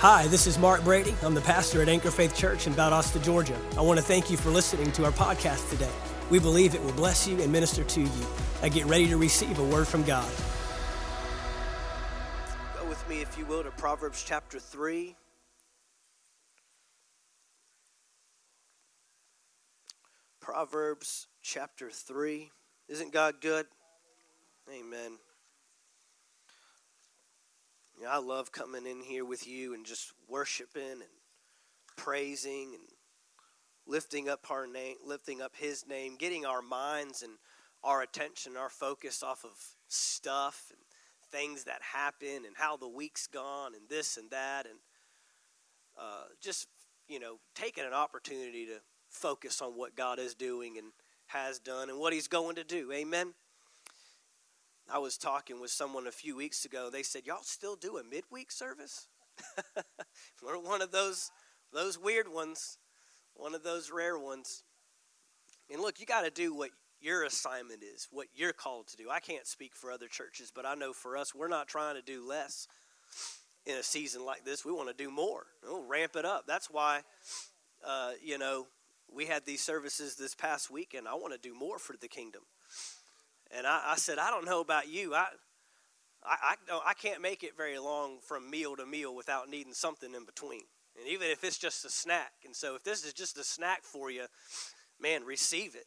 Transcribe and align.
Hi, 0.00 0.28
this 0.28 0.46
is 0.46 0.60
Mark 0.60 0.84
Brady. 0.84 1.12
I'm 1.24 1.34
the 1.34 1.40
pastor 1.40 1.82
at 1.82 1.88
Anchor 1.88 2.12
Faith 2.12 2.32
Church 2.32 2.68
in 2.68 2.72
Valdosta, 2.72 3.20
Georgia. 3.20 3.58
I 3.76 3.80
want 3.80 3.98
to 3.98 4.04
thank 4.04 4.30
you 4.30 4.36
for 4.36 4.48
listening 4.48 4.92
to 4.92 5.04
our 5.04 5.10
podcast 5.10 5.68
today. 5.70 5.90
We 6.30 6.38
believe 6.38 6.76
it 6.76 6.84
will 6.84 6.92
bless 6.92 7.26
you 7.26 7.42
and 7.42 7.50
minister 7.50 7.82
to 7.82 8.02
you. 8.02 8.26
I 8.62 8.68
get 8.68 8.86
ready 8.86 9.08
to 9.08 9.16
receive 9.16 9.58
a 9.58 9.64
word 9.64 9.88
from 9.88 10.04
God. 10.04 10.30
Go 12.80 12.88
with 12.88 13.08
me, 13.08 13.22
if 13.22 13.36
you 13.36 13.44
will, 13.44 13.64
to 13.64 13.72
Proverbs 13.72 14.22
chapter 14.24 14.60
3. 14.60 15.16
Proverbs 20.38 21.26
chapter 21.42 21.90
3. 21.90 22.52
Isn't 22.86 23.12
God 23.12 23.40
good? 23.40 23.66
Amen. 24.72 25.18
Yeah, 28.00 28.10
I 28.10 28.18
love 28.18 28.52
coming 28.52 28.86
in 28.86 29.00
here 29.00 29.24
with 29.24 29.48
you 29.48 29.74
and 29.74 29.84
just 29.84 30.12
worshiping 30.28 30.82
and 30.82 31.02
praising 31.96 32.74
and 32.74 32.84
lifting 33.88 34.28
up 34.28 34.46
our 34.50 34.68
name, 34.68 34.96
lifting 35.04 35.42
up 35.42 35.56
His 35.56 35.84
name, 35.84 36.16
getting 36.16 36.46
our 36.46 36.62
minds 36.62 37.22
and 37.22 37.32
our 37.82 38.02
attention, 38.02 38.56
our 38.56 38.68
focus 38.68 39.24
off 39.24 39.44
of 39.44 39.50
stuff 39.88 40.70
and 40.70 40.78
things 41.32 41.64
that 41.64 41.80
happen 41.82 42.44
and 42.46 42.54
how 42.56 42.76
the 42.76 42.88
week's 42.88 43.26
gone 43.26 43.74
and 43.74 43.88
this 43.88 44.16
and 44.16 44.30
that 44.30 44.66
and 44.66 44.78
uh, 45.98 46.24
just 46.40 46.68
you 47.08 47.18
know 47.18 47.38
taking 47.54 47.84
an 47.84 47.92
opportunity 47.92 48.64
to 48.66 48.80
focus 49.08 49.60
on 49.60 49.72
what 49.72 49.96
God 49.96 50.18
is 50.20 50.34
doing 50.34 50.78
and 50.78 50.92
has 51.26 51.58
done 51.58 51.90
and 51.90 51.98
what 51.98 52.12
He's 52.12 52.28
going 52.28 52.54
to 52.56 52.64
do. 52.64 52.92
Amen. 52.92 53.34
I 54.90 54.98
was 54.98 55.18
talking 55.18 55.60
with 55.60 55.70
someone 55.70 56.06
a 56.06 56.12
few 56.12 56.36
weeks 56.36 56.64
ago. 56.64 56.90
They 56.90 57.02
said, 57.02 57.26
"Y'all 57.26 57.42
still 57.42 57.76
do 57.76 57.98
a 57.98 58.04
midweek 58.04 58.50
service?" 58.50 59.08
We're 60.42 60.58
one 60.58 60.82
of 60.82 60.90
those 60.90 61.30
those 61.72 61.98
weird 61.98 62.28
ones, 62.28 62.78
one 63.34 63.54
of 63.54 63.62
those 63.62 63.90
rare 63.90 64.18
ones. 64.18 64.62
And 65.70 65.82
look, 65.82 66.00
you 66.00 66.06
got 66.06 66.22
to 66.22 66.30
do 66.30 66.54
what 66.54 66.70
your 67.00 67.24
assignment 67.24 67.82
is, 67.82 68.08
what 68.10 68.28
you're 68.34 68.52
called 68.52 68.88
to 68.88 68.96
do. 68.96 69.10
I 69.10 69.20
can't 69.20 69.46
speak 69.46 69.74
for 69.74 69.92
other 69.92 70.08
churches, 70.08 70.50
but 70.54 70.66
I 70.66 70.74
know 70.74 70.92
for 70.92 71.16
us, 71.16 71.34
we're 71.34 71.48
not 71.48 71.68
trying 71.68 71.94
to 71.96 72.02
do 72.02 72.26
less 72.26 72.66
in 73.66 73.76
a 73.76 73.82
season 73.82 74.24
like 74.24 74.44
this. 74.44 74.64
We 74.64 74.72
want 74.72 74.88
to 74.88 75.04
do 75.04 75.10
more. 75.10 75.44
We'll 75.62 75.86
ramp 75.86 76.16
it 76.16 76.24
up. 76.24 76.46
That's 76.46 76.70
why, 76.70 77.02
uh, 77.86 78.12
you 78.22 78.38
know, 78.38 78.66
we 79.12 79.26
had 79.26 79.44
these 79.44 79.62
services 79.62 80.16
this 80.16 80.34
past 80.34 80.70
week, 80.70 80.94
and 80.96 81.06
I 81.06 81.14
want 81.14 81.34
to 81.34 81.38
do 81.38 81.54
more 81.54 81.78
for 81.78 81.96
the 81.96 82.08
kingdom. 82.08 82.42
And 83.56 83.66
I, 83.66 83.82
I 83.88 83.96
said, 83.96 84.18
I 84.18 84.30
don't 84.30 84.44
know 84.44 84.60
about 84.60 84.88
you. 84.88 85.14
I, 85.14 85.26
I, 86.24 86.54
I, 86.70 86.80
I 86.88 86.94
can't 86.94 87.22
make 87.22 87.42
it 87.42 87.56
very 87.56 87.78
long 87.78 88.18
from 88.26 88.50
meal 88.50 88.76
to 88.76 88.86
meal 88.86 89.14
without 89.14 89.48
needing 89.48 89.72
something 89.72 90.14
in 90.14 90.24
between. 90.24 90.62
And 90.98 91.08
even 91.08 91.28
if 91.30 91.44
it's 91.44 91.58
just 91.58 91.84
a 91.84 91.90
snack. 91.90 92.32
And 92.44 92.54
so 92.54 92.74
if 92.74 92.82
this 92.82 93.04
is 93.04 93.12
just 93.12 93.38
a 93.38 93.44
snack 93.44 93.84
for 93.84 94.10
you, 94.10 94.24
man, 95.00 95.24
receive 95.24 95.74
it. 95.74 95.86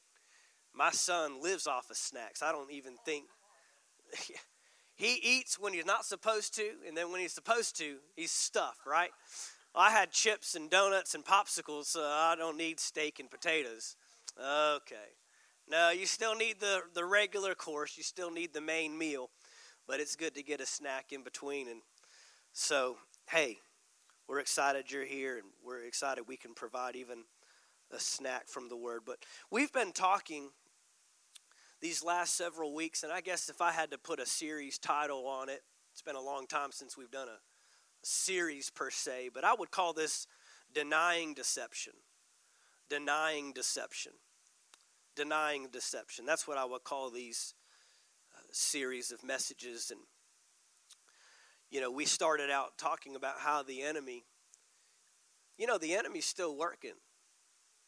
My 0.74 0.92
son 0.92 1.42
lives 1.42 1.68
off 1.68 1.90
of 1.90 1.98
snacks. 1.98 2.42
I 2.42 2.52
don't 2.52 2.72
even 2.72 2.96
think. 3.06 3.26
he 4.96 5.20
eats 5.22 5.60
when 5.60 5.74
he's 5.74 5.86
not 5.86 6.06
supposed 6.06 6.56
to, 6.56 6.70
and 6.88 6.96
then 6.96 7.12
when 7.12 7.22
he's 7.22 7.34
supposed 7.34 7.78
to, 7.78 7.98
he's 8.16 8.32
stuffed, 8.32 8.86
right? 8.86 9.10
I 9.76 9.92
had 9.92 10.12
chips 10.12 10.56
and 10.56 10.70
donuts 10.70 11.14
and 11.14 11.26
popsicles, 11.26 11.86
so 11.86 12.02
I 12.02 12.36
don't 12.38 12.58
need 12.58 12.80
steak 12.80 13.20
and 13.20 13.30
potatoes. 13.30 13.96
Okay. 14.38 14.96
No, 15.72 15.90
you 15.90 16.06
still 16.06 16.36
need 16.36 16.60
the, 16.60 16.82
the 16.94 17.06
regular 17.06 17.56
course. 17.56 17.96
You 17.96 18.04
still 18.04 18.30
need 18.30 18.54
the 18.54 18.60
main 18.60 18.98
meal, 18.98 19.30
but 19.88 20.02
it's 20.02 20.18
good 20.18 20.36
to 20.36 20.44
get 20.44 20.60
a 20.60 20.66
snack 20.66 21.14
in 21.14 21.24
between. 21.24 21.70
And 21.70 21.82
so, 22.52 22.98
hey, 23.30 23.60
we're 24.28 24.40
excited 24.40 24.92
you're 24.92 25.06
here, 25.06 25.38
and 25.38 25.46
we're 25.66 25.84
excited 25.84 26.26
we 26.28 26.36
can 26.36 26.54
provide 26.54 26.98
even 26.98 27.24
a 27.90 28.02
snack 28.02 28.50
from 28.50 28.68
the 28.68 28.76
Word. 28.76 29.04
But 29.06 29.20
we've 29.50 29.72
been 29.72 29.94
talking 29.94 30.50
these 31.80 32.04
last 32.04 32.36
several 32.36 32.76
weeks, 32.76 33.04
and 33.04 33.14
I 33.14 33.22
guess 33.22 33.48
if 33.48 33.62
I 33.62 33.72
had 33.72 33.92
to 33.92 33.98
put 33.98 34.20
a 34.20 34.26
series 34.26 34.78
title 34.78 35.26
on 35.26 35.48
it, 35.48 35.62
it's 35.94 36.02
been 36.02 36.18
a 36.18 36.22
long 36.22 36.48
time 36.48 36.74
since 36.74 36.98
we've 36.98 37.12
done 37.12 37.30
a, 37.30 37.32
a 37.32 38.04
series 38.04 38.70
per 38.70 38.90
se, 38.90 39.30
but 39.34 39.46
I 39.46 39.54
would 39.54 39.72
call 39.72 39.94
this 39.94 40.28
Denying 40.74 41.34
Deception. 41.34 41.94
Denying 42.90 43.54
Deception 43.54 44.12
denying 45.16 45.68
deception. 45.72 46.26
That's 46.26 46.48
what 46.48 46.58
I 46.58 46.66
would 46.66 46.84
call 46.84 47.10
these 47.10 47.54
uh, 48.36 48.42
series 48.52 49.12
of 49.12 49.24
messages. 49.24 49.92
And, 49.92 50.00
you 51.70 51.82
know, 51.82 51.92
we 51.92 52.06
started 52.06 52.50
out 52.50 52.78
talking 52.78 53.16
about 53.16 53.36
how 53.40 53.64
the 53.64 53.82
enemy, 53.82 54.26
you 55.58 55.68
know, 55.68 55.78
the 55.78 55.94
enemy's 55.94 56.26
still 56.26 56.58
working. 56.58 56.96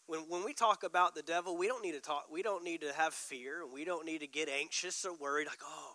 When, 0.05 0.21
when 0.27 0.43
we 0.43 0.53
talk 0.53 0.83
about 0.83 1.15
the 1.15 1.21
devil, 1.21 1.57
we 1.57 1.67
don't 1.67 1.83
need 1.83 1.93
to 1.93 2.01
talk, 2.01 2.25
we 2.31 2.43
don't 2.43 2.63
need 2.63 2.81
to 2.81 2.91
have 2.93 3.13
fear, 3.13 3.63
and 3.63 3.71
we 3.71 3.85
don't 3.85 4.05
need 4.05 4.19
to 4.19 4.27
get 4.27 4.49
anxious 4.49 5.05
or 5.05 5.15
worried, 5.15 5.47
like, 5.47 5.61
oh, 5.63 5.93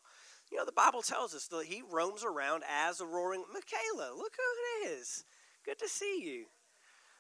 you 0.51 0.57
know, 0.57 0.65
the 0.65 0.73
Bible 0.73 1.03
tells 1.03 1.35
us 1.35 1.47
that 1.49 1.67
he 1.67 1.83
roams 1.93 2.25
around 2.25 2.63
as 2.87 3.01
a 3.01 3.07
roaring. 3.07 3.45
Michaela, 3.53 4.17
look 4.17 4.33
who 4.37 4.89
it 4.89 4.93
is. 4.93 5.25
Good 5.65 5.79
to 5.81 5.89
see 5.89 6.23
you. 6.25 6.47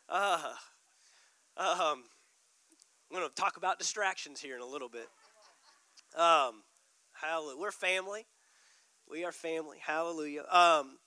Uh, 0.08 0.54
um, 1.58 2.04
I'm 3.10 3.16
going 3.16 3.28
to 3.28 3.34
talk 3.34 3.56
about 3.56 3.78
distractions 3.78 4.40
here 4.40 4.54
in 4.54 4.60
a 4.60 4.66
little 4.66 4.90
bit. 4.90 5.08
Um, 6.14 6.62
hallelujah. 7.12 7.58
We're 7.58 7.70
family. 7.70 8.26
We 9.10 9.24
are 9.24 9.32
family. 9.32 9.78
Hallelujah. 9.80 10.44
Um, 10.50 10.98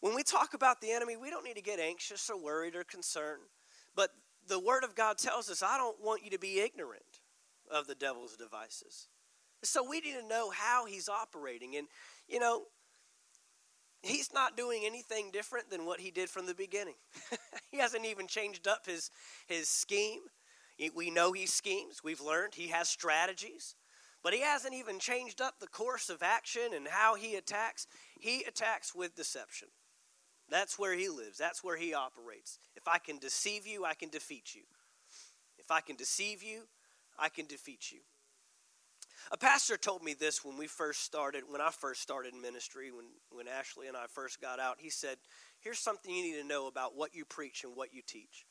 when 0.00 0.16
we 0.16 0.24
talk 0.24 0.54
about 0.54 0.80
the 0.80 0.90
enemy, 0.90 1.16
we 1.16 1.30
don't 1.30 1.44
need 1.44 1.56
to 1.56 1.62
get 1.62 1.78
anxious 1.78 2.28
or 2.28 2.42
worried 2.42 2.74
or 2.74 2.82
concerned. 2.82 3.42
But 3.94 4.10
the 4.48 4.58
Word 4.58 4.82
of 4.82 4.96
God 4.96 5.16
tells 5.18 5.48
us, 5.48 5.62
I 5.62 5.76
don't 5.76 5.96
want 6.02 6.24
you 6.24 6.30
to 6.30 6.38
be 6.38 6.60
ignorant 6.60 7.02
of 7.70 7.86
the 7.86 7.94
devil's 7.94 8.36
devices. 8.36 9.06
So 9.62 9.88
we 9.88 10.00
need 10.00 10.14
to 10.20 10.26
know 10.26 10.50
how 10.50 10.86
he's 10.86 11.08
operating. 11.08 11.76
And, 11.76 11.86
you 12.28 12.40
know, 12.40 12.64
he's 14.02 14.32
not 14.32 14.56
doing 14.56 14.82
anything 14.84 15.30
different 15.32 15.70
than 15.70 15.86
what 15.86 16.00
he 16.00 16.10
did 16.10 16.28
from 16.28 16.46
the 16.46 16.54
beginning. 16.54 16.94
he 17.70 17.78
hasn't 17.78 18.04
even 18.04 18.26
changed 18.26 18.66
up 18.66 18.86
his, 18.86 19.10
his 19.46 19.68
scheme. 19.68 20.20
We 20.94 21.10
know 21.10 21.32
he 21.32 21.46
schemes. 21.46 22.02
We've 22.04 22.20
learned 22.20 22.54
he 22.54 22.68
has 22.68 22.88
strategies. 22.88 23.74
But 24.22 24.34
he 24.34 24.40
hasn't 24.40 24.74
even 24.74 24.98
changed 24.98 25.40
up 25.40 25.60
the 25.60 25.68
course 25.68 26.10
of 26.10 26.22
action 26.22 26.74
and 26.74 26.88
how 26.88 27.14
he 27.14 27.36
attacks. 27.36 27.86
He 28.18 28.42
attacks 28.42 28.94
with 28.94 29.14
deception. 29.14 29.68
That's 30.48 30.78
where 30.78 30.96
he 30.96 31.08
lives. 31.08 31.38
That's 31.38 31.62
where 31.62 31.76
he 31.76 31.94
operates. 31.94 32.58
If 32.74 32.88
I 32.88 32.98
can 32.98 33.18
deceive 33.18 33.66
you, 33.66 33.84
I 33.84 33.94
can 33.94 34.08
defeat 34.08 34.54
you. 34.54 34.62
If 35.58 35.70
I 35.70 35.80
can 35.80 35.96
deceive 35.96 36.42
you, 36.42 36.62
I 37.18 37.28
can 37.28 37.46
defeat 37.46 37.90
you. 37.90 38.00
A 39.32 39.36
pastor 39.36 39.76
told 39.76 40.04
me 40.04 40.14
this 40.14 40.44
when 40.44 40.56
we 40.56 40.68
first 40.68 41.02
started, 41.02 41.44
when 41.48 41.60
I 41.60 41.70
first 41.70 42.00
started 42.00 42.34
ministry, 42.34 42.92
when, 42.92 43.06
when 43.30 43.48
Ashley 43.48 43.88
and 43.88 43.96
I 43.96 44.06
first 44.08 44.40
got 44.40 44.60
out. 44.60 44.76
He 44.78 44.90
said, 44.90 45.16
Here's 45.60 45.80
something 45.80 46.14
you 46.14 46.22
need 46.22 46.40
to 46.40 46.46
know 46.46 46.68
about 46.68 46.96
what 46.96 47.14
you 47.14 47.24
preach 47.24 47.64
and 47.64 47.74
what 47.74 47.92
you 47.92 48.02
teach. 48.06 48.46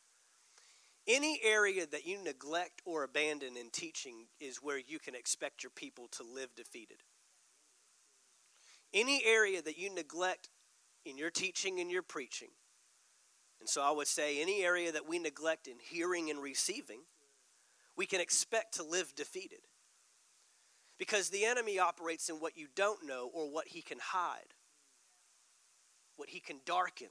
Any 1.07 1.39
area 1.43 1.85
that 1.85 2.07
you 2.07 2.23
neglect 2.23 2.81
or 2.83 3.03
abandon 3.03 3.57
in 3.57 3.69
teaching 3.69 4.25
is 4.39 4.57
where 4.57 4.79
you 4.79 4.97
can 4.97 5.13
expect 5.13 5.61
your 5.61 5.69
people 5.69 6.07
to 6.13 6.23
live 6.23 6.55
defeated. 6.55 6.97
Any 8.93 9.21
area 9.23 9.61
that 9.61 9.77
you 9.77 9.93
neglect 9.93 10.49
in 11.05 11.17
your 11.17 11.29
teaching 11.29 11.79
and 11.79 11.91
your 11.91 12.01
preaching, 12.01 12.49
and 13.59 13.69
so 13.69 13.81
I 13.81 13.91
would 13.91 14.07
say 14.07 14.41
any 14.41 14.63
area 14.63 14.91
that 14.91 15.07
we 15.07 15.19
neglect 15.19 15.67
in 15.67 15.75
hearing 15.79 16.29
and 16.29 16.41
receiving, 16.41 17.01
we 17.95 18.05
can 18.05 18.19
expect 18.19 18.75
to 18.75 18.83
live 18.83 19.13
defeated. 19.15 19.61
Because 20.97 21.29
the 21.29 21.45
enemy 21.45 21.77
operates 21.77 22.29
in 22.29 22.35
what 22.35 22.57
you 22.57 22.67
don't 22.75 23.05
know 23.05 23.29
or 23.33 23.51
what 23.51 23.67
he 23.67 23.81
can 23.81 23.99
hide, 23.99 24.53
what 26.15 26.29
he 26.29 26.39
can 26.39 26.61
darken. 26.65 27.09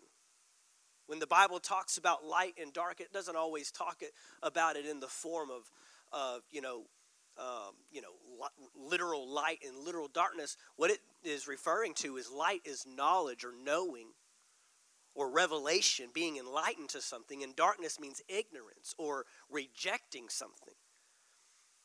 When 1.07 1.19
the 1.19 1.27
Bible 1.27 1.61
talks 1.61 1.99
about 1.99 2.25
light 2.25 2.55
and 2.61 2.73
dark, 2.73 3.01
it 3.01 3.13
doesn't 3.13 3.37
always 3.37 3.71
talk 3.71 3.99
it, 4.01 4.13
about 4.43 4.77
it 4.77 4.87
in 4.87 5.01
the 5.01 5.07
form 5.07 5.51
of, 5.51 5.71
of 6.13 6.43
you 6.51 6.61
know, 6.61 6.85
um, 7.39 7.75
you 7.91 8.01
know, 8.01 8.09
literal 8.77 9.29
light 9.29 9.59
and 9.67 9.77
literal 9.85 10.09
darkness. 10.09 10.57
What 10.77 10.91
it 10.91 11.01
is 11.23 11.49
referring 11.49 11.95
to 11.95 12.17
is 12.17 12.31
light 12.31 12.63
is 12.65 12.87
knowledge 12.87 13.45
or 13.45 13.53
knowing 13.65 14.09
or 15.15 15.31
revelation, 15.31 16.09
being 16.13 16.39
enlightened 16.39 16.89
to 16.91 17.01
something, 17.01 17.43
and 17.43 17.55
darkness 17.55 18.01
means 18.01 18.21
ignorance 18.29 18.95
or 18.99 19.27
rejecting 19.51 20.29
something. 20.29 20.75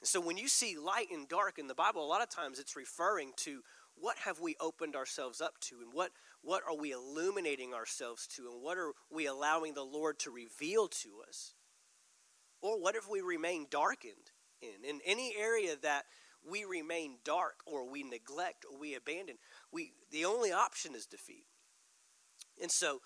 And 0.01 0.07
so 0.07 0.19
when 0.19 0.37
you 0.37 0.47
see 0.47 0.77
light 0.77 1.07
and 1.11 1.27
dark 1.27 1.59
in 1.59 1.67
the 1.67 1.75
Bible, 1.75 2.03
a 2.03 2.07
lot 2.07 2.23
of 2.23 2.29
times 2.29 2.57
it's 2.57 2.75
referring 2.75 3.33
to 3.37 3.61
what 3.99 4.17
have 4.19 4.39
we 4.39 4.55
opened 4.59 4.95
ourselves 4.95 5.41
up 5.41 5.59
to 5.61 5.75
and 5.81 5.93
what 5.93 6.11
what 6.41 6.63
are 6.67 6.75
we 6.75 6.91
illuminating 6.91 7.73
ourselves 7.73 8.25
to 8.27 8.49
and 8.51 8.61
what 8.61 8.77
are 8.77 8.93
we 9.11 9.25
allowing 9.25 9.73
the 9.73 9.83
Lord 9.83 10.19
to 10.19 10.31
reveal 10.31 10.87
to 10.87 11.09
us? 11.27 11.53
Or 12.61 12.81
what 12.81 12.95
if 12.95 13.09
we 13.09 13.21
remain 13.21 13.67
darkened 13.69 14.31
in? 14.61 14.89
In 14.89 14.99
any 15.05 15.33
area 15.37 15.75
that 15.81 16.05
we 16.49 16.63
remain 16.63 17.17
dark 17.23 17.61
or 17.65 17.89
we 17.89 18.03
neglect 18.03 18.65
or 18.71 18.79
we 18.79 18.95
abandon, 18.95 19.35
we 19.71 19.91
the 20.11 20.25
only 20.25 20.51
option 20.51 20.95
is 20.95 21.05
defeat. 21.05 21.45
And 22.61 22.71
so 22.71 23.01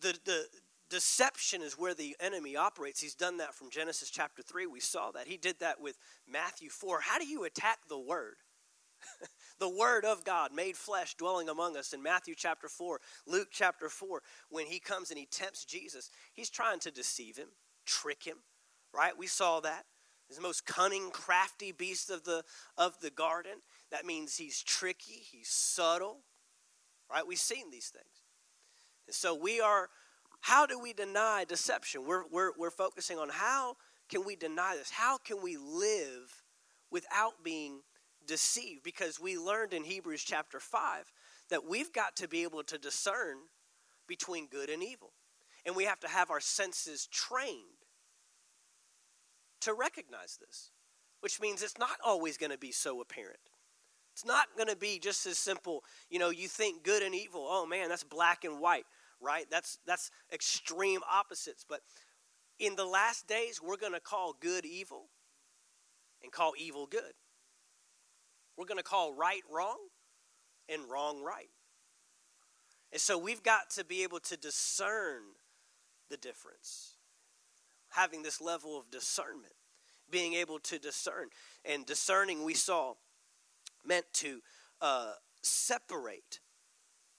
the, 0.00 0.18
the 0.24 0.46
deception 0.90 1.62
is 1.62 1.74
where 1.74 1.94
the 1.94 2.16
enemy 2.20 2.56
operates. 2.56 3.00
He's 3.00 3.14
done 3.14 3.38
that 3.38 3.54
from 3.54 3.70
Genesis 3.70 4.10
chapter 4.10 4.42
3. 4.42 4.66
We 4.66 4.80
saw 4.80 5.10
that. 5.12 5.26
He 5.26 5.36
did 5.36 5.60
that 5.60 5.80
with 5.80 5.98
Matthew 6.28 6.70
4. 6.70 7.00
How 7.00 7.18
do 7.18 7.26
you 7.26 7.44
attack 7.44 7.78
the 7.88 7.98
word? 7.98 8.36
the 9.58 9.68
word 9.68 10.04
of 10.04 10.24
God 10.24 10.52
made 10.52 10.76
flesh 10.76 11.14
dwelling 11.14 11.48
among 11.48 11.76
us 11.76 11.92
in 11.92 12.02
Matthew 12.02 12.34
chapter 12.36 12.68
4, 12.68 13.00
Luke 13.26 13.48
chapter 13.50 13.88
4, 13.88 14.22
when 14.50 14.66
he 14.66 14.78
comes 14.78 15.10
and 15.10 15.18
he 15.18 15.26
tempts 15.26 15.64
Jesus, 15.64 16.10
he's 16.32 16.50
trying 16.50 16.80
to 16.80 16.90
deceive 16.90 17.36
him, 17.36 17.48
trick 17.86 18.22
him, 18.24 18.38
right? 18.92 19.16
We 19.16 19.26
saw 19.26 19.60
that. 19.60 19.84
He's 20.28 20.36
the 20.36 20.42
most 20.42 20.64
cunning, 20.64 21.10
crafty 21.10 21.70
beast 21.72 22.10
of 22.10 22.24
the 22.24 22.44
of 22.78 22.98
the 23.00 23.10
garden. 23.10 23.60
That 23.90 24.06
means 24.06 24.36
he's 24.36 24.62
tricky, 24.62 25.22
he's 25.30 25.48
subtle. 25.48 26.20
Right? 27.10 27.26
We've 27.26 27.38
seen 27.38 27.70
these 27.70 27.88
things. 27.88 28.22
And 29.06 29.14
so 29.14 29.34
we 29.34 29.60
are 29.60 29.90
how 30.44 30.66
do 30.66 30.78
we 30.78 30.92
deny 30.92 31.46
deception? 31.48 32.06
We're, 32.06 32.24
we're, 32.30 32.50
we're 32.58 32.70
focusing 32.70 33.18
on 33.18 33.30
how 33.30 33.76
can 34.10 34.26
we 34.26 34.36
deny 34.36 34.76
this? 34.76 34.90
How 34.90 35.16
can 35.16 35.42
we 35.42 35.56
live 35.56 36.42
without 36.90 37.42
being 37.42 37.80
deceived? 38.26 38.82
Because 38.82 39.20
we 39.20 39.38
learned 39.38 39.72
in 39.72 39.84
Hebrews 39.84 40.22
chapter 40.22 40.60
5 40.60 41.12
that 41.50 41.68
we've 41.68 41.92
got 41.92 42.16
to 42.16 42.28
be 42.28 42.42
able 42.42 42.62
to 42.64 42.78
discern 42.78 43.36
between 44.06 44.46
good 44.48 44.70
and 44.70 44.82
evil. 44.82 45.12
And 45.66 45.74
we 45.74 45.84
have 45.84 46.00
to 46.00 46.08
have 46.08 46.30
our 46.30 46.40
senses 46.40 47.06
trained 47.10 47.84
to 49.60 49.72
recognize 49.72 50.38
this, 50.38 50.70
which 51.20 51.40
means 51.40 51.62
it's 51.62 51.78
not 51.78 51.96
always 52.04 52.36
going 52.36 52.52
to 52.52 52.58
be 52.58 52.72
so 52.72 53.00
apparent. 53.00 53.38
It's 54.12 54.24
not 54.24 54.46
going 54.56 54.68
to 54.68 54.76
be 54.76 55.00
just 55.00 55.26
as 55.26 55.38
simple, 55.38 55.82
you 56.08 56.18
know, 56.18 56.30
you 56.30 56.46
think 56.46 56.84
good 56.84 57.02
and 57.02 57.14
evil. 57.14 57.46
Oh 57.48 57.66
man, 57.66 57.88
that's 57.88 58.04
black 58.04 58.44
and 58.44 58.60
white, 58.60 58.84
right? 59.20 59.46
That's 59.50 59.78
that's 59.86 60.10
extreme 60.32 61.00
opposites, 61.10 61.64
but 61.68 61.80
in 62.60 62.76
the 62.76 62.84
last 62.84 63.26
days 63.26 63.60
we're 63.60 63.76
going 63.76 63.92
to 63.92 64.00
call 64.00 64.36
good 64.38 64.64
evil 64.64 65.08
and 66.22 66.30
call 66.30 66.52
evil 66.56 66.86
good. 66.86 67.12
We're 68.56 68.66
going 68.66 68.78
to 68.78 68.84
call 68.84 69.14
right 69.14 69.42
wrong 69.52 69.78
and 70.68 70.82
wrong 70.90 71.22
right. 71.22 71.50
And 72.92 73.00
so 73.00 73.18
we've 73.18 73.42
got 73.42 73.70
to 73.70 73.84
be 73.84 74.02
able 74.04 74.20
to 74.20 74.36
discern 74.36 75.22
the 76.10 76.16
difference. 76.16 76.96
Having 77.90 78.22
this 78.22 78.40
level 78.40 78.78
of 78.78 78.90
discernment, 78.90 79.54
being 80.10 80.34
able 80.34 80.58
to 80.60 80.78
discern. 80.78 81.28
And 81.64 81.84
discerning, 81.84 82.44
we 82.44 82.54
saw, 82.54 82.94
meant 83.84 84.06
to 84.14 84.40
uh, 84.80 85.12
separate 85.42 86.40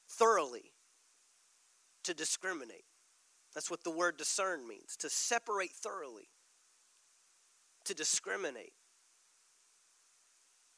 thoroughly, 0.08 0.72
to 2.04 2.14
discriminate. 2.14 2.86
That's 3.54 3.72
what 3.72 3.84
the 3.84 3.92
word 3.92 4.18
discern 4.18 4.68
means 4.68 4.96
to 4.98 5.10
separate 5.10 5.72
thoroughly, 5.72 6.30
to 7.86 7.94
discriminate. 7.94 8.74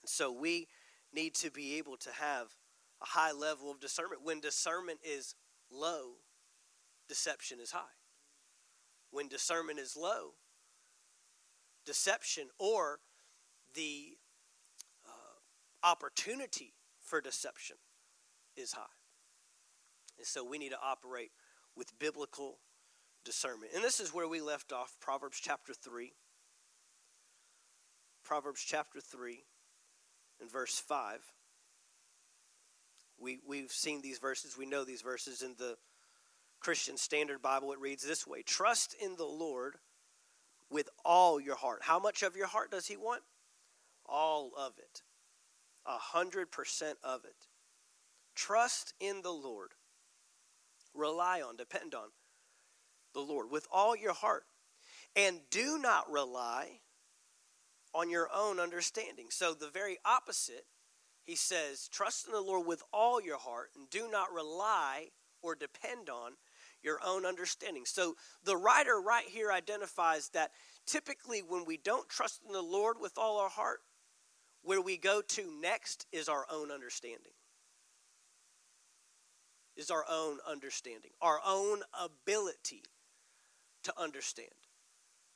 So 0.08 0.32
we 0.32 0.68
need 1.14 1.36
to 1.36 1.52
be 1.52 1.78
able 1.78 1.98
to 1.98 2.10
have 2.12 2.48
a 3.02 3.06
high 3.06 3.32
level 3.32 3.72
of 3.72 3.80
discernment. 3.80 4.24
When 4.24 4.40
discernment 4.40 5.00
is 5.04 5.36
low, 5.72 6.16
deception 7.08 7.60
is 7.60 7.72
high. 7.72 7.96
When 9.12 9.28
discernment 9.28 9.80
is 9.80 9.96
low, 9.96 10.34
deception 11.86 12.50
or 12.60 13.00
the 13.74 14.18
uh, 15.06 15.88
opportunity 15.88 16.74
for 17.00 17.22
deception 17.22 17.78
is 18.56 18.74
high. 18.74 18.84
And 20.18 20.26
so 20.26 20.44
we 20.44 20.58
need 20.58 20.72
to 20.72 20.80
operate 20.84 21.32
with 21.76 21.98
biblical 22.00 22.58
discernment. 23.24 23.72
And 23.76 23.84
this 23.84 24.00
is 24.00 24.14
where 24.14 24.28
we 24.28 24.42
left 24.42 24.74
off 24.74 24.98
Proverbs 25.00 25.40
chapter 25.42 25.74
3. 25.74 26.12
Proverbs 28.24 28.64
chapter 28.66 29.00
3 29.00 29.44
and 30.42 30.52
verse 30.52 30.80
5. 30.80 31.20
We, 33.20 33.40
we've 33.48 33.72
seen 33.72 34.02
these 34.02 34.20
verses, 34.20 34.58
we 34.58 34.66
know 34.66 34.84
these 34.84 35.02
verses 35.02 35.42
in 35.42 35.56
the 35.58 35.78
Christian 36.60 36.98
Standard 36.98 37.42
Bible. 37.42 37.72
It 37.72 37.80
reads 37.80 38.04
this 38.04 38.28
way 38.28 38.44
Trust 38.44 38.96
in 39.02 39.16
the 39.16 39.26
Lord 39.26 39.76
with 40.70 40.90
all 41.04 41.40
your 41.40 41.56
heart. 41.56 41.80
How 41.82 42.00
much 42.00 42.22
of 42.24 42.36
your 42.36 42.48
heart 42.48 42.72
does 42.72 42.88
He 42.88 42.98
want? 42.98 43.24
All 44.06 44.52
of 44.58 44.74
it 44.78 45.02
a 45.88 45.98
hundred 45.98 46.52
percent 46.52 46.98
of 47.04 47.24
it. 47.24 47.48
Trust 48.36 48.94
in 49.00 49.22
the 49.22 49.32
Lord. 49.32 49.72
Rely 50.94 51.42
on, 51.42 51.56
depend 51.56 51.96
on 51.96 52.10
the 53.14 53.22
Lord 53.22 53.50
with 53.50 53.68
all 53.72 53.96
your 53.96 54.14
heart. 54.14 54.44
And 55.16 55.40
do 55.50 55.80
not 55.80 56.12
rely 56.12 56.82
on 57.94 58.10
your 58.10 58.30
own 58.34 58.60
understanding. 58.60 59.28
So, 59.30 59.54
the 59.54 59.70
very 59.70 59.98
opposite, 60.06 60.66
he 61.24 61.36
says, 61.36 61.88
trust 61.92 62.28
in 62.28 62.34
the 62.34 62.42
Lord 62.42 62.68
with 62.68 62.84
all 62.94 63.22
your 63.22 63.38
heart 63.38 63.72
and 63.76 63.90
do 63.90 64.10
not 64.10 64.34
rely 64.34 65.10
or 65.42 65.56
depend 65.56 66.10
on 66.10 66.34
your 66.82 67.00
own 67.06 67.26
understanding. 67.26 67.86
So, 67.86 68.16
the 68.44 68.58
writer 68.58 69.00
right 69.00 69.28
here 69.28 69.52
identifies 69.52 70.30
that 70.30 70.52
typically 70.86 71.42
when 71.42 71.66
we 71.66 71.78
don't 71.78 72.10
trust 72.10 72.42
in 72.46 72.54
the 72.54 72.62
Lord 72.62 72.98
with 73.00 73.18
all 73.18 73.40
our 73.40 73.50
heart, 73.50 73.80
where 74.64 74.82
we 74.82 74.98
go 74.98 75.22
to 75.22 75.62
next 75.62 76.06
is 76.12 76.28
our 76.28 76.46
own 76.52 76.72
understanding. 76.72 77.34
Is 79.76 79.92
our 79.92 80.06
own 80.10 80.40
understanding, 80.50 81.12
our 81.22 81.40
own 81.46 81.82
ability 81.94 82.84
to 83.84 83.94
understand. 83.98 84.67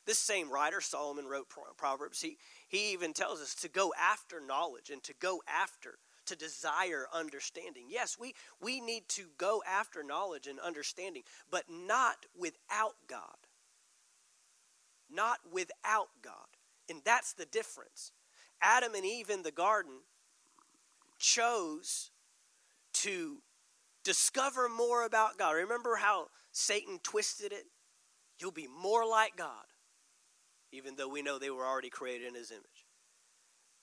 This 0.05 0.17
same 0.17 0.51
writer, 0.51 0.81
Solomon, 0.81 1.25
wrote 1.25 1.47
Proverbs. 1.77 2.21
He, 2.21 2.37
he 2.67 2.91
even 2.93 3.13
tells 3.13 3.39
us 3.39 3.53
to 3.55 3.69
go 3.69 3.93
after 3.99 4.41
knowledge 4.41 4.89
and 4.89 5.03
to 5.03 5.13
go 5.19 5.41
after, 5.47 5.99
to 6.25 6.35
desire 6.35 7.05
understanding. 7.13 7.85
Yes, 7.89 8.17
we, 8.19 8.33
we 8.59 8.81
need 8.81 9.07
to 9.09 9.25
go 9.37 9.61
after 9.67 10.03
knowledge 10.03 10.47
and 10.47 10.59
understanding, 10.59 11.23
but 11.51 11.65
not 11.69 12.25
without 12.37 12.95
God. 13.07 13.37
Not 15.09 15.39
without 15.51 16.09
God. 16.23 16.47
And 16.89 17.01
that's 17.05 17.33
the 17.33 17.45
difference. 17.45 18.11
Adam 18.61 18.95
and 18.95 19.05
Eve 19.05 19.29
in 19.29 19.43
the 19.43 19.51
garden 19.51 19.99
chose 21.19 22.09
to 22.93 23.37
discover 24.03 24.67
more 24.67 25.05
about 25.05 25.37
God. 25.37 25.51
Remember 25.51 25.95
how 25.95 26.27
Satan 26.51 26.99
twisted 27.03 27.51
it? 27.51 27.65
You'll 28.39 28.51
be 28.51 28.67
more 28.67 29.05
like 29.05 29.37
God, 29.37 29.65
even 30.71 30.95
though 30.95 31.09
we 31.09 31.21
know 31.21 31.37
they 31.37 31.49
were 31.49 31.65
already 31.65 31.89
created 31.89 32.27
in 32.27 32.35
his 32.35 32.51
image. 32.51 32.85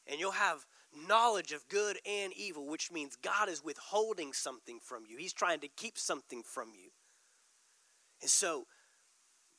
And 0.07 0.19
you'll 0.19 0.33
have 0.33 0.67
knowledge 1.07 1.53
of 1.53 1.69
good 1.69 1.99
and 2.07 2.33
evil, 2.35 2.67
which 2.67 2.91
means 2.91 3.17
God 3.17 3.49
is 3.49 3.63
withholding 3.63 4.33
something 4.33 4.79
from 4.83 5.05
you. 5.07 5.17
He's 5.19 5.33
trying 5.33 5.61
to 5.61 5.69
keep 5.69 5.99
something 5.99 6.43
from 6.43 6.69
you. 6.75 6.91
And 8.23 8.31
so 8.31 8.67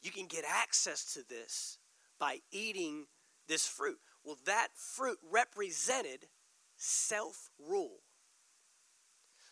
you 0.02 0.12
can 0.12 0.26
get 0.26 0.44
access 0.48 1.14
to 1.14 1.28
this 1.28 1.78
by 2.20 2.40
eating 2.52 3.06
this 3.48 3.68
fruit. 3.68 4.00
Well, 4.24 4.38
that 4.46 4.70
fruit 4.76 5.20
represented 5.30 6.28
self 6.76 7.52
rule. 7.60 8.00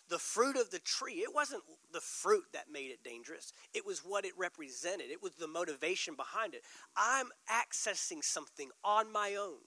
The 0.10 0.20
fruit 0.20 0.56
of 0.56 0.72
the 0.72 0.80
tree, 0.80 1.16
it 1.16 1.34
wasn't 1.34 1.64
the 1.92 2.00
fruit 2.00 2.46
that 2.54 2.72
made 2.72 2.92
it 2.92 3.04
dangerous, 3.04 3.52
it 3.74 3.86
was 3.86 4.00
what 4.00 4.26
it 4.26 4.34
represented, 4.38 5.12
it 5.12 5.22
was 5.22 5.34
the 5.34 5.48
motivation 5.48 6.16
behind 6.16 6.54
it. 6.54 6.62
I'm 6.96 7.28
accessing 7.52 8.24
something 8.24 8.70
on 8.84 9.12
my 9.12 9.36
own, 9.36 9.60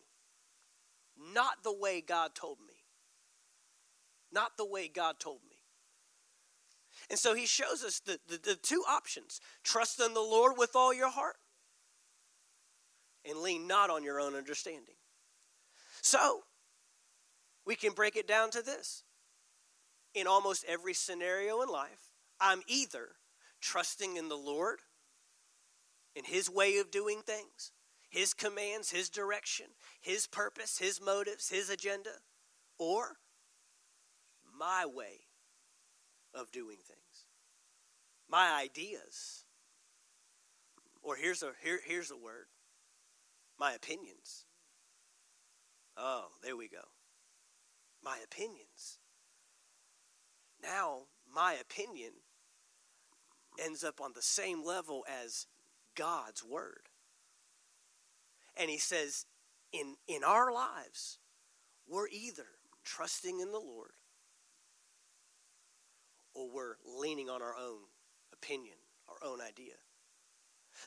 not 1.35 1.63
the 1.63 1.77
way 1.77 2.01
God 2.01 2.35
told 2.35 2.59
me. 2.67 2.75
Not 4.33 4.57
the 4.57 4.65
way 4.65 4.89
God 4.89 5.19
told 5.19 5.41
me. 5.51 5.57
And 7.09 7.19
so 7.19 7.35
he 7.35 7.47
shows 7.47 7.83
us 7.83 8.01
the, 8.01 8.19
the, 8.29 8.39
the 8.39 8.55
two 8.55 8.85
options 8.89 9.41
trust 9.65 10.01
in 10.01 10.15
the 10.15 10.21
Lord 10.21 10.55
with 10.57 10.77
all 10.77 10.95
your 10.95 11.11
heart 11.11 11.37
and 13.29 13.39
lean 13.39 13.67
not 13.67 13.91
on 13.91 14.05
your 14.05 14.21
own 14.21 14.35
understanding. 14.35 14.95
So, 16.03 16.43
we 17.67 17.75
can 17.75 17.93
break 17.93 18.17
it 18.17 18.27
down 18.27 18.51
to 18.51 18.63
this. 18.63 19.03
In 20.14 20.26
almost 20.26 20.64
every 20.67 20.95
scenario 20.95 21.62
in 21.62 21.69
life, 21.69 22.11
I'm 22.40 22.62
either 22.67 23.11
trusting 23.61 24.17
in 24.17 24.29
the 24.29 24.37
Lord, 24.37 24.81
in 26.17 26.25
His 26.25 26.50
way 26.50 26.79
of 26.79 26.90
doing 26.90 27.21
things, 27.25 27.73
His 28.09 28.35
commands, 28.35 28.90
His 28.90 29.09
direction, 29.09 29.67
His 30.00 30.26
purpose, 30.26 30.79
His 30.79 31.00
motives, 31.00 31.49
His 31.49 31.71
agenda, 31.71 32.11
or 32.79 33.17
my 34.59 34.85
way 34.87 35.26
of 36.35 36.50
doing 36.50 36.76
things, 36.76 37.26
my 38.29 38.61
ideas. 38.61 39.45
Or 41.02 41.17
here's 41.17 41.43
a 41.43 41.52
here, 41.62 41.81
here's 41.85 42.11
a 42.11 42.17
word 42.17 42.47
my 43.59 43.73
opinions. 43.75 44.47
Oh, 45.97 46.29
there 46.43 46.57
we 46.57 46.67
go. 46.67 46.81
My 48.02 48.17
opinions. 48.25 49.00
Now, 50.62 51.02
my 51.33 51.55
opinion 51.55 52.12
ends 53.62 53.85
up 53.85 54.00
on 54.00 54.12
the 54.14 54.23
same 54.23 54.64
level 54.64 55.05
as 55.09 55.47
God's 55.97 56.45
word. 56.45 56.88
And 58.57 58.71
he 58.71 58.79
says, 58.79 59.26
in, 59.73 59.97
in 60.09 60.25
our 60.25 60.52
lives, 60.52 61.19
we're 61.88 62.09
either 62.09 62.47
trusting 62.85 63.40
in 63.40 63.52
the 63.52 63.59
Lord 63.59 63.93
or 66.35 66.49
we're 66.52 66.76
leaning 66.99 67.29
on 67.29 67.43
our 67.43 67.55
own 67.57 67.81
opinion, 68.33 68.76
our 69.09 69.29
own 69.29 69.40
idea. 69.40 69.75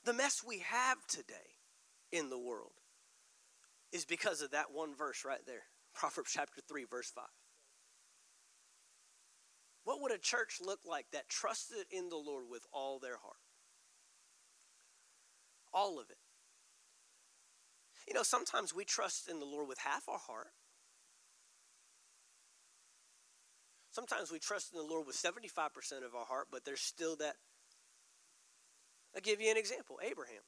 The 0.06 0.14
mess 0.14 0.44
we 0.46 0.60
have 0.60 1.06
today 1.08 1.58
in 2.12 2.30
the 2.30 2.40
world 2.40 2.74
is 3.92 4.06
because 4.06 4.42
of 4.42 4.52
that 4.52 4.72
one 4.74 4.96
verse 4.96 5.24
right 5.26 5.46
there 5.46 5.64
Proverbs 5.94 6.32
chapter 6.34 6.62
3, 6.68 6.86
verse 6.86 7.12
5. 7.12 7.24
What 9.84 10.02
would 10.02 10.14
a 10.14 10.18
church 10.18 10.60
look 10.62 10.80
like 10.86 11.08
that 11.12 11.30
trusted 11.30 11.86
in 11.92 12.10
the 12.10 12.18
Lord 12.18 12.46
with 12.50 12.66
all 12.72 13.00
their 13.00 13.18
heart? 13.18 13.36
All 15.74 16.00
of 16.00 16.10
it. 16.10 16.18
You 18.08 18.14
know, 18.14 18.24
sometimes 18.24 18.74
we 18.74 18.86
trust 18.86 19.30
in 19.30 19.40
the 19.40 19.46
Lord 19.46 19.68
with 19.68 19.80
half 19.80 20.08
our 20.08 20.20
heart. 20.20 20.52
Sometimes 23.92 24.32
we 24.32 24.40
trust 24.40 24.74
in 24.74 24.80
the 24.80 24.86
Lord 24.86 25.06
with 25.06 25.16
75% 25.16 25.48
of 26.06 26.16
our 26.16 26.26
heart, 26.26 26.48
but 26.52 26.66
there's 26.66 26.82
still 26.82 27.16
that. 27.18 27.36
I'll 29.16 29.22
give 29.22 29.40
you 29.40 29.52
an 29.52 29.58
example 29.58 30.00
Abraham. 30.02 30.42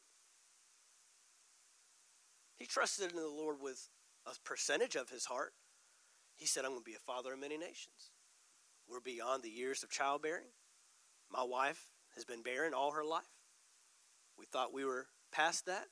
He 2.57 2.65
trusted 2.65 3.11
in 3.11 3.17
the 3.17 3.27
Lord 3.27 3.57
with 3.61 3.89
a 4.25 4.31
percentage 4.43 4.95
of 4.95 5.09
his 5.09 5.25
heart. 5.25 5.53
He 6.35 6.47
said, 6.47 6.65
I'm 6.65 6.71
going 6.71 6.81
to 6.81 6.89
be 6.89 6.95
a 6.95 6.99
father 6.99 7.33
of 7.33 7.39
many 7.39 7.57
nations. 7.57 8.11
We're 8.95 9.01
beyond 9.01 9.43
the 9.43 9.49
years 9.49 9.83
of 9.83 9.89
childbearing. 9.89 10.47
My 11.29 11.43
wife 11.43 11.89
has 12.13 12.23
been 12.23 12.41
barren 12.41 12.73
all 12.73 12.91
her 12.91 13.03
life. 13.03 13.23
We 14.39 14.45
thought 14.45 14.73
we 14.73 14.85
were 14.85 15.07
past 15.33 15.65
that. 15.65 15.87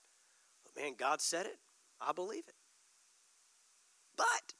But 0.64 0.82
man, 0.82 0.94
God 0.98 1.20
said 1.20 1.46
it. 1.46 1.58
I 2.00 2.14
believe 2.14 2.46
it. 2.48 2.56
But, 4.16 4.54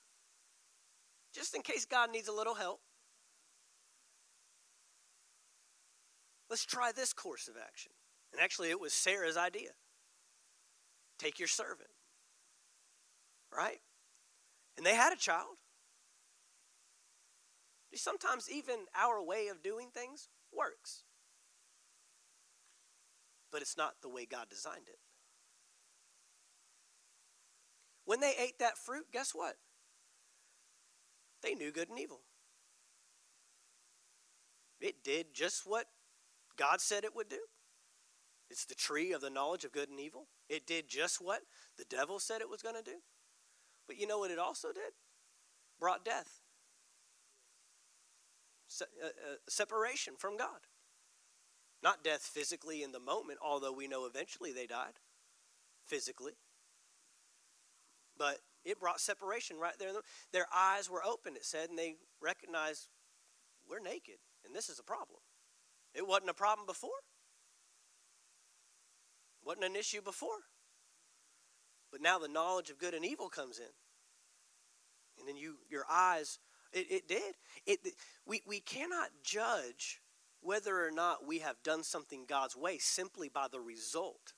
just 1.34 1.56
in 1.56 1.62
case 1.62 1.86
God 1.86 2.12
needs 2.12 2.28
a 2.28 2.34
little 2.34 2.56
help, 2.56 2.82
let's 6.50 6.66
try 6.66 6.92
this 6.94 7.14
course 7.14 7.48
of 7.48 7.56
action. 7.56 7.94
And 8.34 8.42
actually, 8.42 8.72
it 8.72 8.82
was 8.82 8.94
Sarah's 8.94 9.38
idea. 9.38 9.70
Take 11.18 11.40
your 11.40 11.48
servant. 11.48 11.92
Right? 13.56 13.80
And 14.76 14.86
they 14.86 14.96
had 14.96 15.14
a 15.14 15.18
child. 15.18 15.56
Sometimes 17.96 18.50
even 18.52 18.76
our 18.96 19.24
way 19.24 19.48
of 19.48 19.62
doing 19.62 19.90
things 19.94 20.30
works. 20.56 21.04
But 23.52 23.62
it's 23.62 23.78
not 23.78 24.02
the 24.02 24.10
way 24.10 24.26
God 24.26 24.50
designed 24.50 24.88
it. 24.88 24.98
When 28.06 28.20
they 28.20 28.34
ate 28.38 28.60
that 28.60 28.78
fruit, 28.78 29.06
guess 29.12 29.32
what? 29.34 29.56
They 31.42 31.54
knew 31.54 31.72
good 31.72 31.90
and 31.90 32.00
evil. 32.00 32.22
It 34.82 35.04
did 35.04 35.34
just 35.34 35.64
what 35.66 35.86
God 36.58 36.82
said 36.82 37.04
it 37.04 37.16
would 37.16 37.30
do. 37.30 37.40
It's 38.50 38.66
the 38.66 38.76
tree 38.76 39.14
of 39.14 39.22
the 39.22 39.30
knowledge 39.30 39.64
of 39.64 39.72
good 39.72 39.90
and 39.90 40.00
evil. 40.00 40.28
It 40.50 40.68
did 40.68 40.88
just 40.88 41.22
what 41.22 41.42
the 41.78 41.86
devil 41.86 42.20
said 42.20 42.42
it 42.42 42.50
was 42.50 42.62
going 42.62 42.76
to 42.76 42.84
do. 42.84 42.98
But 43.88 43.98
you 43.98 44.08
know 44.08 44.20
what 44.20 44.32
it 44.32 44.40
also 44.40 44.72
did? 44.72 44.94
Brought 45.80 46.06
death. 46.06 46.43
Uh, 48.82 48.86
uh, 49.06 49.36
separation 49.48 50.16
from 50.18 50.38
God. 50.38 50.68
Not 51.84 52.04
death 52.04 52.22
physically 52.22 52.82
in 52.82 52.92
the 52.92 53.00
moment, 53.00 53.40
although 53.44 53.74
we 53.74 53.88
know 53.88 54.06
eventually 54.06 54.54
they 54.54 54.66
died 54.66 54.94
physically. 55.86 56.34
But 58.18 58.40
it 58.64 58.80
brought 58.80 59.02
separation 59.02 59.58
right 59.58 59.78
there. 59.78 59.90
Their 60.32 60.48
eyes 60.56 60.90
were 60.90 61.04
open, 61.04 61.36
it 61.36 61.46
said, 61.46 61.70
and 61.70 61.78
they 61.78 61.96
recognized 62.22 62.88
we're 63.70 63.80
naked, 63.80 64.16
and 64.46 64.56
this 64.56 64.70
is 64.70 64.80
a 64.80 64.84
problem. 64.84 65.20
It 65.94 66.08
wasn't 66.08 66.30
a 66.30 66.34
problem 66.34 66.66
before. 66.66 67.04
Wasn't 69.46 69.66
an 69.66 69.76
issue 69.76 70.02
before. 70.02 70.48
But 71.92 72.02
now 72.02 72.18
the 72.18 72.28
knowledge 72.28 72.70
of 72.70 72.80
good 72.80 72.94
and 72.94 73.06
evil 73.06 73.30
comes 73.30 73.60
in. 73.60 73.66
And 75.20 75.28
then 75.28 75.38
you 75.38 75.58
your 75.70 75.86
eyes 75.90 76.40
it, 76.74 76.92
it 76.92 77.08
did. 77.08 77.36
It 77.66 77.80
we, 78.26 78.42
we 78.48 78.60
cannot 78.60 79.10
judge 79.24 80.02
whether 80.42 80.86
or 80.86 80.92
not 80.92 81.26
we 81.26 81.40
have 81.40 81.64
done 81.64 81.84
something 81.84 82.26
God's 82.28 82.56
way 82.56 82.78
simply 82.78 83.30
by 83.30 83.48
the 83.52 83.60
result 83.60 84.34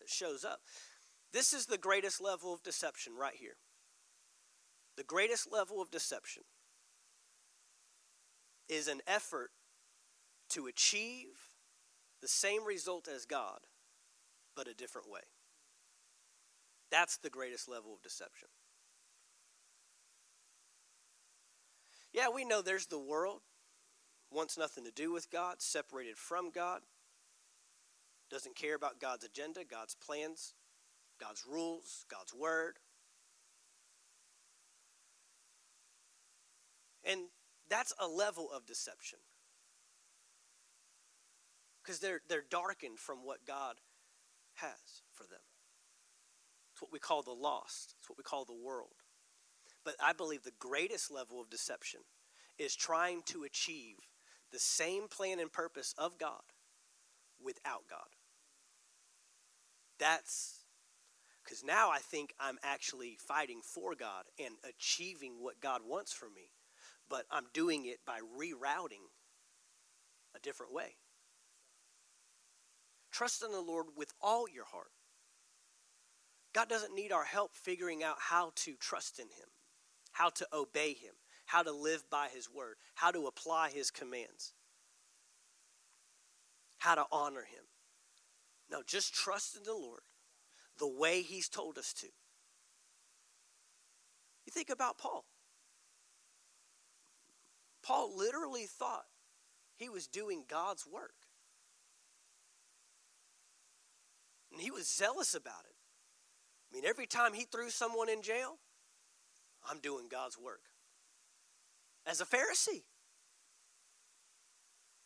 that 0.00 0.08
shows 0.08 0.44
up. 0.44 0.60
This 1.32 1.52
is 1.52 1.66
the 1.66 1.78
greatest 1.78 2.20
level 2.20 2.54
of 2.54 2.62
deception 2.62 3.14
right 3.18 3.34
here. 3.34 3.56
The 4.96 5.04
greatest 5.04 5.52
level 5.52 5.82
of 5.82 5.90
deception 5.90 6.44
is 8.68 8.88
an 8.88 9.00
effort 9.06 9.50
to 10.50 10.66
achieve 10.66 11.56
the 12.20 12.28
same 12.28 12.64
result 12.64 13.08
as 13.08 13.24
God, 13.24 13.60
but 14.56 14.68
a 14.68 14.74
different 14.74 15.10
way. 15.10 15.20
That's 16.90 17.18
the 17.18 17.30
greatest 17.30 17.68
level 17.68 17.94
of 17.94 18.02
deception. 18.02 18.48
Yeah, 22.18 22.30
we 22.34 22.44
know 22.44 22.62
there's 22.62 22.86
the 22.86 22.98
world, 22.98 23.42
wants 24.32 24.58
nothing 24.58 24.82
to 24.82 24.90
do 24.90 25.12
with 25.12 25.30
God, 25.30 25.62
separated 25.62 26.16
from 26.18 26.50
God, 26.50 26.80
doesn't 28.28 28.56
care 28.56 28.74
about 28.74 29.00
God's 29.00 29.22
agenda, 29.22 29.60
God's 29.64 29.94
plans, 29.94 30.54
God's 31.20 31.44
rules, 31.48 32.04
God's 32.10 32.34
word. 32.34 32.80
And 37.04 37.26
that's 37.70 37.94
a 38.00 38.08
level 38.08 38.48
of 38.52 38.66
deception. 38.66 39.20
Because 41.84 42.00
they're, 42.00 42.22
they're 42.28 42.42
darkened 42.50 42.98
from 42.98 43.18
what 43.18 43.46
God 43.46 43.76
has 44.54 45.02
for 45.12 45.22
them. 45.22 45.38
It's 46.72 46.82
what 46.82 46.92
we 46.92 46.98
call 46.98 47.22
the 47.22 47.30
lost, 47.30 47.94
it's 48.00 48.10
what 48.10 48.18
we 48.18 48.24
call 48.24 48.44
the 48.44 48.60
world. 48.60 49.04
But 49.88 49.96
I 50.04 50.12
believe 50.12 50.42
the 50.42 50.52
greatest 50.58 51.10
level 51.10 51.40
of 51.40 51.48
deception 51.48 52.00
is 52.58 52.76
trying 52.76 53.22
to 53.22 53.44
achieve 53.44 53.96
the 54.52 54.58
same 54.58 55.08
plan 55.08 55.40
and 55.40 55.50
purpose 55.50 55.94
of 55.96 56.18
God 56.18 56.42
without 57.42 57.88
God. 57.88 58.10
That's 59.98 60.66
because 61.42 61.64
now 61.64 61.88
I 61.88 62.00
think 62.00 62.34
I'm 62.38 62.58
actually 62.62 63.16
fighting 63.18 63.62
for 63.64 63.94
God 63.94 64.24
and 64.38 64.56
achieving 64.62 65.36
what 65.40 65.62
God 65.62 65.80
wants 65.86 66.12
for 66.12 66.26
me, 66.26 66.50
but 67.08 67.24
I'm 67.30 67.46
doing 67.54 67.86
it 67.86 68.00
by 68.06 68.18
rerouting 68.18 69.08
a 70.36 70.38
different 70.40 70.74
way. 70.74 70.96
Trust 73.10 73.42
in 73.42 73.52
the 73.52 73.62
Lord 73.62 73.86
with 73.96 74.12
all 74.20 74.50
your 74.50 74.66
heart. 74.66 74.90
God 76.52 76.68
doesn't 76.68 76.94
need 76.94 77.10
our 77.10 77.24
help 77.24 77.54
figuring 77.54 78.04
out 78.04 78.16
how 78.18 78.52
to 78.56 78.74
trust 78.74 79.18
in 79.18 79.28
Him, 79.28 79.48
how 80.18 80.30
to 80.30 80.46
obey 80.52 80.94
Him, 80.94 81.14
how 81.46 81.62
to 81.62 81.70
live 81.70 82.02
by 82.10 82.26
His 82.34 82.48
word, 82.52 82.74
how 82.96 83.12
to 83.12 83.28
apply 83.28 83.70
His 83.70 83.92
commands, 83.92 84.52
how 86.78 86.96
to 86.96 87.04
honor 87.12 87.42
Him. 87.42 87.64
No, 88.68 88.82
just 88.84 89.14
trust 89.14 89.56
in 89.56 89.62
the 89.62 89.72
Lord 89.72 90.00
the 90.78 90.88
way 90.88 91.22
He's 91.22 91.48
told 91.48 91.78
us 91.78 91.92
to. 91.94 92.06
You 94.46 94.50
think 94.50 94.70
about 94.70 94.98
Paul. 94.98 95.24
Paul 97.84 98.18
literally 98.18 98.66
thought 98.66 99.04
he 99.76 99.88
was 99.88 100.08
doing 100.08 100.44
God's 100.48 100.84
work. 100.84 101.14
And 104.50 104.60
he 104.60 104.72
was 104.72 104.92
zealous 104.92 105.34
about 105.34 105.64
it. 105.68 105.76
I 106.70 106.74
mean, 106.74 106.84
every 106.84 107.06
time 107.06 107.34
he 107.34 107.44
threw 107.44 107.70
someone 107.70 108.08
in 108.08 108.20
jail, 108.20 108.58
I'm 109.68 109.80
doing 109.80 110.06
God's 110.10 110.38
work. 110.38 110.60
As 112.06 112.20
a 112.20 112.24
Pharisee. 112.24 112.84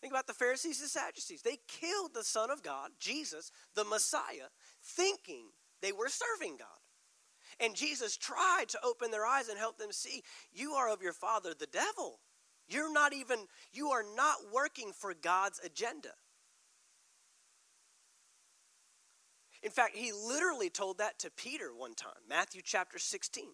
Think 0.01 0.13
about 0.13 0.27
the 0.27 0.33
Pharisees 0.33 0.81
and 0.81 0.91
Sadducees. 0.91 1.43
They 1.43 1.59
killed 1.69 2.13
the 2.13 2.25
Son 2.25 2.51
of 2.51 2.65
God, 2.65 2.91
Jesus, 2.99 3.53
the 3.77 3.85
Messiah, 3.85 4.51
thinking 4.83 5.51
they 5.81 5.93
were 5.93 6.09
serving 6.09 6.57
God. 6.57 6.69
And 7.61 7.77
Jesus 7.77 8.17
tried 8.17 8.69
to 8.71 8.79
open 8.85 9.11
their 9.13 9.27
eyes 9.27 9.49
and 9.49 9.59
help 9.59 9.79
them 9.79 9.93
see 9.93 10.23
you 10.53 10.73
are 10.73 10.89
of 10.89 11.03
your 11.03 11.13
father, 11.13 11.55
the 11.57 11.67
devil. 11.67 12.19
You're 12.69 12.93
not 12.93 13.13
even, 13.13 13.47
you 13.73 13.91
are 13.91 14.05
not 14.17 14.37
working 14.53 14.93
for 14.93 15.15
God's 15.15 15.61
agenda. 15.65 16.11
In 19.63 19.71
fact, 19.71 19.95
he 19.95 20.11
literally 20.13 20.71
told 20.71 20.99
that 20.99 21.21
to 21.21 21.31
Peter 21.31 21.71
one 21.77 21.95
time, 21.95 22.13
Matthew 22.29 22.63
chapter 22.65 22.99
16. 22.99 23.45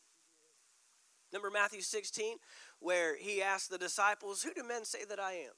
Remember 1.33 1.51
Matthew 1.51 1.81
16, 1.81 2.37
where 2.81 3.17
he 3.17 3.43
asked 3.43 3.71
the 3.71 3.79
disciples, 3.79 4.43
Who 4.43 4.55
do 4.55 4.67
men 4.67 4.85
say 4.85 5.05
that 5.09 5.21
I 5.21 5.33
am? 5.33 5.53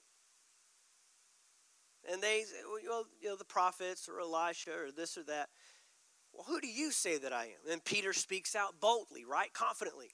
And 2.10 2.22
they, 2.22 2.44
well, 2.88 3.04
you 3.20 3.28
know, 3.28 3.36
the 3.36 3.44
prophets 3.44 4.08
or 4.08 4.20
Elisha 4.20 4.70
or 4.70 4.90
this 4.90 5.18
or 5.18 5.22
that. 5.24 5.48
Well, 6.32 6.44
who 6.48 6.60
do 6.60 6.68
you 6.68 6.92
say 6.92 7.18
that 7.18 7.32
I 7.32 7.44
am? 7.44 7.72
And 7.72 7.84
Peter 7.84 8.12
speaks 8.12 8.54
out 8.54 8.80
boldly, 8.80 9.24
right? 9.24 9.52
Confidently. 9.52 10.10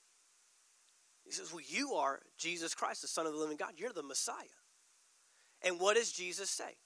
He 1.24 1.32
says, 1.32 1.52
Well, 1.52 1.62
you 1.66 1.94
are 1.94 2.20
Jesus 2.38 2.74
Christ, 2.74 3.02
the 3.02 3.08
Son 3.08 3.26
of 3.26 3.32
the 3.32 3.38
living 3.38 3.56
God. 3.56 3.74
You're 3.76 3.92
the 3.92 4.02
Messiah. 4.02 4.34
And 5.62 5.80
what 5.80 5.96
does 5.96 6.12
Jesus 6.12 6.50
say? 6.50 6.76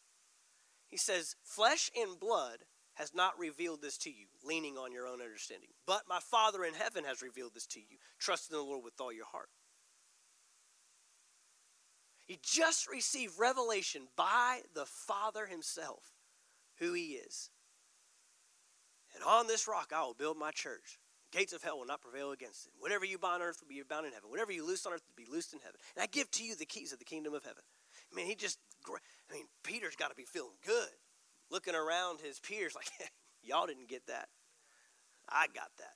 He 0.89 0.97
says, 0.97 1.37
Flesh 1.45 1.91
and 1.99 2.19
blood 2.19 2.59
has 3.01 3.15
not 3.15 3.39
revealed 3.39 3.81
this 3.81 3.97
to 3.97 4.11
you, 4.11 4.27
leaning 4.45 4.77
on 4.77 4.93
your 4.93 5.07
own 5.07 5.23
understanding. 5.23 5.71
But 5.87 6.03
my 6.07 6.19
Father 6.21 6.65
in 6.65 6.75
heaven 6.75 7.05
has 7.05 7.23
revealed 7.23 7.55
this 7.55 7.67
to 7.69 7.81
you. 7.81 7.97
Trust 8.19 8.51
in 8.51 8.57
the 8.59 8.63
Lord 8.63 8.85
with 8.85 9.01
all 9.01 9.11
your 9.11 9.25
heart. 9.25 9.49
He 12.27 12.39
just 12.43 12.91
received 12.91 13.41
revelation 13.41 14.03
by 14.17 14.61
the 14.75 14.85
Father 14.85 15.47
himself 15.47 16.13
who 16.79 16.93
he 16.93 17.13
is. 17.15 17.49
And 19.15 19.25
on 19.25 19.47
this 19.47 19.67
rock 19.67 19.93
I 19.97 20.03
will 20.03 20.15
build 20.15 20.37
my 20.37 20.51
church. 20.51 20.99
Gates 21.33 21.55
of 21.55 21.63
hell 21.63 21.79
will 21.79 21.87
not 21.87 22.03
prevail 22.03 22.33
against 22.33 22.67
it. 22.67 22.73
Whatever 22.79 23.07
you 23.07 23.17
bind 23.17 23.43
on 23.43 23.49
earth 23.49 23.63
will 23.63 23.75
be 23.75 23.83
bound 23.89 24.05
in 24.05 24.13
heaven. 24.13 24.29
Whatever 24.29 24.53
you 24.53 24.67
loose 24.67 24.85
on 24.85 24.93
earth 24.93 25.05
will 25.09 25.25
be 25.25 25.31
loosed 25.31 25.55
in 25.55 25.61
heaven. 25.61 25.81
And 25.97 26.03
I 26.03 26.07
give 26.07 26.31
to 26.33 26.45
you 26.45 26.55
the 26.55 26.67
keys 26.67 26.93
of 26.93 26.99
the 26.99 27.05
kingdom 27.07 27.33
of 27.33 27.45
heaven. 27.45 27.63
I 28.13 28.15
mean, 28.15 28.27
he 28.27 28.35
just, 28.35 28.59
I 28.87 29.33
mean, 29.33 29.47
Peter's 29.65 29.97
got 29.97 30.11
to 30.11 30.17
be 30.17 30.25
feeling 30.25 30.59
good, 30.67 30.91
looking 31.51 31.75
around 31.75 32.21
his 32.21 32.39
peers 32.41 32.75
like, 32.75 32.91
y'all 33.43 33.67
didn't 33.67 33.89
get 33.89 34.07
that. 34.07 34.29
I 35.29 35.47
got 35.47 35.71
that. 35.79 35.95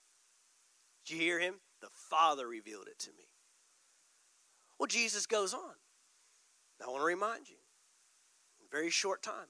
Did 1.06 1.14
you 1.14 1.20
hear 1.20 1.38
him? 1.38 1.54
The 1.80 1.88
Father 1.90 2.46
revealed 2.46 2.88
it 2.88 2.98
to 3.00 3.10
me. 3.10 3.24
Well, 4.78 4.86
Jesus 4.86 5.26
goes 5.26 5.54
on. 5.54 5.74
I 6.84 6.88
want 6.88 7.00
to 7.00 7.06
remind 7.06 7.48
you, 7.48 7.56
in 8.60 8.66
very 8.70 8.90
short 8.90 9.22
time, 9.22 9.48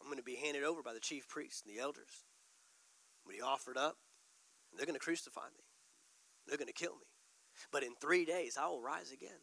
I'm 0.00 0.08
going 0.08 0.18
to 0.18 0.24
be 0.24 0.34
handed 0.34 0.64
over 0.64 0.82
by 0.82 0.94
the 0.94 1.00
chief 1.00 1.28
priests 1.28 1.62
and 1.64 1.74
the 1.74 1.80
elders. 1.80 2.24
I'm 3.24 3.30
going 3.30 3.38
to 3.38 3.44
be 3.44 3.48
offered 3.48 3.76
up, 3.76 3.96
and 4.70 4.78
they're 4.78 4.86
going 4.86 4.98
to 4.98 5.04
crucify 5.04 5.46
me. 5.56 5.64
They're 6.46 6.58
going 6.58 6.66
to 6.66 6.72
kill 6.72 6.94
me. 6.94 7.06
But 7.70 7.84
in 7.84 7.94
three 7.94 8.24
days, 8.24 8.58
I 8.60 8.66
will 8.66 8.82
rise 8.82 9.12
again. 9.12 9.42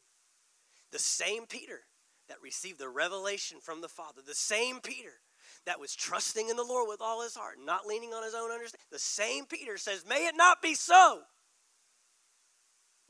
The 0.91 0.99
same 0.99 1.45
Peter 1.45 1.81
that 2.27 2.41
received 2.41 2.79
the 2.79 2.89
revelation 2.89 3.59
from 3.61 3.81
the 3.81 3.87
Father, 3.87 4.21
the 4.25 4.35
same 4.35 4.79
Peter 4.81 5.21
that 5.69 5.79
was 5.79 5.95
trusting 5.95 6.49
in 6.49 6.57
the 6.57 6.63
Lord 6.63 6.89
with 6.89 6.99
all 6.99 7.21
his 7.21 7.35
heart, 7.35 7.57
not 7.63 7.85
leaning 7.85 8.11
on 8.11 8.23
his 8.23 8.33
own 8.33 8.49
understanding, 8.49 8.87
the 8.91 8.97
same 8.97 9.45
Peter 9.45 9.77
says, 9.77 10.03
May 10.09 10.25
it 10.25 10.33
not 10.35 10.63
be 10.63 10.73
so. 10.73 11.19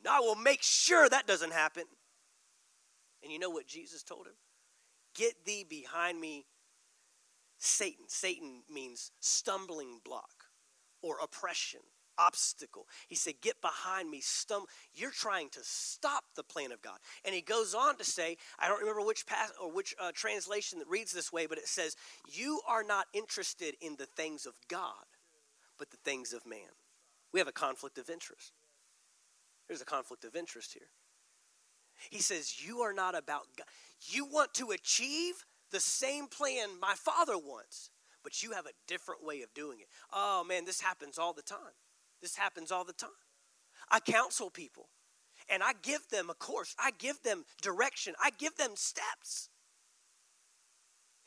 Now 0.04 0.18
I 0.18 0.20
will 0.20 0.36
make 0.36 0.62
sure 0.62 1.08
that 1.08 1.26
doesn't 1.26 1.54
happen. 1.54 1.86
And 3.24 3.32
you 3.32 3.40
know 3.40 3.50
what 3.50 3.66
Jesus 3.66 4.04
told 4.04 4.28
him? 4.28 4.34
Get 5.16 5.46
thee 5.46 5.66
behind 5.70 6.20
me, 6.20 6.48
Satan. 7.60 8.10
Satan 8.10 8.64
means 8.70 9.14
stumbling 9.22 10.02
block 10.04 10.44
or 11.02 11.16
oppression, 11.24 11.80
obstacle. 12.20 12.86
He 13.08 13.16
said, 13.16 13.36
Get 13.42 13.62
behind 13.62 14.10
me, 14.10 14.20
stumble. 14.22 14.68
You're 14.94 15.12
trying 15.12 15.50
to 15.50 15.60
stop 15.64 16.24
the 16.36 16.44
plan 16.44 16.72
of 16.72 16.82
God. 16.82 16.98
And 17.26 17.34
he 17.34 17.42
goes 17.42 17.74
on 17.74 17.98
to 17.98 18.04
say, 18.04 18.38
I 18.60 18.68
don't 18.68 18.80
remember 18.80 19.02
which 19.02 19.26
pass 19.26 19.52
or 19.62 19.72
which 19.72 19.96
uh, 20.00 20.12
translation 20.14 20.80
that 20.80 20.88
reads 20.88 21.12
this 21.12 21.32
way, 21.32 21.46
but 21.48 21.58
it 21.58 21.68
says, 21.68 21.96
You 22.32 22.62
are 22.68 22.84
not 22.84 23.08
interested 23.14 23.76
in 23.82 23.96
the 23.98 24.06
things 24.06 24.46
of 24.46 24.54
God, 24.68 25.06
but 25.78 25.90
the 25.92 25.98
things 25.98 26.34
of 26.34 26.46
man. 26.46 26.60
We 27.32 27.40
have 27.40 27.48
a 27.48 27.54
conflict 27.54 27.98
of 27.98 28.10
interest. 28.10 28.54
There's 29.68 29.82
a 29.82 29.86
conflict 29.86 30.26
of 30.26 30.36
interest 30.36 30.74
here. 30.74 30.90
He 32.10 32.20
says, 32.20 32.66
You 32.66 32.80
are 32.80 32.94
not 32.94 33.18
about 33.18 33.44
God. 33.58 33.68
You 34.02 34.26
want 34.26 34.54
to 34.56 34.72
achieve 34.72 35.46
the 35.72 35.80
same 35.80 36.28
plan 36.28 36.70
my 36.82 36.96
father 36.96 37.38
wants, 37.38 37.90
but 38.24 38.42
you 38.42 38.52
have 38.52 38.66
a 38.66 38.72
different 38.88 39.24
way 39.24 39.42
of 39.42 39.54
doing 39.54 39.80
it. 39.80 39.88
Oh 40.12 40.44
man, 40.44 40.66
this 40.66 40.82
happens 40.82 41.18
all 41.18 41.34
the 41.34 41.42
time. 41.42 41.76
This 42.22 42.36
happens 42.36 42.72
all 42.72 42.84
the 42.84 42.94
time. 42.94 43.10
I 43.90 44.00
counsel 44.00 44.50
people 44.50 44.90
and 45.50 45.64
I 45.64 45.72
give 45.82 46.08
them 46.10 46.30
a 46.30 46.34
course, 46.34 46.76
I 46.78 46.92
give 46.98 47.22
them 47.24 47.46
direction, 47.62 48.14
I 48.22 48.30
give 48.38 48.56
them 48.56 48.72
steps. 48.76 49.50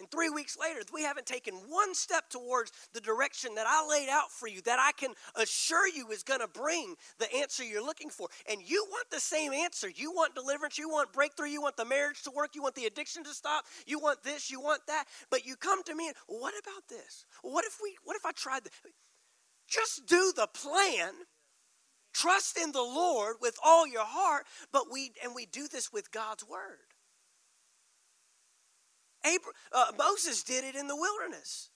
And 0.02 0.10
three 0.10 0.30
weeks 0.30 0.56
later, 0.60 0.80
we 0.92 1.04
haven't 1.04 1.26
taken 1.26 1.54
one 1.54 1.94
step 1.94 2.28
towards 2.28 2.72
the 2.92 3.00
direction 3.00 3.54
that 3.54 3.66
I 3.68 3.86
laid 3.88 4.08
out 4.08 4.32
for 4.32 4.48
you, 4.48 4.60
that 4.62 4.80
I 4.80 4.90
can 5.00 5.14
assure 5.36 5.86
you 5.86 6.08
is 6.10 6.24
going 6.24 6.40
to 6.40 6.48
bring 6.48 6.96
the 7.20 7.32
answer 7.36 7.62
you're 7.62 7.84
looking 7.84 8.10
for. 8.10 8.26
And 8.50 8.60
you 8.60 8.84
want 8.90 9.10
the 9.10 9.20
same 9.20 9.52
answer. 9.52 9.88
You 9.88 10.10
want 10.10 10.34
deliverance, 10.34 10.76
you 10.76 10.88
want 10.88 11.12
breakthrough, 11.12 11.50
you 11.50 11.62
want 11.62 11.76
the 11.76 11.84
marriage 11.84 12.24
to 12.24 12.32
work, 12.32 12.56
you 12.56 12.62
want 12.62 12.74
the 12.74 12.86
addiction 12.86 13.22
to 13.22 13.30
stop, 13.32 13.66
you 13.86 14.00
want 14.00 14.24
this, 14.24 14.50
you 14.50 14.60
want 14.60 14.80
that. 14.88 15.04
But 15.30 15.46
you 15.46 15.54
come 15.54 15.84
to 15.84 15.94
me 15.94 16.08
and, 16.08 16.16
what 16.26 16.54
about 16.60 16.88
this? 16.88 17.24
What 17.42 17.64
if 17.64 17.78
we 17.80 17.96
what 18.02 18.16
if 18.16 18.26
I 18.26 18.32
tried 18.32 18.64
this? 18.64 18.72
Just 19.68 20.06
do 20.06 20.32
the 20.34 20.46
plan. 20.46 21.12
Trust 22.12 22.58
in 22.58 22.72
the 22.72 22.82
Lord 22.82 23.36
with 23.40 23.56
all 23.64 23.86
your 23.86 24.04
heart, 24.04 24.44
but 24.70 24.92
we 24.92 25.12
and 25.24 25.34
we 25.34 25.46
do 25.46 25.66
this 25.66 25.92
with 25.92 26.12
God's 26.12 26.46
word. 26.46 26.92
Abraham, 29.24 29.52
uh, 29.72 29.92
Moses 29.96 30.42
did 30.42 30.64
it 30.64 30.74
in 30.74 30.88
the 30.88 30.96
wilderness. 30.96 31.70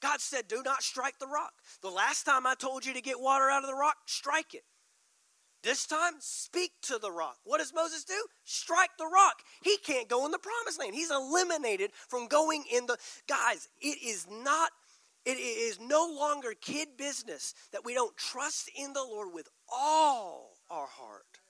God 0.00 0.20
said, 0.20 0.46
Do 0.46 0.62
not 0.62 0.82
strike 0.82 1.18
the 1.18 1.26
rock. 1.26 1.52
The 1.82 1.90
last 1.90 2.24
time 2.24 2.46
I 2.46 2.54
told 2.54 2.84
you 2.84 2.92
to 2.94 3.00
get 3.00 3.20
water 3.20 3.50
out 3.50 3.64
of 3.64 3.70
the 3.70 3.74
rock, 3.74 3.96
strike 4.06 4.54
it. 4.54 4.64
This 5.62 5.86
time, 5.86 6.12
speak 6.20 6.70
to 6.82 6.98
the 6.98 7.10
rock. 7.10 7.38
What 7.42 7.58
does 7.58 7.74
Moses 7.74 8.04
do? 8.04 8.26
Strike 8.44 8.90
the 8.98 9.10
rock. 9.12 9.42
He 9.62 9.78
can't 9.78 10.08
go 10.08 10.24
in 10.24 10.30
the 10.30 10.38
promised 10.38 10.78
land. 10.78 10.94
He's 10.94 11.10
eliminated 11.10 11.90
from 12.08 12.28
going 12.28 12.62
in 12.72 12.86
the. 12.86 12.96
Guys, 13.26 13.68
it 13.80 13.98
is 14.00 14.28
not, 14.30 14.70
it 15.26 15.38
is 15.40 15.80
no 15.80 16.08
longer 16.18 16.54
kid 16.60 16.96
business 16.96 17.52
that 17.72 17.84
we 17.84 17.94
don't 17.94 18.16
trust 18.16 18.70
in 18.76 18.92
the 18.92 19.02
Lord 19.02 19.34
with 19.34 19.48
all 19.72 20.52
our 20.70 20.86
heart 20.86 21.40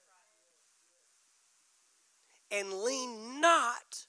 and 2.51 2.73
lean 2.73 3.39
not 3.39 4.07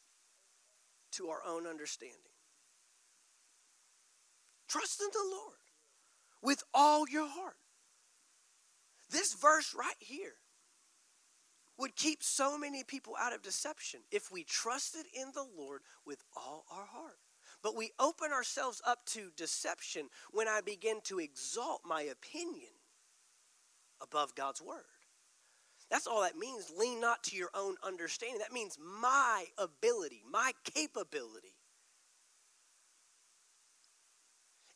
to 1.12 1.28
our 1.28 1.42
own 1.46 1.66
understanding. 1.66 2.16
Trust 4.68 5.02
in 5.02 5.08
the 5.12 5.36
Lord 5.36 5.56
with 6.40 6.62
all 6.72 7.04
your 7.08 7.28
heart. 7.28 7.56
This 9.10 9.34
verse 9.34 9.74
right 9.78 9.96
here 9.98 10.34
would 11.78 11.94
keep 11.94 12.22
so 12.22 12.56
many 12.56 12.84
people 12.84 13.14
out 13.20 13.34
of 13.34 13.42
deception 13.42 14.00
if 14.10 14.32
we 14.32 14.44
trusted 14.44 15.04
in 15.14 15.32
the 15.34 15.46
Lord 15.56 15.82
with 16.06 16.22
all 16.36 16.64
our 16.70 16.86
heart. 16.86 17.18
But 17.62 17.76
we 17.76 17.92
open 17.98 18.32
ourselves 18.32 18.80
up 18.86 19.04
to 19.06 19.32
deception 19.36 20.08
when 20.32 20.48
I 20.48 20.60
begin 20.60 21.00
to 21.04 21.18
exalt 21.18 21.80
my 21.84 22.02
opinion 22.02 22.70
above 24.00 24.34
God's 24.34 24.62
word. 24.62 24.84
That's 25.90 26.06
all 26.06 26.22
that 26.22 26.36
means. 26.36 26.70
Lean 26.76 27.00
not 27.00 27.24
to 27.24 27.36
your 27.36 27.50
own 27.54 27.76
understanding. 27.82 28.38
That 28.38 28.52
means 28.52 28.78
my 28.78 29.46
ability, 29.56 30.22
my 30.30 30.52
capability. 30.64 31.54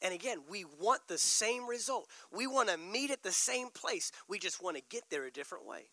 And 0.00 0.12
again, 0.12 0.38
we 0.50 0.64
want 0.80 1.02
the 1.06 1.18
same 1.18 1.68
result. 1.68 2.08
We 2.32 2.48
want 2.48 2.68
to 2.70 2.76
meet 2.76 3.10
at 3.10 3.22
the 3.22 3.30
same 3.30 3.68
place. 3.70 4.10
We 4.28 4.38
just 4.38 4.62
want 4.62 4.76
to 4.76 4.82
get 4.90 5.04
there 5.10 5.26
a 5.26 5.30
different 5.30 5.66
way. 5.66 5.90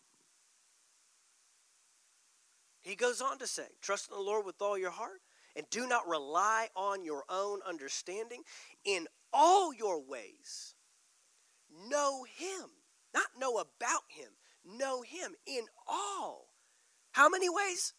He 2.82 2.96
goes 2.96 3.20
on 3.20 3.38
to 3.38 3.46
say, 3.46 3.66
Trust 3.80 4.10
in 4.10 4.16
the 4.16 4.22
Lord 4.22 4.46
with 4.46 4.60
all 4.60 4.76
your 4.76 4.90
heart 4.90 5.20
and 5.56 5.66
do 5.70 5.86
not 5.86 6.08
rely 6.08 6.68
on 6.74 7.04
your 7.04 7.24
own 7.28 7.60
understanding. 7.66 8.42
In 8.84 9.06
all 9.32 9.72
your 9.74 10.02
ways, 10.02 10.74
know 11.88 12.24
Him. 12.24 12.70
Not 13.12 13.26
know 13.38 13.58
about 13.58 14.02
Him, 14.08 14.30
know 14.64 15.02
him 15.02 15.34
in 15.46 15.64
all. 15.86 16.48
How 17.12 17.28
many 17.28 17.48
ways? 17.48 17.94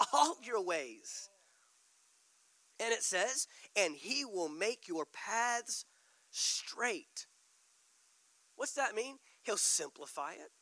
All 0.12 0.36
your 0.42 0.64
ways. 0.64 1.28
And 2.80 2.92
it 2.92 3.02
says, 3.02 3.48
and 3.76 3.96
he 3.96 4.24
will 4.24 4.48
make 4.48 4.86
your 4.86 5.04
paths 5.04 5.84
straight. 6.30 7.26
What's 8.54 8.74
that 8.74 8.94
mean? 8.94 9.16
He'll 9.42 9.56
simplify 9.56 10.32
it. 10.32 10.52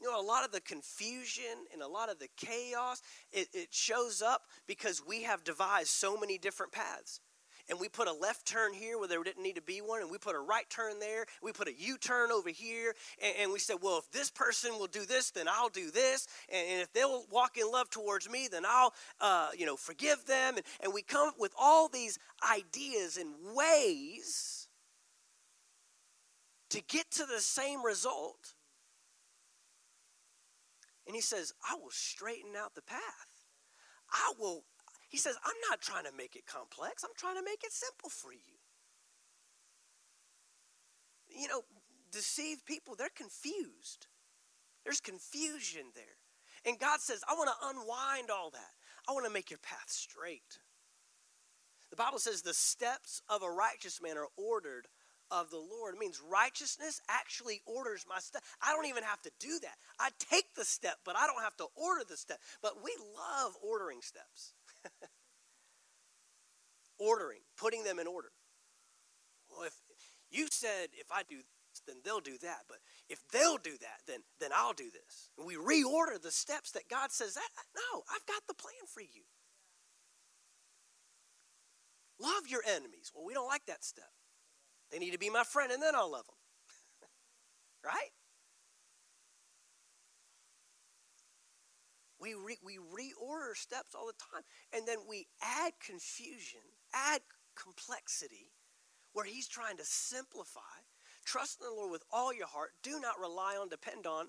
You 0.00 0.10
know, 0.10 0.20
a 0.20 0.22
lot 0.22 0.44
of 0.44 0.52
the 0.52 0.60
confusion 0.60 1.66
and 1.72 1.82
a 1.82 1.88
lot 1.88 2.10
of 2.10 2.18
the 2.18 2.28
chaos, 2.36 3.02
it, 3.32 3.48
it 3.52 3.68
shows 3.70 4.22
up 4.22 4.42
because 4.66 5.02
we 5.06 5.22
have 5.24 5.42
devised 5.44 5.88
so 5.88 6.16
many 6.16 6.38
different 6.38 6.72
paths. 6.72 7.20
And 7.68 7.78
we 7.78 7.88
put 7.88 8.08
a 8.08 8.12
left 8.12 8.46
turn 8.46 8.72
here 8.72 8.98
where 8.98 9.08
there 9.08 9.22
didn't 9.22 9.42
need 9.42 9.56
to 9.56 9.62
be 9.62 9.80
one, 9.80 10.00
and 10.00 10.10
we 10.10 10.16
put 10.16 10.34
a 10.34 10.38
right 10.40 10.68
turn 10.70 10.98
there, 11.00 11.26
we 11.42 11.52
put 11.52 11.68
a 11.68 11.74
U 11.74 11.98
turn 11.98 12.32
over 12.32 12.48
here, 12.48 12.94
and, 13.22 13.34
and, 13.42 13.52
we 13.52 13.58
said, 13.58 13.76
well, 13.82 13.98
if 13.98 14.10
this 14.10 14.30
person 14.30 14.78
will 14.78 14.86
do 14.86 15.04
this, 15.04 15.30
then 15.30 15.48
I'll 15.48 15.68
do 15.68 15.90
this, 15.90 16.26
and, 16.50 16.66
and 16.66 16.80
if 16.80 16.90
they'll 16.94 17.26
walk 17.30 17.58
in 17.58 17.70
love 17.70 17.90
towards 17.90 18.28
me, 18.30 18.48
then 18.50 18.62
I'll, 18.66 18.94
uh, 19.20 19.48
you 19.56 19.66
know, 19.66 19.76
forgive 19.76 20.24
them, 20.24 20.56
and, 20.56 20.64
and 20.80 20.94
we 20.94 21.02
come 21.02 21.28
up 21.28 21.34
with 21.38 21.52
all 21.58 21.88
these 21.88 22.18
ideas 22.50 23.18
and 23.18 23.34
ways 23.54 24.68
to 26.70 26.82
get 26.82 27.10
to 27.12 27.26
the 27.26 27.40
same 27.40 27.84
result. 27.84 28.54
And 31.08 31.16
he 31.16 31.22
says, 31.22 31.54
I 31.68 31.74
will 31.74 31.90
straighten 31.90 32.52
out 32.54 32.74
the 32.74 32.82
path. 32.82 33.46
I 34.12 34.34
will, 34.38 34.64
he 35.08 35.16
says, 35.16 35.36
I'm 35.42 35.56
not 35.68 35.80
trying 35.80 36.04
to 36.04 36.16
make 36.16 36.36
it 36.36 36.46
complex, 36.46 37.02
I'm 37.02 37.16
trying 37.16 37.36
to 37.36 37.42
make 37.42 37.64
it 37.64 37.72
simple 37.72 38.10
for 38.10 38.32
you. 38.32 38.60
You 41.28 41.48
know, 41.48 41.62
deceived 42.12 42.66
people, 42.66 42.94
they're 42.94 43.08
confused. 43.16 44.06
There's 44.84 45.00
confusion 45.00 45.86
there. 45.94 46.04
And 46.66 46.78
God 46.78 47.00
says, 47.00 47.22
I 47.28 47.34
want 47.34 47.50
to 47.50 47.68
unwind 47.68 48.30
all 48.30 48.50
that. 48.50 48.72
I 49.08 49.12
want 49.12 49.26
to 49.26 49.32
make 49.32 49.50
your 49.50 49.58
path 49.58 49.88
straight. 49.88 50.58
The 51.90 51.96
Bible 51.96 52.18
says 52.18 52.42
the 52.42 52.52
steps 52.52 53.22
of 53.28 53.42
a 53.42 53.50
righteous 53.50 54.00
man 54.02 54.18
are 54.18 54.28
ordered 54.36 54.88
of 55.30 55.50
the 55.50 55.58
Lord. 55.58 55.94
It 55.94 56.00
means 56.00 56.20
righteousness 56.20 57.00
actually 57.08 57.60
orders 57.66 58.04
my 58.08 58.18
step. 58.18 58.42
I 58.62 58.72
don't 58.72 58.86
even 58.86 59.02
have 59.02 59.22
to 59.22 59.30
do 59.38 59.58
that. 59.62 59.76
I 59.98 60.10
take 60.18 60.54
the 60.54 60.64
step, 60.64 60.96
but 61.04 61.16
I 61.16 61.26
don't 61.26 61.42
have 61.42 61.56
to 61.58 61.66
order 61.76 62.04
the 62.08 62.16
step. 62.16 62.38
But 62.62 62.82
we 62.82 62.92
love 63.16 63.52
ordering 63.62 64.00
steps. 64.02 64.54
ordering, 66.98 67.40
putting 67.56 67.84
them 67.84 67.98
in 67.98 68.06
order. 68.06 68.30
Well, 69.50 69.66
if 69.66 69.74
you 70.30 70.48
said 70.50 70.88
if 70.92 71.10
I 71.10 71.22
do 71.28 71.36
this, 71.36 71.82
then 71.86 71.96
they'll 72.04 72.20
do 72.20 72.38
that. 72.42 72.64
But 72.68 72.78
if 73.08 73.20
they'll 73.32 73.58
do 73.58 73.76
that, 73.80 74.02
then 74.06 74.20
then 74.40 74.50
I'll 74.54 74.74
do 74.74 74.90
this. 74.90 75.30
And 75.38 75.46
we 75.46 75.54
reorder 75.54 76.20
the 76.20 76.30
steps 76.30 76.72
that 76.72 76.88
God 76.88 77.12
says 77.12 77.34
that 77.34 77.48
no, 77.74 78.02
I've 78.10 78.26
got 78.26 78.42
the 78.46 78.54
plan 78.54 78.86
for 78.86 79.00
you. 79.00 79.24
Love 82.20 82.48
your 82.48 82.62
enemies. 82.66 83.12
Well, 83.14 83.24
we 83.24 83.34
don't 83.34 83.46
like 83.46 83.66
that 83.66 83.84
step. 83.84 84.10
They 84.90 84.98
need 84.98 85.12
to 85.12 85.18
be 85.18 85.30
my 85.30 85.44
friend, 85.44 85.70
and 85.72 85.82
then 85.82 85.94
I'll 85.94 86.10
love 86.10 86.26
them. 86.26 87.08
right? 87.84 88.12
We, 92.20 92.34
re, 92.34 92.56
we 92.64 92.78
reorder 92.78 93.54
steps 93.54 93.94
all 93.94 94.06
the 94.06 94.12
time, 94.32 94.42
and 94.72 94.86
then 94.88 94.98
we 95.08 95.26
add 95.42 95.72
confusion, 95.84 96.60
add 96.92 97.20
complexity, 97.54 98.52
where 99.12 99.24
He's 99.24 99.48
trying 99.48 99.76
to 99.76 99.84
simplify. 99.84 100.60
Trust 101.24 101.58
in 101.60 101.66
the 101.66 101.74
Lord 101.74 101.92
with 101.92 102.04
all 102.10 102.32
your 102.32 102.46
heart. 102.46 102.70
Do 102.82 102.98
not 103.00 103.20
rely 103.20 103.56
on, 103.60 103.68
depend 103.68 104.06
on, 104.06 104.28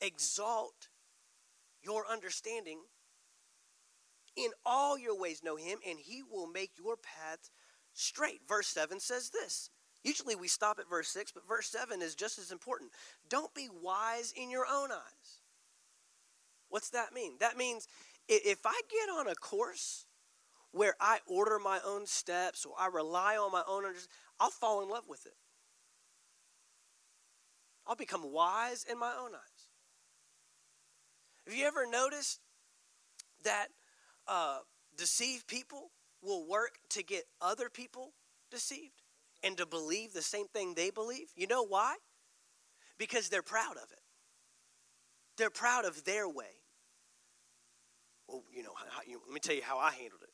exalt 0.00 0.88
your 1.82 2.04
understanding. 2.10 2.80
In 4.36 4.50
all 4.64 4.98
your 4.98 5.18
ways, 5.18 5.42
know 5.44 5.56
Him, 5.56 5.78
and 5.86 5.98
He 5.98 6.22
will 6.22 6.46
make 6.46 6.72
your 6.78 6.96
paths 6.96 7.50
straight. 7.92 8.40
Verse 8.48 8.68
7 8.68 9.00
says 9.00 9.30
this. 9.30 9.70
Usually 10.02 10.34
we 10.34 10.48
stop 10.48 10.78
at 10.78 10.88
verse 10.88 11.08
6, 11.08 11.32
but 11.32 11.46
verse 11.46 11.66
7 11.66 12.00
is 12.00 12.14
just 12.14 12.38
as 12.38 12.50
important. 12.50 12.90
Don't 13.28 13.54
be 13.54 13.68
wise 13.82 14.32
in 14.34 14.50
your 14.50 14.64
own 14.70 14.90
eyes. 14.90 15.40
What's 16.70 16.90
that 16.90 17.12
mean? 17.12 17.34
That 17.40 17.58
means 17.58 17.86
if 18.28 18.60
I 18.64 18.80
get 18.88 19.12
on 19.12 19.28
a 19.28 19.34
course 19.34 20.06
where 20.72 20.94
I 21.00 21.18
order 21.26 21.58
my 21.58 21.80
own 21.84 22.06
steps 22.06 22.64
or 22.64 22.74
I 22.78 22.86
rely 22.86 23.36
on 23.36 23.52
my 23.52 23.62
own 23.68 23.84
understanding, 23.84 24.16
I'll 24.38 24.50
fall 24.50 24.82
in 24.82 24.88
love 24.88 25.04
with 25.08 25.26
it. 25.26 25.34
I'll 27.86 27.96
become 27.96 28.32
wise 28.32 28.86
in 28.90 28.98
my 28.98 29.12
own 29.20 29.34
eyes. 29.34 29.68
Have 31.46 31.54
you 31.54 31.66
ever 31.66 31.90
noticed 31.90 32.40
that 33.42 33.66
uh, 34.28 34.58
deceived 34.96 35.48
people 35.48 35.90
will 36.22 36.46
work 36.46 36.78
to 36.90 37.02
get 37.02 37.24
other 37.40 37.68
people 37.68 38.12
deceived 38.50 39.02
and 39.42 39.56
to 39.56 39.66
believe 39.66 40.12
the 40.12 40.22
same 40.22 40.48
thing 40.48 40.74
they 40.74 40.90
believe. 40.90 41.28
You 41.34 41.46
know 41.46 41.64
why? 41.64 41.96
Because 42.98 43.28
they're 43.28 43.42
proud 43.42 43.76
of 43.76 43.90
it. 43.90 44.00
They're 45.38 45.50
proud 45.50 45.84
of 45.84 46.04
their 46.04 46.28
way. 46.28 46.60
Well, 48.28 48.44
you 48.54 48.62
know, 48.62 48.72
how, 48.76 49.00
you, 49.06 49.20
let 49.26 49.32
me 49.32 49.40
tell 49.40 49.54
you 49.54 49.62
how 49.62 49.78
I 49.78 49.90
handled 49.92 50.22
it. 50.22 50.30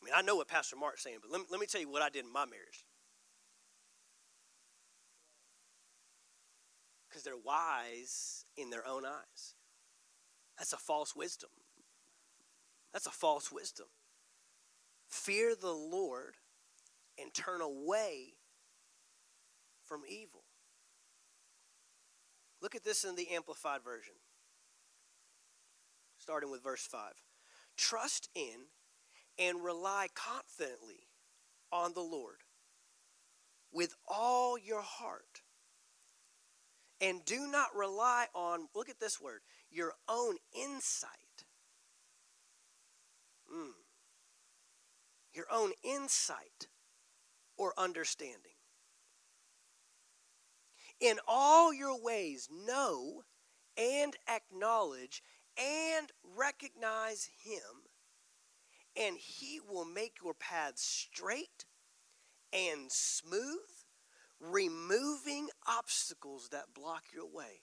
I 0.00 0.04
mean, 0.04 0.14
I 0.16 0.22
know 0.22 0.36
what 0.36 0.48
Pastor 0.48 0.76
Mark's 0.76 1.02
saying, 1.02 1.18
but 1.22 1.30
let 1.30 1.50
let 1.50 1.60
me 1.60 1.66
tell 1.66 1.80
you 1.80 1.90
what 1.90 2.02
I 2.02 2.08
did 2.08 2.24
in 2.24 2.32
my 2.32 2.46
marriage. 2.46 2.86
Because 7.08 7.22
they're 7.22 7.36
wise 7.36 8.44
in 8.56 8.70
their 8.70 8.86
own 8.86 9.04
eyes. 9.04 9.54
That's 10.58 10.72
a 10.72 10.78
false 10.78 11.14
wisdom. 11.14 11.50
That's 12.92 13.06
a 13.06 13.10
false 13.10 13.52
wisdom. 13.52 13.86
Fear 15.10 15.56
the 15.60 15.72
Lord 15.72 16.36
and 17.20 17.34
turn 17.34 17.60
away 17.60 18.34
from 19.84 20.02
evil. 20.08 20.44
Look 22.62 22.76
at 22.76 22.84
this 22.84 23.04
in 23.04 23.16
the 23.16 23.30
Amplified 23.30 23.82
Version, 23.82 24.14
starting 26.16 26.50
with 26.50 26.62
verse 26.62 26.86
5. 26.86 27.12
Trust 27.76 28.28
in 28.34 28.66
and 29.38 29.64
rely 29.64 30.06
confidently 30.14 31.08
on 31.72 31.94
the 31.94 32.00
Lord 32.00 32.44
with 33.72 33.94
all 34.06 34.56
your 34.56 34.82
heart. 34.82 35.42
And 37.00 37.24
do 37.24 37.50
not 37.50 37.74
rely 37.74 38.26
on, 38.34 38.68
look 38.74 38.90
at 38.90 39.00
this 39.00 39.20
word, 39.20 39.40
your 39.70 39.94
own 40.08 40.36
insight. 40.54 41.44
Mm 43.52 43.79
your 45.40 45.58
own 45.58 45.72
insight 45.82 46.68
or 47.56 47.72
understanding. 47.78 48.58
In 51.00 51.16
all 51.26 51.72
your 51.72 52.00
ways, 52.00 52.48
know 52.50 53.22
and 53.78 54.16
acknowledge 54.28 55.22
and 55.56 56.10
recognize 56.36 57.30
Him, 57.42 57.88
and 58.96 59.16
He 59.16 59.60
will 59.66 59.86
make 59.86 60.16
your 60.22 60.34
paths 60.34 60.82
straight 60.82 61.64
and 62.52 62.92
smooth, 62.92 63.70
removing 64.40 65.48
obstacles 65.66 66.50
that 66.50 66.74
block 66.74 67.04
your 67.14 67.26
way. 67.26 67.62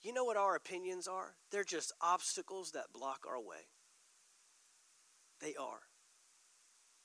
You 0.00 0.12
know 0.12 0.24
what 0.24 0.36
our 0.36 0.54
opinions 0.54 1.08
are? 1.08 1.34
They're 1.50 1.64
just 1.64 1.92
obstacles 2.00 2.70
that 2.72 2.92
block 2.92 3.24
our 3.28 3.40
way. 3.40 3.66
They 5.40 5.54
are. 5.54 5.80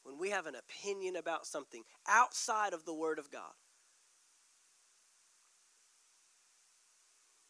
When 0.04 0.20
we 0.20 0.30
have 0.30 0.46
an 0.46 0.56
opinion 0.56 1.16
about 1.16 1.46
something 1.46 1.84
outside 2.08 2.74
of 2.74 2.86
the 2.86 2.94
Word 2.94 3.18
of 3.18 3.32
God. 3.32 3.54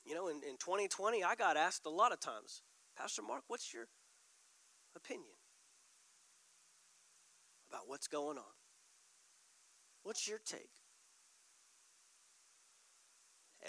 You 0.06 0.14
know, 0.14 0.28
in, 0.28 0.38
in 0.38 0.58
2020, 0.58 1.24
I 1.24 1.36
got 1.36 1.58
asked 1.58 1.86
a 1.86 1.90
lot 1.90 2.14
of 2.14 2.20
times, 2.20 2.62
Pastor 2.96 3.24
Mark, 3.24 3.44
what's 3.48 3.74
your 3.74 3.88
opinion 4.96 5.36
about 7.70 7.88
what's 7.88 8.08
going 8.08 8.38
on? 8.38 8.54
What's 10.04 10.28
your 10.28 10.40
take? 10.46 10.70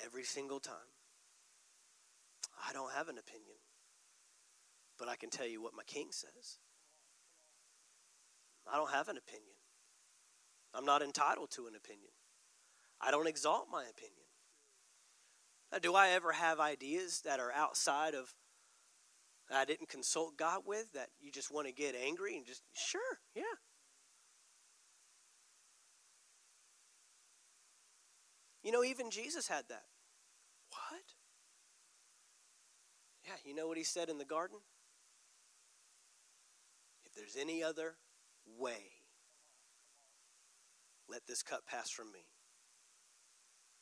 Every 0.04 0.24
single 0.24 0.60
time. 0.60 0.92
I 2.68 2.72
don't 2.74 2.92
have 2.92 3.08
an 3.08 3.16
opinion, 3.18 3.56
but 4.98 5.08
I 5.08 5.16
can 5.16 5.30
tell 5.30 5.46
you 5.46 5.62
what 5.62 5.72
my 5.74 5.84
king 5.84 6.08
says. 6.10 6.58
I 8.70 8.76
don't 8.76 8.90
have 8.90 9.08
an 9.08 9.16
opinion. 9.16 9.54
I'm 10.74 10.84
not 10.84 11.02
entitled 11.02 11.50
to 11.52 11.66
an 11.66 11.74
opinion. 11.74 12.10
I 13.00 13.10
don't 13.10 13.26
exalt 13.26 13.68
my 13.70 13.82
opinion. 13.82 14.26
Now, 15.72 15.78
do 15.78 15.94
I 15.94 16.10
ever 16.10 16.32
have 16.32 16.60
ideas 16.60 17.22
that 17.24 17.40
are 17.40 17.52
outside 17.52 18.14
of 18.14 18.34
I 19.50 19.64
didn't 19.64 19.88
consult 19.88 20.36
God 20.36 20.62
with 20.66 20.92
that 20.94 21.10
you 21.20 21.30
just 21.30 21.52
want 21.52 21.68
to 21.68 21.72
get 21.72 21.94
angry 21.94 22.36
and 22.36 22.44
just 22.44 22.62
sure, 22.74 23.00
yeah. 23.34 23.42
You 28.62 28.72
know, 28.72 28.82
even 28.82 29.10
Jesus 29.10 29.46
had 29.46 29.64
that. 29.68 29.84
What? 30.70 31.02
Yeah, 33.24 33.36
you 33.44 33.54
know 33.54 33.68
what 33.68 33.78
he 33.78 33.84
said 33.84 34.08
in 34.08 34.18
the 34.18 34.24
garden? 34.24 34.58
If 37.04 37.14
there's 37.14 37.36
any 37.40 37.62
other 37.62 37.94
way. 38.58 38.92
Let 41.08 41.26
this 41.26 41.42
cup 41.42 41.66
pass 41.66 41.90
from 41.90 42.12
me. 42.12 42.26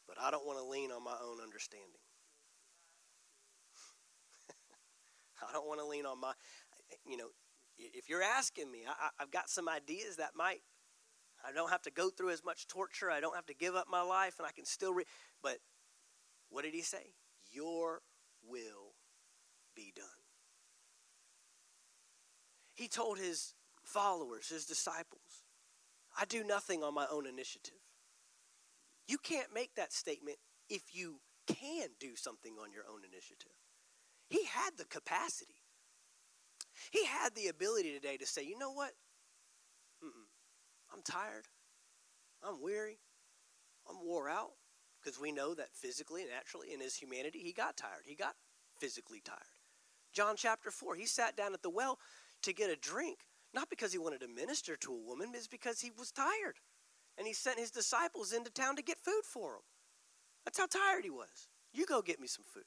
But 0.06 0.16
I 0.20 0.30
don't 0.30 0.46
want 0.46 0.58
to 0.58 0.64
lean 0.64 0.90
on 0.92 1.02
my 1.02 1.16
own 1.24 1.40
understanding. 1.42 1.88
I 5.48 5.52
don't 5.52 5.66
want 5.66 5.80
to 5.80 5.86
lean 5.86 6.06
on 6.06 6.20
my, 6.20 6.32
you 7.06 7.16
know, 7.16 7.28
if 7.76 8.08
you're 8.08 8.22
asking 8.22 8.70
me, 8.70 8.82
I, 8.86 9.08
have 9.18 9.30
got 9.30 9.48
some 9.48 9.68
ideas 9.68 10.16
that 10.16 10.30
might, 10.36 10.60
I 11.46 11.52
don't 11.52 11.70
have 11.70 11.82
to 11.82 11.90
go 11.90 12.10
through 12.10 12.30
as 12.30 12.44
much 12.44 12.66
torture. 12.66 13.10
I 13.10 13.20
don't 13.20 13.34
have 13.34 13.46
to 13.46 13.54
give 13.54 13.74
up 13.74 13.86
my 13.90 14.02
life, 14.02 14.34
and 14.38 14.46
I 14.46 14.52
can 14.52 14.64
still, 14.64 14.94
re- 14.94 15.04
but 15.42 15.58
what 16.50 16.62
did 16.62 16.74
he 16.74 16.82
say? 16.82 17.14
Your 17.50 18.02
will 18.46 18.94
be 19.74 19.92
done. 19.94 20.06
He 22.74 22.88
told 22.88 23.18
his 23.18 23.54
followers, 23.84 24.48
his 24.48 24.64
disciples. 24.64 25.44
I 26.18 26.24
do 26.24 26.44
nothing 26.44 26.82
on 26.82 26.94
my 26.94 27.06
own 27.10 27.26
initiative. 27.26 27.80
You 29.06 29.18
can't 29.18 29.52
make 29.54 29.74
that 29.74 29.92
statement 29.92 30.38
if 30.68 30.94
you 30.94 31.20
can 31.46 31.88
do 32.00 32.16
something 32.16 32.54
on 32.62 32.72
your 32.72 32.84
own 32.90 33.00
initiative. 33.04 33.52
He 34.28 34.44
had 34.44 34.70
the 34.78 34.84
capacity. 34.84 35.60
He 36.90 37.04
had 37.04 37.34
the 37.34 37.48
ability 37.48 37.92
today 37.92 38.16
to 38.16 38.26
say, 38.26 38.44
you 38.44 38.58
know 38.58 38.72
what? 38.72 38.92
Mm-mm. 40.02 40.28
I'm 40.92 41.02
tired. 41.02 41.46
I'm 42.42 42.62
weary. 42.62 42.98
I'm 43.88 44.04
wore 44.04 44.28
out. 44.28 44.52
Because 45.02 45.20
we 45.20 45.32
know 45.32 45.54
that 45.54 45.74
physically 45.74 46.22
and 46.22 46.30
naturally 46.30 46.72
in 46.72 46.80
his 46.80 46.96
humanity, 46.96 47.40
he 47.40 47.52
got 47.52 47.76
tired. 47.76 48.04
He 48.06 48.14
got 48.14 48.34
physically 48.78 49.20
tired. 49.22 49.38
John 50.14 50.34
chapter 50.36 50.70
4, 50.70 50.94
he 50.94 51.06
sat 51.06 51.36
down 51.36 51.52
at 51.52 51.62
the 51.62 51.70
well 51.70 51.98
to 52.42 52.52
get 52.52 52.70
a 52.70 52.76
drink, 52.76 53.18
not 53.54 53.70
because 53.70 53.92
he 53.92 53.98
wanted 53.98 54.20
to 54.20 54.28
minister 54.28 54.76
to 54.76 54.92
a 54.92 55.06
woman, 55.06 55.28
but 55.30 55.38
it's 55.38 55.46
because 55.46 55.80
he 55.80 55.90
was 55.96 56.10
tired. 56.10 56.58
And 57.16 57.26
he 57.26 57.32
sent 57.32 57.60
his 57.60 57.70
disciples 57.70 58.32
into 58.32 58.50
town 58.50 58.76
to 58.76 58.82
get 58.82 58.98
food 58.98 59.22
for 59.24 59.54
him. 59.54 59.62
That's 60.44 60.58
how 60.58 60.66
tired 60.66 61.04
he 61.04 61.10
was. 61.10 61.48
You 61.72 61.86
go 61.86 62.02
get 62.02 62.20
me 62.20 62.26
some 62.26 62.44
food. 62.52 62.64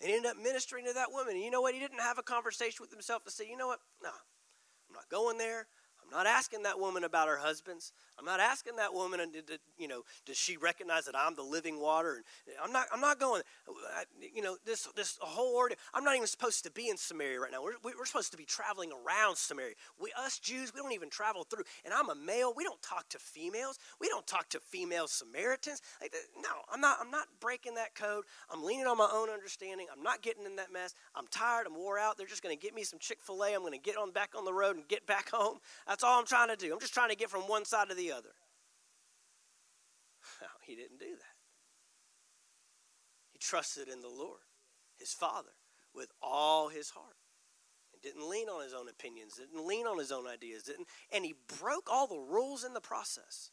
And 0.00 0.10
he 0.10 0.16
ended 0.16 0.30
up 0.30 0.36
ministering 0.36 0.86
to 0.86 0.92
that 0.94 1.10
woman. 1.10 1.34
And 1.34 1.42
you 1.42 1.50
know 1.50 1.60
what? 1.60 1.74
He 1.74 1.80
didn't 1.80 2.00
have 2.00 2.18
a 2.18 2.22
conversation 2.22 2.78
with 2.80 2.92
himself 2.92 3.24
to 3.24 3.30
say, 3.30 3.48
you 3.48 3.56
know 3.56 3.66
what? 3.66 3.80
No, 4.02 4.10
I'm 4.10 4.94
not 4.94 5.08
going 5.10 5.38
there. 5.38 5.66
I'm 6.10 6.16
not 6.16 6.26
asking 6.26 6.62
that 6.62 6.80
woman 6.80 7.04
about 7.04 7.28
her 7.28 7.36
husbands. 7.36 7.92
I'm 8.18 8.24
not 8.24 8.40
asking 8.40 8.76
that 8.76 8.94
woman, 8.94 9.20
uh, 9.20 9.54
you 9.78 9.86
know, 9.86 10.02
does 10.26 10.36
she 10.36 10.56
recognize 10.56 11.04
that 11.04 11.14
I'm 11.16 11.34
the 11.34 11.42
living 11.42 11.80
water? 11.80 12.22
I'm 12.62 12.72
not. 12.72 12.86
I'm 12.92 13.00
not 13.00 13.20
going. 13.20 13.42
You 14.34 14.42
know, 14.42 14.56
this 14.64 14.88
this 14.96 15.18
whole 15.20 15.54
order. 15.54 15.76
I'm 15.94 16.02
not 16.02 16.16
even 16.16 16.26
supposed 16.26 16.64
to 16.64 16.70
be 16.70 16.88
in 16.88 16.96
Samaria 16.96 17.38
right 17.40 17.52
now. 17.52 17.62
We're, 17.62 17.74
we're 17.84 18.06
supposed 18.06 18.32
to 18.32 18.38
be 18.38 18.44
traveling 18.44 18.90
around 18.90 19.36
Samaria. 19.36 19.74
We 20.00 20.12
us 20.18 20.38
Jews, 20.38 20.72
we 20.74 20.80
don't 20.80 20.92
even 20.92 21.10
travel 21.10 21.44
through. 21.44 21.64
And 21.84 21.94
I'm 21.94 22.08
a 22.08 22.14
male. 22.14 22.52
We 22.56 22.64
don't 22.64 22.80
talk 22.82 23.08
to 23.10 23.18
females. 23.18 23.78
We 24.00 24.08
don't 24.08 24.26
talk 24.26 24.48
to 24.50 24.60
female 24.60 25.06
Samaritans. 25.06 25.82
Like, 26.00 26.14
no, 26.42 26.50
I'm 26.72 26.80
not. 26.80 26.98
I'm 27.00 27.10
not 27.10 27.26
breaking 27.40 27.74
that 27.74 27.94
code. 27.94 28.24
I'm 28.50 28.64
leaning 28.64 28.86
on 28.86 28.96
my 28.96 29.08
own 29.12 29.28
understanding. 29.28 29.86
I'm 29.94 30.02
not 30.02 30.22
getting 30.22 30.44
in 30.44 30.56
that 30.56 30.72
mess. 30.72 30.94
I'm 31.14 31.26
tired. 31.28 31.66
I'm 31.66 31.76
wore 31.76 31.98
out. 31.98 32.16
They're 32.16 32.26
just 32.26 32.42
going 32.42 32.56
to 32.56 32.60
get 32.60 32.74
me 32.74 32.82
some 32.82 32.98
Chick 32.98 33.18
Fil 33.20 33.44
A. 33.44 33.54
I'm 33.54 33.60
going 33.60 33.72
to 33.72 33.78
get 33.78 33.96
on 33.96 34.10
back 34.10 34.30
on 34.36 34.44
the 34.44 34.52
road 34.52 34.76
and 34.76 34.88
get 34.88 35.06
back 35.06 35.30
home. 35.32 35.58
That's 35.98 36.04
all 36.04 36.20
I'm 36.20 36.26
trying 36.26 36.46
to 36.46 36.54
do. 36.54 36.72
I'm 36.72 36.78
just 36.78 36.94
trying 36.94 37.08
to 37.08 37.16
get 37.16 37.28
from 37.28 37.40
one 37.42 37.64
side 37.64 37.88
to 37.88 37.94
the 37.96 38.12
other. 38.12 38.28
No, 40.40 40.46
he 40.64 40.76
didn't 40.76 41.00
do 41.00 41.10
that. 41.10 41.34
He 43.32 43.38
trusted 43.40 43.88
in 43.88 44.00
the 44.00 44.08
Lord, 44.08 44.38
his 44.96 45.12
Father, 45.12 45.50
with 45.92 46.12
all 46.22 46.68
his 46.68 46.90
heart. 46.90 47.16
And 47.92 48.00
didn't 48.00 48.30
lean 48.30 48.48
on 48.48 48.62
his 48.62 48.74
own 48.74 48.88
opinions, 48.88 49.38
didn't 49.38 49.66
lean 49.66 49.88
on 49.88 49.98
his 49.98 50.12
own 50.12 50.28
ideas, 50.28 50.62
didn't, 50.62 50.86
and 51.12 51.24
he 51.24 51.34
broke 51.60 51.88
all 51.90 52.06
the 52.06 52.16
rules 52.30 52.62
in 52.62 52.74
the 52.74 52.80
process. 52.80 53.50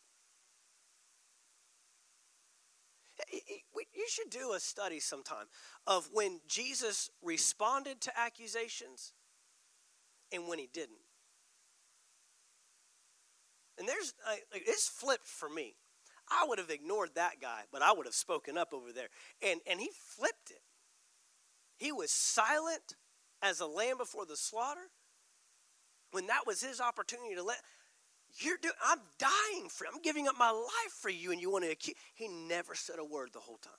You 3.32 4.08
should 4.08 4.30
do 4.30 4.54
a 4.54 4.60
study 4.60 5.00
sometime 5.00 5.48
of 5.88 6.10
when 6.14 6.42
Jesus 6.48 7.10
responded 7.24 8.02
to 8.02 8.12
accusations 8.16 9.14
and 10.32 10.48
when 10.48 10.60
he 10.60 10.70
didn't. 10.72 11.05
And 13.78 13.88
there's, 13.88 14.14
it's 14.54 14.88
flipped 14.88 15.28
for 15.28 15.50
me. 15.50 15.76
I 16.30 16.46
would 16.48 16.60
have 16.60 16.70
ignored 16.70 17.12
that 17.16 17.42
guy, 17.42 17.62
but 17.72 17.82
I 17.82 17.94
would 17.94 18.06
have 18.06 18.16
spoken 18.16 18.58
up 18.58 18.74
over 18.74 18.92
there. 18.92 19.10
And, 19.44 19.62
and 19.70 19.80
he 19.80 19.90
flipped 19.94 20.50
it. 20.50 20.62
He 21.78 21.92
was 21.92 22.12
silent 22.12 22.96
as 23.42 23.60
a 23.60 23.68
lamb 23.68 23.98
before 23.98 24.26
the 24.26 24.38
slaughter 24.38 24.90
when 26.12 26.28
that 26.28 26.48
was 26.48 26.62
his 26.62 26.80
opportunity 26.80 27.36
to 27.36 27.44
let 27.44 27.58
you're 28.40 28.58
doing 28.62 28.74
i'm 28.86 29.00
dying 29.20 29.70
for 29.70 29.86
i'm 29.86 30.02
giving 30.02 30.28
up 30.28 30.36
my 30.38 30.50
life 30.50 30.94
for 31.00 31.10
you 31.10 31.32
and 31.32 31.42
you 31.42 31.52
want 31.52 31.64
to 31.64 31.72
accuse 31.72 31.96
he 32.14 32.28
never 32.28 32.74
said 32.74 32.98
a 33.00 33.04
word 33.04 33.30
the 33.34 33.40
whole 33.40 33.58
time 33.58 33.74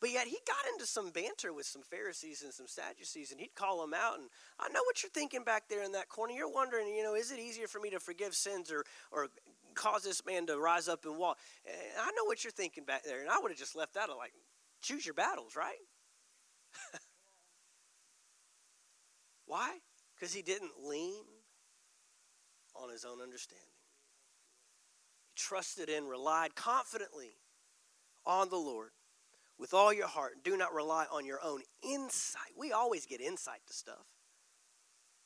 but 0.00 0.10
yet 0.10 0.26
he 0.26 0.38
got 0.46 0.70
into 0.72 0.84
some 0.84 1.10
banter 1.10 1.54
with 1.54 1.64
some 1.64 1.82
Pharisees 1.82 2.42
and 2.42 2.52
some 2.52 2.66
Sadducees, 2.66 3.30
and 3.30 3.40
he'd 3.40 3.54
call 3.54 3.80
them 3.80 3.94
out. 3.94 4.18
And 4.18 4.28
I 4.60 4.68
know 4.68 4.82
what 4.84 5.02
you're 5.02 5.10
thinking 5.10 5.42
back 5.42 5.68
there 5.68 5.82
in 5.82 5.92
that 5.92 6.08
corner. 6.10 6.34
You're 6.34 6.52
wondering, 6.52 6.88
you 6.88 7.02
know, 7.02 7.14
is 7.14 7.30
it 7.30 7.38
easier 7.38 7.66
for 7.66 7.80
me 7.80 7.88
to 7.90 8.00
forgive 8.00 8.34
sins 8.34 8.70
or, 8.70 8.84
or 9.10 9.28
cause 9.74 10.02
this 10.02 10.24
man 10.26 10.46
to 10.46 10.58
rise 10.58 10.86
up 10.88 11.06
and 11.06 11.16
walk? 11.16 11.38
And 11.64 11.76
I 11.98 12.10
know 12.10 12.24
what 12.26 12.44
you're 12.44 12.50
thinking 12.50 12.84
back 12.84 13.04
there. 13.04 13.22
And 13.22 13.30
I 13.30 13.38
would 13.40 13.50
have 13.50 13.58
just 13.58 13.74
left 13.74 13.94
that 13.94 14.04
out 14.04 14.10
of 14.10 14.18
like, 14.18 14.32
choose 14.82 15.06
your 15.06 15.14
battles, 15.14 15.56
right? 15.56 15.74
Why? 19.46 19.78
Because 20.14 20.34
he 20.34 20.42
didn't 20.42 20.72
lean 20.84 21.24
on 22.74 22.90
his 22.90 23.06
own 23.06 23.22
understanding. 23.22 23.64
He 25.24 25.32
trusted 25.36 25.88
and 25.88 26.06
relied 26.06 26.54
confidently 26.54 27.38
on 28.26 28.50
the 28.50 28.56
Lord 28.56 28.90
with 29.58 29.74
all 29.74 29.92
your 29.92 30.08
heart. 30.08 30.44
Do 30.44 30.56
not 30.56 30.74
rely 30.74 31.06
on 31.10 31.24
your 31.24 31.40
own 31.42 31.62
insight. 31.82 32.52
We 32.56 32.72
always 32.72 33.06
get 33.06 33.20
insight 33.20 33.60
to 33.66 33.72
stuff, 33.72 34.06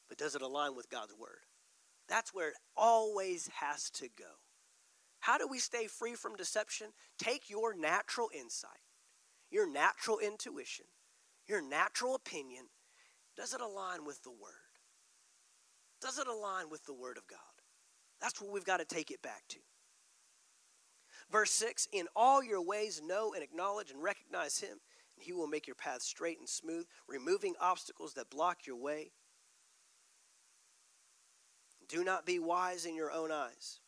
but 0.08 0.18
does 0.18 0.34
it 0.34 0.42
align 0.42 0.74
with 0.76 0.90
God's 0.90 1.14
word? 1.18 1.46
That's 2.08 2.34
where 2.34 2.48
it 2.48 2.56
always 2.76 3.48
has 3.60 3.90
to 3.90 4.08
go. 4.18 4.24
How 5.20 5.38
do 5.38 5.46
we 5.46 5.58
stay 5.58 5.86
free 5.86 6.14
from 6.14 6.34
deception? 6.34 6.88
Take 7.18 7.50
your 7.50 7.74
natural 7.74 8.30
insight, 8.34 8.70
your 9.50 9.70
natural 9.70 10.18
intuition, 10.18 10.86
your 11.46 11.62
natural 11.62 12.14
opinion. 12.14 12.64
Does 13.36 13.54
it 13.54 13.60
align 13.60 14.04
with 14.04 14.22
the 14.22 14.30
word? 14.30 14.74
Does 16.00 16.18
it 16.18 16.26
align 16.26 16.70
with 16.70 16.84
the 16.86 16.94
word 16.94 17.18
of 17.18 17.26
God? 17.26 17.38
That's 18.20 18.40
where 18.40 18.50
we've 18.50 18.64
got 18.64 18.78
to 18.78 18.84
take 18.84 19.10
it 19.10 19.22
back 19.22 19.42
to. 19.50 19.58
Verse 21.30 21.52
6 21.52 21.88
In 21.92 22.06
all 22.16 22.42
your 22.42 22.62
ways, 22.62 23.00
know 23.04 23.32
and 23.34 23.42
acknowledge 23.42 23.90
and 23.90 24.02
recognize 24.02 24.58
him, 24.58 24.80
and 25.16 25.24
he 25.24 25.32
will 25.32 25.46
make 25.46 25.66
your 25.66 25.76
path 25.76 26.02
straight 26.02 26.38
and 26.38 26.48
smooth, 26.48 26.86
removing 27.08 27.54
obstacles 27.60 28.14
that 28.14 28.30
block 28.30 28.66
your 28.66 28.76
way. 28.76 29.12
Do 31.88 32.04
not 32.04 32.26
be 32.26 32.38
wise 32.38 32.84
in 32.84 32.94
your 32.94 33.10
own 33.10 33.32
eyes. 33.32 33.80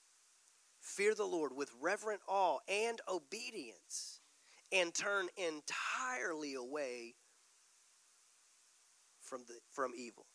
Fear 0.80 1.14
the 1.14 1.24
Lord 1.24 1.52
with 1.54 1.70
reverent 1.80 2.20
awe 2.26 2.58
and 2.68 3.00
obedience, 3.08 4.20
and 4.72 4.92
turn 4.92 5.28
entirely 5.36 6.54
away 6.54 7.14
from, 9.20 9.44
the, 9.46 9.54
from 9.70 9.92
evil. 9.96 10.26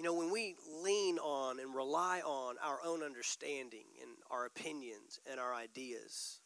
You 0.00 0.06
know, 0.06 0.14
when 0.14 0.30
we 0.30 0.54
lean 0.82 1.18
on 1.18 1.60
and 1.60 1.74
rely 1.74 2.22
on 2.24 2.54
our 2.64 2.78
own 2.82 3.02
understanding 3.02 3.84
and 4.00 4.12
our 4.30 4.46
opinions 4.46 5.20
and 5.30 5.38
our 5.38 5.54
ideas, 5.54 6.40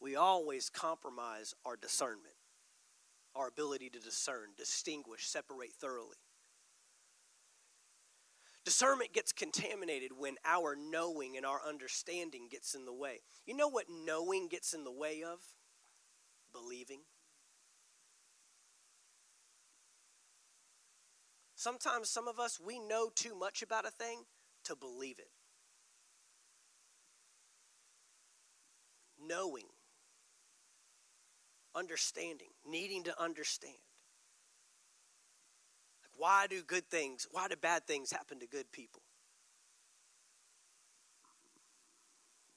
we 0.00 0.14
always 0.14 0.70
compromise 0.70 1.52
our 1.66 1.74
discernment, 1.74 2.36
our 3.34 3.48
ability 3.48 3.90
to 3.90 3.98
discern, 3.98 4.50
distinguish, 4.56 5.26
separate 5.26 5.72
thoroughly. 5.72 6.18
Discernment 8.64 9.12
gets 9.12 9.32
contaminated 9.32 10.12
when 10.16 10.36
our 10.44 10.76
knowing 10.76 11.36
and 11.36 11.44
our 11.44 11.62
understanding 11.68 12.46
gets 12.48 12.76
in 12.76 12.84
the 12.84 12.94
way. 12.94 13.18
You 13.46 13.56
know 13.56 13.66
what 13.66 13.86
knowing 13.90 14.46
gets 14.46 14.74
in 14.74 14.84
the 14.84 14.92
way 14.92 15.24
of? 15.24 15.40
Believing. 16.52 17.00
Sometimes 21.60 22.08
some 22.08 22.26
of 22.26 22.40
us, 22.40 22.58
we 22.58 22.78
know 22.78 23.10
too 23.14 23.38
much 23.38 23.60
about 23.60 23.86
a 23.86 23.90
thing 23.90 24.24
to 24.64 24.74
believe 24.74 25.18
it. 25.18 25.28
Knowing, 29.22 29.66
understanding, 31.74 32.48
needing 32.66 33.02
to 33.02 33.22
understand. 33.22 33.74
Like, 36.02 36.12
why 36.16 36.46
do 36.46 36.62
good 36.62 36.88
things, 36.88 37.28
why 37.30 37.46
do 37.48 37.56
bad 37.56 37.86
things 37.86 38.10
happen 38.10 38.38
to 38.38 38.46
good 38.46 38.72
people? 38.72 39.02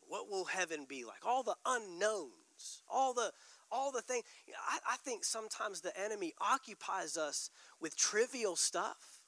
What 0.07 0.29
will 0.29 0.45
heaven 0.45 0.85
be 0.87 1.03
like? 1.03 1.25
All 1.25 1.43
the 1.43 1.57
unknowns, 1.65 2.83
all 2.89 3.13
the 3.13 3.33
all 3.73 3.91
the 3.91 4.01
things. 4.01 4.23
I, 4.69 4.93
I 4.93 4.95
think 4.97 5.25
sometimes 5.25 5.81
the 5.81 5.99
enemy 5.99 6.33
occupies 6.39 7.17
us 7.17 7.49
with 7.81 7.97
trivial 7.97 8.55
stuff 8.55 9.21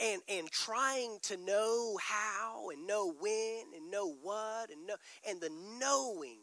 and 0.00 0.22
and 0.28 0.50
trying 0.50 1.18
to 1.22 1.36
know 1.36 1.98
how 2.00 2.70
and 2.70 2.86
know 2.86 3.12
when 3.18 3.64
and 3.74 3.90
know 3.90 4.14
what 4.22 4.70
and 4.70 4.86
know 4.86 4.96
and 5.28 5.40
the 5.40 5.50
knowing. 5.78 6.40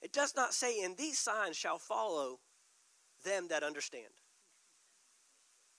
It 0.00 0.12
does 0.12 0.34
not 0.36 0.54
say 0.54 0.82
and 0.82 0.96
these 0.96 1.18
signs 1.18 1.56
shall 1.56 1.78
follow 1.78 2.40
them 3.24 3.48
that 3.48 3.62
understand. 3.62 4.08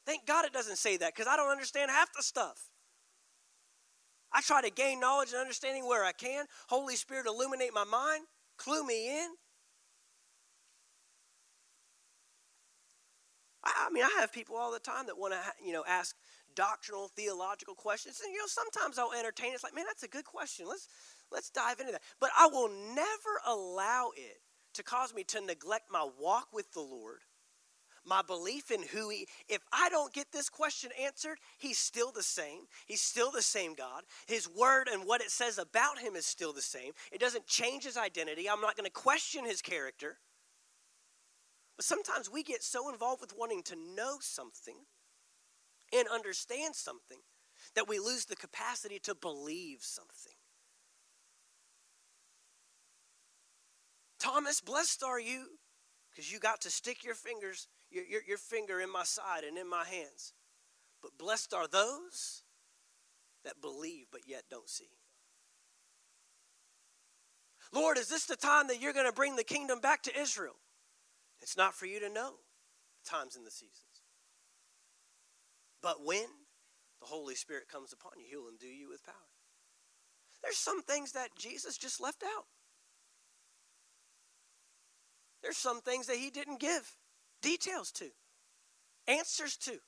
Thank 0.06 0.26
god 0.26 0.46
it 0.46 0.54
doesn't 0.54 0.78
say 0.78 0.98
that 0.98 1.14
because 1.16 1.28
i 1.28 1.36
don't 1.36 1.52
understand 1.52 1.92
half 1.92 2.10
the 2.16 2.24
stuff. 2.24 2.70
I 4.34 4.42
try 4.42 4.62
to 4.62 4.70
gain 4.70 5.00
knowledge 5.00 5.32
and 5.32 5.42
understanding 5.42 5.88
where 5.88 6.04
i 6.04 6.12
can. 6.12 6.46
Holy 6.68 6.96
spirit 6.96 7.26
illuminate 7.26 7.74
my 7.74 7.86
mind 7.86 8.26
clue 8.58 8.86
me 8.86 9.24
in 9.24 9.28
I, 13.64 13.88
I 13.88 13.94
mean, 13.94 14.04
I 14.04 14.20
have 14.20 14.32
people 14.32 14.56
all 14.58 14.72
the 14.72 14.80
time 14.80 15.06
that 15.08 15.18
want 15.18 15.34
to, 15.34 15.40
you 15.66 15.74
know, 15.74 15.84
ask 15.88 16.16
doctrinal, 16.56 17.10
theological 17.16 17.76
questions. 17.76 18.22
And 18.24 18.34
you 18.34 18.40
know, 18.40 18.48
sometimes 18.48 18.98
I'll 18.98 19.18
entertain. 19.18 19.54
It's 19.54 19.64
like, 19.64 19.76
man, 19.76 19.86
that's 19.88 20.04
a 20.04 20.08
good 20.08 20.26
question. 20.26 20.68
Let's 20.68 20.88
let's 21.32 21.50
dive 21.50 21.80
into 21.80 21.92
that. 21.92 22.02
But 22.20 22.32
I 22.38 22.48
will 22.48 22.70
never 22.70 23.42
allow 23.48 24.12
it 24.16 24.38
to 24.74 24.84
cause 24.84 25.14
me 25.14 25.24
to 25.26 25.42
neglect 25.42 25.86
my 25.92 26.08
walk 26.20 26.48
with 26.54 26.72
the 26.74 26.82
Lord, 26.82 27.20
my 28.06 28.22
belief 28.22 28.72
in 28.72 28.84
who 28.84 29.10
He. 29.10 29.28
If 29.48 29.62
I 29.72 29.90
don't 29.90 30.14
get 30.14 30.32
this 30.32 30.50
question 30.50 30.92
answered, 31.02 31.38
He's 31.58 31.78
still 31.78 32.12
the 32.12 32.24
same. 32.24 32.62
He's 32.86 33.02
still 33.02 33.32
the 33.32 33.42
same 33.42 33.74
God. 33.76 34.04
His 34.28 34.50
word 34.50 34.88
and 34.92 35.04
what 35.06 35.22
it 35.22 35.32
says 35.32 35.58
about 35.58 36.00
Him 36.00 36.16
is 36.16 36.26
still 36.26 36.54
the 36.54 36.62
same. 36.62 36.94
It 37.12 37.20
doesn't 37.20 37.48
change 37.48 37.84
His 37.84 37.98
identity. 37.98 38.50
I'm 38.50 38.62
not 38.62 38.76
going 38.76 38.86
to 38.86 38.92
question 38.92 39.46
His 39.46 39.62
character. 39.62 40.18
But 41.82 41.86
sometimes 41.86 42.30
we 42.30 42.44
get 42.44 42.62
so 42.62 42.92
involved 42.92 43.22
with 43.22 43.34
wanting 43.36 43.64
to 43.64 43.76
know 43.76 44.18
something 44.20 44.76
and 45.92 46.08
understand 46.14 46.76
something 46.76 47.18
that 47.74 47.88
we 47.88 47.98
lose 47.98 48.26
the 48.26 48.36
capacity 48.36 49.00
to 49.00 49.16
believe 49.16 49.80
something. 49.82 50.36
Thomas, 54.20 54.62
blessed 54.62 55.02
are 55.02 55.20
you 55.20 55.58
because 56.12 56.32
you 56.32 56.38
got 56.38 56.62
to 56.62 56.70
stick 56.70 57.04
your 57.04 57.16
fingers, 57.16 57.68
your, 57.90 58.06
your, 58.06 58.22
your, 58.28 58.38
finger 58.38 58.80
in 58.80 58.92
my 58.92 59.04
side 59.04 59.44
and 59.44 59.58
in 59.58 59.68
my 59.68 59.84
hands. 59.84 60.34
But 61.02 61.18
blessed 61.18 61.52
are 61.52 61.68
those 61.68 62.44
that 63.44 63.60
believe 63.60 64.06
but 64.12 64.22
yet 64.28 64.44
don't 64.52 64.70
see. 64.70 64.92
Lord, 67.74 67.98
is 67.98 68.08
this 68.08 68.28
the 68.28 68.36
time 68.36 68.68
that 68.68 68.80
you're 68.80 68.94
going 68.94 69.08
to 69.08 69.12
bring 69.12 69.36
the 69.36 69.44
kingdom 69.44 69.80
back 69.80 70.04
to 70.04 70.16
Israel? 70.16 70.58
It's 71.42 71.58
not 71.58 71.74
for 71.74 71.86
you 71.86 72.00
to 72.00 72.10
know 72.10 72.36
times 73.06 73.36
and 73.36 73.46
the 73.46 73.52
seasons. 73.52 74.04
But 75.82 76.06
when 76.06 76.26
the 77.00 77.08
Holy 77.08 77.36
Spirit 77.36 77.68
comes 77.68 77.94
upon 77.94 78.14
you, 78.20 78.26
He'll 78.30 78.50
endue 78.50 78.68
you 78.68 78.90
with 78.90 79.04
power. 79.04 79.16
There's 80.44 80.58
some 80.58 80.82
things 80.84 81.12
that 81.14 81.30
Jesus 81.38 81.78
just 81.78 82.00
left 82.00 82.24
out. 82.24 82.46
There's 85.42 85.58
some 85.58 85.82
things 85.82 86.08
that 86.08 86.18
He 86.18 86.30
didn't 86.30 86.60
give 86.60 86.96
details 87.42 87.92
to, 87.94 88.10
answers 89.08 89.58
to. 89.58 89.80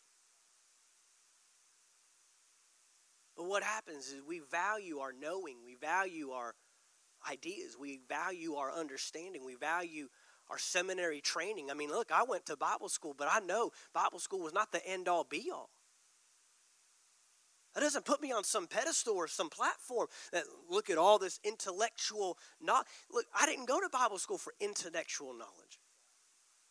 But 3.37 3.45
what 3.45 3.63
happens 3.63 4.07
is 4.07 4.21
we 4.27 4.41
value 4.51 4.99
our 4.99 5.13
knowing, 5.13 5.57
we 5.65 5.75
value 5.75 6.31
our 6.31 6.55
ideas, 7.29 7.77
we 7.79 7.99
value 8.07 8.55
our 8.55 8.71
understanding, 8.71 9.45
we 9.45 9.55
value 9.55 10.07
our 10.53 10.59
seminary 10.59 11.19
training. 11.19 11.71
I 11.71 11.73
mean, 11.73 11.89
look, 11.89 12.11
I 12.11 12.23
went 12.23 12.45
to 12.45 12.55
Bible 12.55 12.89
school, 12.89 13.15
but 13.17 13.27
I 13.29 13.39
know 13.39 13.71
Bible 13.91 14.19
school 14.19 14.41
was 14.41 14.53
not 14.53 14.71
the 14.71 14.85
end 14.87 15.07
all 15.07 15.23
be 15.23 15.49
all. 15.51 15.71
That 17.73 17.81
doesn't 17.81 18.05
put 18.05 18.21
me 18.21 18.31
on 18.31 18.43
some 18.43 18.67
pedestal 18.67 19.15
or 19.15 19.27
some 19.27 19.49
platform 19.49 20.05
that 20.31 20.43
look 20.69 20.91
at 20.91 20.99
all 20.99 21.17
this 21.17 21.39
intellectual 21.43 22.37
not 22.61 22.85
look, 23.11 23.25
I 23.35 23.47
didn't 23.47 23.67
go 23.67 23.79
to 23.79 23.89
Bible 23.91 24.19
school 24.19 24.37
for 24.37 24.53
intellectual 24.59 25.33
knowledge. 25.33 25.79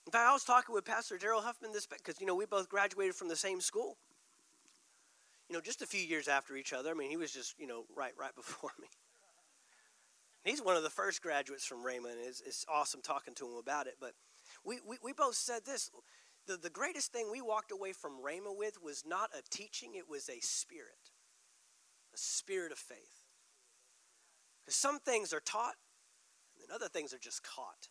In 0.07 0.13
fact, 0.13 0.29
I 0.29 0.33
was 0.33 0.45
talking 0.45 0.73
with 0.73 0.85
Pastor 0.85 1.19
Daryl 1.19 1.43
Huffman 1.43 1.73
this 1.73 1.89
because 1.89 2.21
you 2.21 2.27
know 2.27 2.37
we 2.37 2.47
both 2.47 2.69
graduated 2.69 3.17
from 3.17 3.27
the 3.27 3.35
same 3.35 3.61
school. 3.61 3.99
You 5.49 5.57
know, 5.57 5.61
just 5.61 5.83
a 5.83 5.87
few 5.87 6.01
years 6.01 6.29
after 6.29 6.55
each 6.55 6.73
other. 6.73 6.93
I 6.93 6.95
mean, 6.95 7.11
he 7.11 7.17
was 7.17 7.33
just, 7.33 7.59
you 7.59 7.67
know, 7.67 7.85
right 7.97 8.13
right 8.17 8.35
before 8.37 8.71
me. 8.81 8.87
He's 10.45 10.63
one 10.63 10.77
of 10.77 10.83
the 10.83 10.91
first 10.91 11.23
graduates 11.23 11.65
from 11.65 11.85
Rhema. 11.85 12.11
It's, 12.27 12.41
it's 12.41 12.67
awesome 12.69 13.01
talking 13.03 13.35
to 13.35 13.47
him 13.47 13.57
about 13.59 13.87
it. 13.87 13.97
But 14.01 14.15
we, 14.65 14.81
we, 14.87 14.97
we 15.03 15.13
both 15.13 15.37
said 15.37 15.65
this 15.65 15.91
the, 16.47 16.57
the 16.57 16.71
greatest 16.71 17.13
thing 17.13 17.29
we 17.31 17.41
walked 17.41 17.71
away 17.71 17.93
from 17.93 18.21
Rhema 18.21 18.57
with 18.57 18.83
was 18.83 19.05
not 19.07 19.31
a 19.37 19.43
teaching, 19.51 19.95
it 19.95 20.09
was 20.09 20.29
a 20.29 20.41
spirit, 20.41 21.11
a 22.13 22.19
spirit 22.19 22.73
of 22.73 22.79
faith. 22.79 23.27
Because 24.61 24.75
some 24.75 24.99
things 24.99 25.33
are 25.33 25.41
taught, 25.41 25.75
and 26.61 26.71
other 26.73 26.89
things 26.89 27.15
are 27.15 27.19
just 27.19 27.43
caught. 27.45 27.89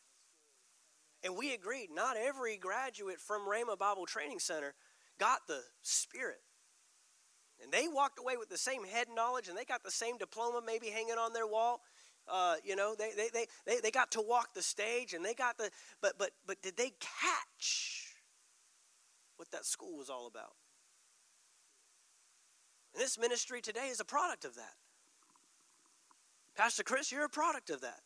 And 1.23 1.37
we 1.37 1.53
agreed, 1.53 1.89
not 1.93 2.17
every 2.17 2.57
graduate 2.57 3.19
from 3.19 3.47
Rhema 3.47 3.77
Bible 3.77 4.05
Training 4.05 4.39
Center 4.39 4.73
got 5.19 5.47
the 5.47 5.61
spirit. 5.81 6.41
And 7.61 7.71
they 7.71 7.87
walked 7.87 8.19
away 8.19 8.37
with 8.37 8.49
the 8.49 8.57
same 8.57 8.85
head 8.85 9.07
knowledge 9.13 9.47
and 9.47 9.55
they 9.55 9.65
got 9.65 9.83
the 9.83 9.91
same 9.91 10.17
diploma 10.17 10.61
maybe 10.65 10.87
hanging 10.87 11.19
on 11.19 11.33
their 11.33 11.45
wall. 11.45 11.81
Uh, 12.27 12.55
you 12.63 12.75
know, 12.75 12.95
they, 12.97 13.11
they, 13.15 13.29
they, 13.33 13.45
they, 13.65 13.79
they 13.81 13.91
got 13.91 14.11
to 14.11 14.21
walk 14.21 14.53
the 14.53 14.61
stage 14.61 15.13
and 15.13 15.25
they 15.25 15.33
got 15.33 15.57
the, 15.57 15.69
but, 16.01 16.13
but, 16.17 16.31
but 16.45 16.61
did 16.61 16.77
they 16.77 16.91
catch 16.99 18.11
what 19.41 19.49
that 19.49 19.65
school 19.65 19.97
was 19.97 20.07
all 20.07 20.27
about. 20.27 20.53
And 22.93 23.01
this 23.01 23.17
ministry 23.17 23.59
today 23.59 23.87
is 23.87 23.99
a 23.99 24.05
product 24.05 24.45
of 24.45 24.53
that. 24.53 24.75
Pastor 26.55 26.83
Chris, 26.83 27.11
you're 27.11 27.25
a 27.25 27.29
product 27.29 27.71
of 27.71 27.81
that. 27.81 28.01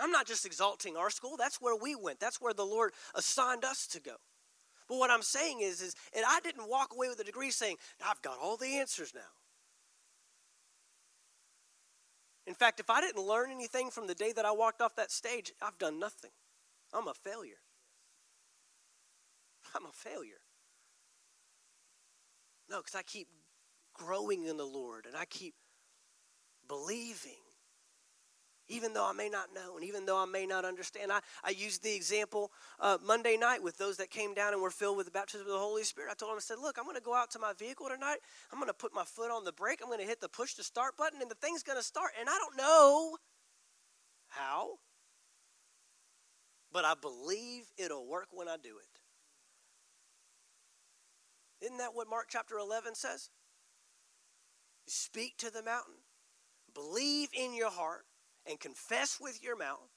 I'm 0.00 0.10
not 0.10 0.26
just 0.26 0.46
exalting 0.46 0.96
our 0.96 1.10
school, 1.10 1.36
that's 1.36 1.60
where 1.60 1.76
we 1.76 1.94
went. 1.94 2.20
That's 2.20 2.40
where 2.40 2.54
the 2.54 2.64
Lord 2.64 2.92
assigned 3.14 3.66
us 3.66 3.86
to 3.88 4.00
go. 4.00 4.16
But 4.88 4.96
what 4.96 5.10
I'm 5.10 5.20
saying 5.20 5.60
is, 5.60 5.82
is 5.82 5.94
and 6.14 6.24
I 6.26 6.40
didn't 6.40 6.70
walk 6.70 6.94
away 6.94 7.10
with 7.10 7.20
a 7.20 7.24
degree 7.24 7.50
saying, 7.50 7.76
I've 8.02 8.22
got 8.22 8.38
all 8.38 8.56
the 8.56 8.78
answers 8.78 9.12
now. 9.14 9.20
In 12.46 12.54
fact, 12.54 12.78
if 12.78 12.90
I 12.90 13.00
didn't 13.00 13.22
learn 13.22 13.50
anything 13.50 13.90
from 13.90 14.06
the 14.06 14.14
day 14.14 14.32
that 14.32 14.44
I 14.44 14.52
walked 14.52 14.80
off 14.80 14.94
that 14.96 15.10
stage, 15.10 15.52
I've 15.60 15.78
done 15.78 15.98
nothing. 15.98 16.30
I'm 16.92 17.08
a 17.08 17.14
failure. 17.14 17.60
I'm 19.74 19.84
a 19.84 19.92
failure. 19.92 20.40
No, 22.70 22.78
because 22.78 22.94
I 22.94 23.02
keep 23.02 23.28
growing 23.94 24.44
in 24.44 24.56
the 24.56 24.64
Lord 24.64 25.06
and 25.06 25.16
I 25.16 25.24
keep 25.24 25.54
believing. 26.68 27.45
Even 28.68 28.94
though 28.94 29.08
I 29.08 29.12
may 29.12 29.28
not 29.28 29.54
know 29.54 29.76
and 29.76 29.84
even 29.84 30.06
though 30.06 30.20
I 30.20 30.24
may 30.24 30.44
not 30.44 30.64
understand. 30.64 31.12
I, 31.12 31.20
I 31.44 31.50
used 31.50 31.82
the 31.82 31.94
example 31.94 32.50
uh, 32.80 32.98
Monday 33.04 33.36
night 33.36 33.62
with 33.62 33.78
those 33.78 33.96
that 33.98 34.10
came 34.10 34.34
down 34.34 34.52
and 34.52 34.60
were 34.60 34.70
filled 34.70 34.96
with 34.96 35.06
the 35.06 35.12
baptism 35.12 35.46
of 35.46 35.52
the 35.52 35.58
Holy 35.58 35.84
Spirit. 35.84 36.10
I 36.10 36.14
told 36.14 36.32
them, 36.32 36.38
I 36.38 36.40
said, 36.40 36.58
Look, 36.60 36.76
I'm 36.78 36.84
going 36.84 36.96
to 36.96 37.02
go 37.02 37.14
out 37.14 37.30
to 37.32 37.38
my 37.38 37.52
vehicle 37.58 37.88
tonight. 37.88 38.18
I'm 38.52 38.58
going 38.58 38.68
to 38.68 38.74
put 38.74 38.94
my 38.94 39.04
foot 39.04 39.30
on 39.30 39.44
the 39.44 39.52
brake. 39.52 39.80
I'm 39.82 39.88
going 39.88 40.00
to 40.00 40.06
hit 40.06 40.20
the 40.20 40.28
push 40.28 40.54
to 40.54 40.64
start 40.64 40.96
button, 40.96 41.22
and 41.22 41.30
the 41.30 41.36
thing's 41.36 41.62
going 41.62 41.78
to 41.78 41.84
start. 41.84 42.10
And 42.18 42.28
I 42.28 42.38
don't 42.38 42.56
know 42.56 43.16
how, 44.28 44.78
but 46.72 46.84
I 46.84 46.94
believe 47.00 47.64
it'll 47.78 48.06
work 48.06 48.28
when 48.32 48.48
I 48.48 48.56
do 48.62 48.78
it. 48.78 49.00
Isn't 51.64 51.78
that 51.78 51.94
what 51.94 52.08
Mark 52.08 52.26
chapter 52.28 52.58
11 52.58 52.94
says? 52.94 53.30
Speak 54.86 55.36
to 55.38 55.50
the 55.50 55.62
mountain, 55.62 55.94
believe 56.74 57.28
in 57.32 57.54
your 57.54 57.70
heart, 57.70 58.04
and 58.48 58.60
confess 58.60 59.18
with 59.20 59.42
your 59.42 59.56
mouth. 59.56 59.90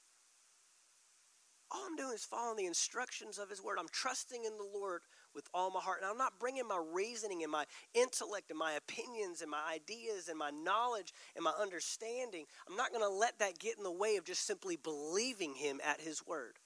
All 1.70 1.82
I'm 1.88 1.96
doing 1.96 2.14
is 2.14 2.24
following 2.24 2.56
the 2.56 2.66
instructions 2.66 3.38
of 3.38 3.48
His 3.48 3.62
Word. 3.62 3.76
I'm 3.78 3.88
trusting 3.92 4.44
in 4.44 4.56
the 4.56 4.78
Lord 4.78 5.02
with 5.34 5.46
all 5.54 5.70
my 5.70 5.78
heart. 5.78 5.98
And 6.02 6.10
I'm 6.10 6.18
not 6.18 6.40
bringing 6.40 6.66
my 6.66 6.82
reasoning 6.92 7.44
and 7.44 7.52
my 7.52 7.64
intellect 7.94 8.50
and 8.50 8.58
my 8.58 8.72
opinions 8.72 9.40
and 9.40 9.50
my 9.50 9.62
ideas 9.72 10.28
and 10.28 10.36
my 10.36 10.50
knowledge 10.50 11.12
and 11.36 11.44
my 11.44 11.52
understanding. 11.60 12.46
I'm 12.68 12.76
not 12.76 12.90
going 12.90 13.04
to 13.04 13.08
let 13.08 13.38
that 13.38 13.60
get 13.60 13.76
in 13.78 13.84
the 13.84 13.92
way 13.92 14.16
of 14.16 14.24
just 14.24 14.44
simply 14.46 14.76
believing 14.76 15.54
Him 15.54 15.80
at 15.86 16.00
His 16.00 16.26
Word. 16.26 16.56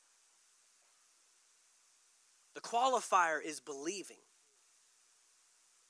The 2.55 2.62
qualifier 2.62 3.44
is 3.44 3.61
believing. 3.61 4.23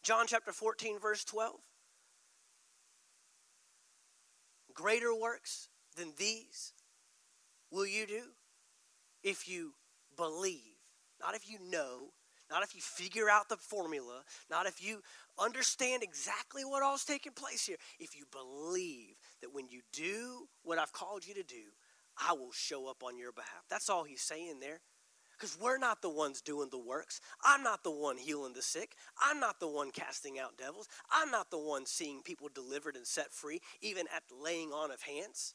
John 0.03 0.27
chapter 0.27 0.51
14, 0.51 0.99
verse 0.99 1.25
12. 1.25 1.53
Greater 4.75 5.15
works 5.15 5.69
than 5.97 6.13
these 6.17 6.73
will 7.71 7.87
you 7.87 8.07
do 8.07 8.23
if 9.23 9.49
you 9.49 9.73
believe. 10.17 10.61
Not 11.21 11.35
if 11.35 11.49
you 11.49 11.59
know, 11.71 12.11
not 12.51 12.63
if 12.63 12.75
you 12.75 12.81
figure 12.81 13.31
out 13.31 13.49
the 13.49 13.57
formula, 13.57 14.23
not 14.51 14.67
if 14.67 14.87
you 14.87 15.01
understand 15.39 16.03
exactly 16.03 16.65
what 16.65 16.83
all's 16.83 17.05
taking 17.05 17.33
place 17.33 17.67
here. 17.67 17.77
If 17.99 18.17
you 18.17 18.25
believe 18.31 19.17
that 19.41 19.55
when 19.55 19.69
you 19.69 19.81
do 19.93 20.49
what 20.63 20.79
I've 20.79 20.93
called 20.93 21.27
you 21.27 21.35
to 21.35 21.43
do, 21.43 21.73
I 22.19 22.33
will 22.33 22.53
show 22.53 22.89
up 22.89 23.03
on 23.03 23.19
your 23.19 23.33
behalf. 23.33 23.65
That's 23.69 23.89
all 23.89 24.05
he's 24.05 24.23
saying 24.23 24.61
there. 24.61 24.81
Because 25.37 25.59
we're 25.61 25.79
not 25.79 26.01
the 26.01 26.11
ones 26.11 26.41
doing 26.41 26.69
the 26.71 26.79
works. 26.79 27.21
I'm 27.45 27.65
not 27.65 27.83
the 27.83 27.91
one 27.91 28.17
healing 28.17 28.53
the 28.53 28.63
sick. 28.63 28.95
I'm 29.21 29.41
not 29.41 29.59
the 29.59 29.67
one 29.67 29.91
casting 29.91 30.39
out 30.39 30.57
devils. 30.57 30.87
I'm 31.11 31.31
not 31.33 31.51
the 31.51 31.59
one 31.59 31.87
seeing 31.87 32.23
people 32.23 32.49
delivered 32.55 32.95
and 32.95 33.05
set 33.05 33.33
free, 33.33 33.61
even 33.81 34.07
at 34.15 34.23
the 34.29 34.37
laying 34.41 34.71
on 34.71 34.93
of 34.93 35.03
hands. 35.03 35.55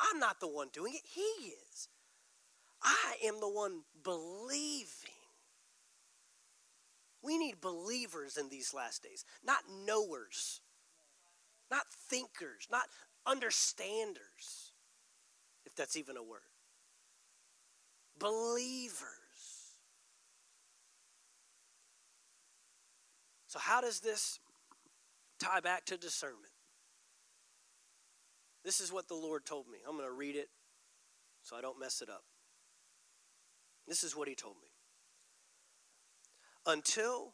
I'm 0.00 0.18
not 0.18 0.40
the 0.40 0.48
one 0.48 0.68
doing 0.72 0.94
it. 0.94 1.02
He 1.04 1.20
is. 1.20 1.88
I 2.82 3.14
am 3.24 3.40
the 3.40 3.48
one 3.48 3.82
believing. 4.04 5.14
We 7.22 7.36
need 7.36 7.60
believers 7.60 8.36
in 8.36 8.48
these 8.48 8.72
last 8.72 9.02
days, 9.02 9.24
not 9.44 9.64
knowers, 9.84 10.60
not 11.70 11.82
thinkers, 11.92 12.68
not 12.70 12.84
understanders, 13.26 14.72
if 15.66 15.74
that's 15.74 15.96
even 15.96 16.16
a 16.16 16.22
word 16.22 16.42
believers. 18.18 19.08
So, 23.46 23.58
how 23.58 23.80
does 23.80 24.00
this 24.00 24.40
tie 25.38 25.60
back 25.60 25.86
to 25.86 25.96
discernment? 25.96 26.52
This 28.64 28.80
is 28.80 28.92
what 28.92 29.08
the 29.08 29.14
Lord 29.14 29.46
told 29.46 29.66
me. 29.68 29.78
I'm 29.86 29.96
going 29.96 30.08
to 30.08 30.14
read 30.14 30.36
it 30.36 30.48
so 31.42 31.56
I 31.56 31.60
don't 31.60 31.80
mess 31.80 32.02
it 32.02 32.08
up. 32.08 32.24
This 33.86 34.04
is 34.04 34.14
what 34.14 34.28
He 34.28 34.34
told 34.34 34.56
me. 34.56 34.68
Until 36.66 37.32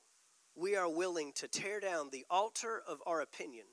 we 0.55 0.77
are 0.77 0.89
willing 0.89 1.33
to 1.35 1.49
tear 1.49 1.81
down 1.81 2.11
the 2.13 2.25
altar 2.31 2.81
of 2.87 3.03
our 3.07 3.21
opinion, 3.21 3.65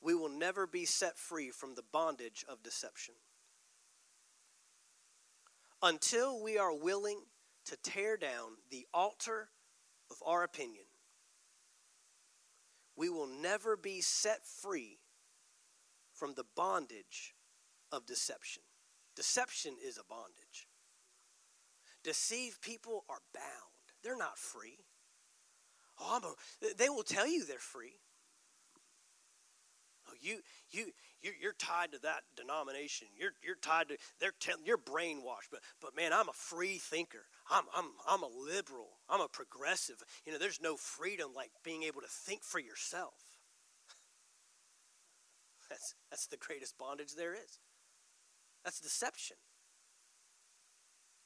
we 0.00 0.14
will 0.14 0.28
never 0.28 0.66
be 0.66 0.84
set 0.84 1.18
free 1.18 1.50
from 1.50 1.74
the 1.74 1.82
bondage 1.92 2.44
of 2.48 2.62
deception. 2.62 3.14
Until 5.82 6.42
we 6.42 6.58
are 6.58 6.74
willing 6.74 7.22
to 7.64 7.76
tear 7.82 8.16
down 8.16 8.52
the 8.70 8.86
altar 8.94 9.48
of 10.10 10.16
our 10.24 10.44
opinion, 10.44 10.84
we 12.96 13.08
will 13.08 13.26
never 13.26 13.76
be 13.76 14.00
set 14.00 14.46
free 14.46 14.99
from 16.20 16.34
the 16.34 16.44
bondage 16.54 17.34
of 17.90 18.04
deception. 18.04 18.62
Deception 19.16 19.74
is 19.82 19.96
a 19.96 20.04
bondage. 20.04 20.68
Deceived 22.04 22.60
people 22.60 23.04
are 23.08 23.22
bound, 23.34 23.94
they're 24.04 24.18
not 24.18 24.36
free. 24.36 24.84
Oh, 25.98 26.20
a, 26.62 26.74
they 26.76 26.90
will 26.90 27.02
tell 27.02 27.26
you 27.26 27.44
they're 27.44 27.58
free. 27.58 28.00
Oh, 30.08 30.14
you, 30.20 30.40
you, 30.70 30.92
you, 31.22 31.32
you're 31.40 31.54
tied 31.54 31.92
to 31.92 31.98
that 32.00 32.22
denomination. 32.36 33.08
You're, 33.18 33.32
you're 33.42 33.56
tied 33.56 33.88
to, 33.88 33.96
they're 34.18 34.32
telling, 34.40 34.64
you're 34.64 34.78
brainwashed. 34.78 35.50
But, 35.50 35.60
but 35.80 35.96
man, 35.96 36.12
I'm 36.12 36.28
a 36.28 36.34
free 36.34 36.78
thinker. 36.78 37.24
I'm, 37.50 37.64
I'm, 37.74 37.86
I'm 38.08 38.22
a 38.22 38.28
liberal. 38.28 38.88
I'm 39.08 39.20
a 39.20 39.28
progressive. 39.28 40.02
You 40.26 40.32
know, 40.32 40.38
there's 40.38 40.60
no 40.60 40.76
freedom 40.76 41.32
like 41.34 41.50
being 41.64 41.82
able 41.82 42.00
to 42.00 42.08
think 42.08 42.42
for 42.42 42.58
yourself. 42.58 43.29
That's, 45.70 45.94
that's 46.10 46.26
the 46.26 46.36
greatest 46.36 46.76
bondage 46.76 47.14
there 47.16 47.32
is. 47.32 47.60
That's 48.64 48.80
deception. 48.80 49.36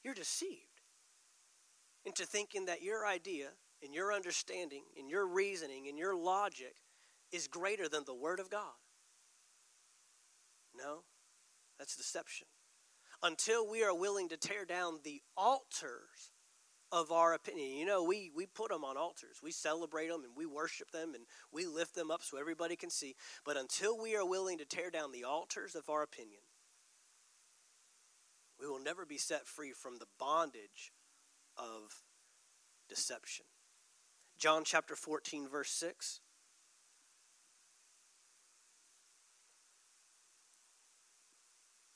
You're 0.05 0.14
deceived 0.14 0.82
into 2.05 2.26
thinking 2.26 2.66
that 2.66 2.82
your 2.82 3.07
idea 3.07 3.49
and 3.82 3.95
your 3.95 4.12
understanding 4.12 4.84
and 4.99 5.09
your 5.09 5.26
reasoning 5.26 5.88
and 5.88 5.99
your 5.99 6.14
logic 6.14 6.76
is 7.32 7.49
greater 7.49 7.88
than 7.88 8.05
the 8.05 8.14
Word 8.14 8.38
of 8.38 8.51
God. 8.51 8.74
No, 10.76 11.05
that's 11.78 11.97
deception. 11.97 12.47
Until 13.22 13.68
we 13.68 13.82
are 13.82 13.95
willing 13.95 14.28
to 14.28 14.36
tear 14.36 14.66
down 14.66 15.01
the 15.03 15.22
altars 15.36 16.34
of 16.95 17.11
our 17.11 17.34
opinion. 17.34 17.76
You 17.76 17.86
know, 17.86 18.05
we, 18.05 18.30
we 18.36 18.47
put 18.47 18.70
them 18.70 18.84
on 18.84 18.97
altars. 18.97 19.40
We 19.42 19.51
celebrate 19.51 20.07
them 20.07 20.22
and 20.22 20.32
we 20.36 20.47
worship 20.47 20.92
them 20.92 21.14
and 21.16 21.24
we 21.53 21.66
lift 21.66 21.97
them 21.97 22.12
up 22.12 22.22
so 22.22 22.38
everybody 22.38 22.76
can 22.76 22.88
see. 22.88 23.16
But 23.45 23.57
until 23.57 24.01
we 24.01 24.14
are 24.14 24.24
willing 24.24 24.59
to 24.59 24.64
tear 24.64 24.90
down 24.90 25.11
the 25.11 25.24
altars 25.24 25.74
of 25.74 25.90
our 25.90 26.05
opinion, 26.05 26.40
we 28.61 28.68
will 28.68 28.80
never 28.80 29.05
be 29.05 29.18
set 29.18 29.45
free 29.49 29.72
from 29.72 29.99
the 29.99 30.07
bondage 30.20 30.92
of 31.57 32.05
deception. 32.88 33.47
John 34.38 34.62
chapter 34.64 34.95
14, 34.95 35.49
verse 35.49 35.70
6. 35.70 36.20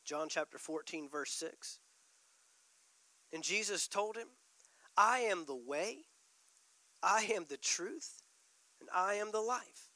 John 0.05 0.27
chapter 0.29 0.59
14, 0.59 1.09
verse 1.09 1.31
6. 1.31 1.79
And 3.33 3.45
Jesus 3.45 3.87
told 3.87 4.17
him, 4.17 4.29
I 4.99 5.21
am 5.21 5.45
the 5.47 5.55
way, 5.55 5.99
I 7.05 7.31
am 7.33 7.47
the 7.49 7.57
truth, 7.57 8.21
and 8.81 8.89
I 8.93 9.15
am 9.15 9.31
the 9.31 9.41
life. 9.41 9.93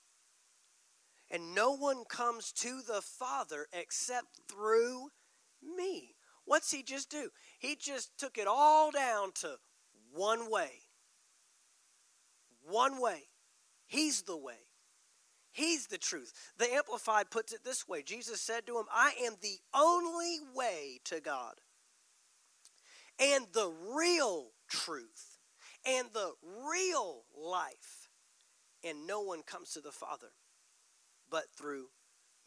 And 1.29 1.57
no 1.57 1.73
one 1.73 2.05
comes 2.09 2.53
to 2.53 2.83
the 2.87 3.03
Father 3.03 3.67
except 3.73 4.39
through 4.49 5.09
me. 5.77 6.15
What's 6.45 6.71
he 6.71 6.85
just 6.85 7.11
do? 7.11 7.31
He 7.59 7.75
just 7.75 8.17
took 8.17 8.39
it 8.39 8.47
all 8.47 8.93
down 8.93 9.33
to 9.41 9.57
one 10.13 10.49
way. 10.49 10.71
One 12.69 13.01
way. 13.01 13.25
He's 13.87 14.23
the 14.23 14.37
way. 14.37 14.69
He's 15.51 15.89
the 15.89 15.99
truth. 15.99 16.33
The 16.59 16.73
Amplified 16.73 17.31
puts 17.31 17.53
it 17.53 17.65
this 17.65 17.89
way 17.89 18.03
Jesus 18.03 18.41
said 18.41 18.69
to 18.69 18.79
him, 18.79 18.87
I 18.93 19.15
am 19.25 19.35
the 19.43 19.59
only 19.75 20.39
way 20.55 21.01
to 21.07 21.21
God, 21.21 21.55
and 23.19 23.47
the 23.53 23.73
real 23.97 24.52
truth, 24.73 25.39
and 25.87 26.09
the 26.13 26.33
real 26.71 27.25
life. 27.37 28.09
And 28.85 29.07
no 29.07 29.21
one 29.21 29.43
comes 29.43 29.71
to 29.75 29.81
the 29.81 29.93
Father 29.93 30.31
but 31.31 31.45
through 31.57 31.87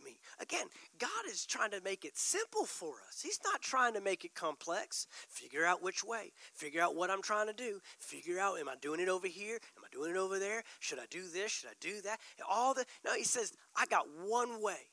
me. 0.03 0.19
Again, 0.39 0.67
God 0.99 1.09
is 1.29 1.45
trying 1.45 1.71
to 1.71 1.81
make 1.81 2.05
it 2.05 2.17
simple 2.17 2.65
for 2.65 2.95
us. 3.07 3.21
He's 3.21 3.39
not 3.43 3.61
trying 3.61 3.93
to 3.93 4.01
make 4.01 4.25
it 4.25 4.35
complex. 4.35 5.07
Figure 5.27 5.65
out 5.65 5.81
which 5.81 6.03
way. 6.03 6.31
Figure 6.53 6.81
out 6.81 6.95
what 6.95 7.09
I'm 7.09 7.21
trying 7.21 7.47
to 7.47 7.53
do. 7.53 7.79
Figure 7.97 8.39
out 8.39 8.59
am 8.59 8.69
I 8.69 8.75
doing 8.81 8.99
it 8.99 9.09
over 9.09 9.27
here? 9.27 9.59
Am 9.77 9.83
I 9.83 9.87
doing 9.91 10.11
it 10.11 10.17
over 10.17 10.37
there? 10.37 10.63
Should 10.79 10.99
I 10.99 11.05
do 11.09 11.23
this? 11.27 11.51
Should 11.51 11.69
I 11.69 11.73
do 11.79 12.01
that? 12.01 12.19
All 12.47 12.73
the 12.73 12.85
No, 13.03 13.15
he 13.15 13.23
says, 13.23 13.53
I 13.75 13.85
got 13.87 14.05
one 14.25 14.61
way. 14.61 14.91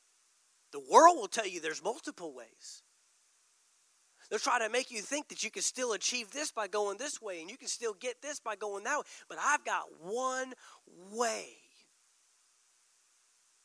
The 0.73 0.81
world 0.81 1.17
will 1.17 1.29
tell 1.29 1.47
you 1.47 1.61
there's 1.61 1.85
multiple 1.85 2.35
ways. 2.35 2.83
They'll 4.31 4.39
try 4.39 4.59
to 4.59 4.71
make 4.71 4.91
you 4.91 5.01
think 5.01 5.29
that 5.29 5.45
you 5.45 5.51
can 5.51 5.63
still 5.63 5.93
achieve 5.93 6.31
this 6.31 6.51
by 6.51 6.69
going 6.69 6.99
this 6.99 7.21
way 7.21 7.41
and 7.41 7.51
you 7.51 7.57
can 7.57 7.69
still 7.69 7.95
get 7.95 8.23
this 8.23 8.41
by 8.41 8.57
going 8.57 8.85
that 8.85 8.99
way. 8.99 9.05
But 9.29 9.39
I've 9.45 9.65
got 9.65 9.85
one 10.01 10.55
way. 11.13 11.49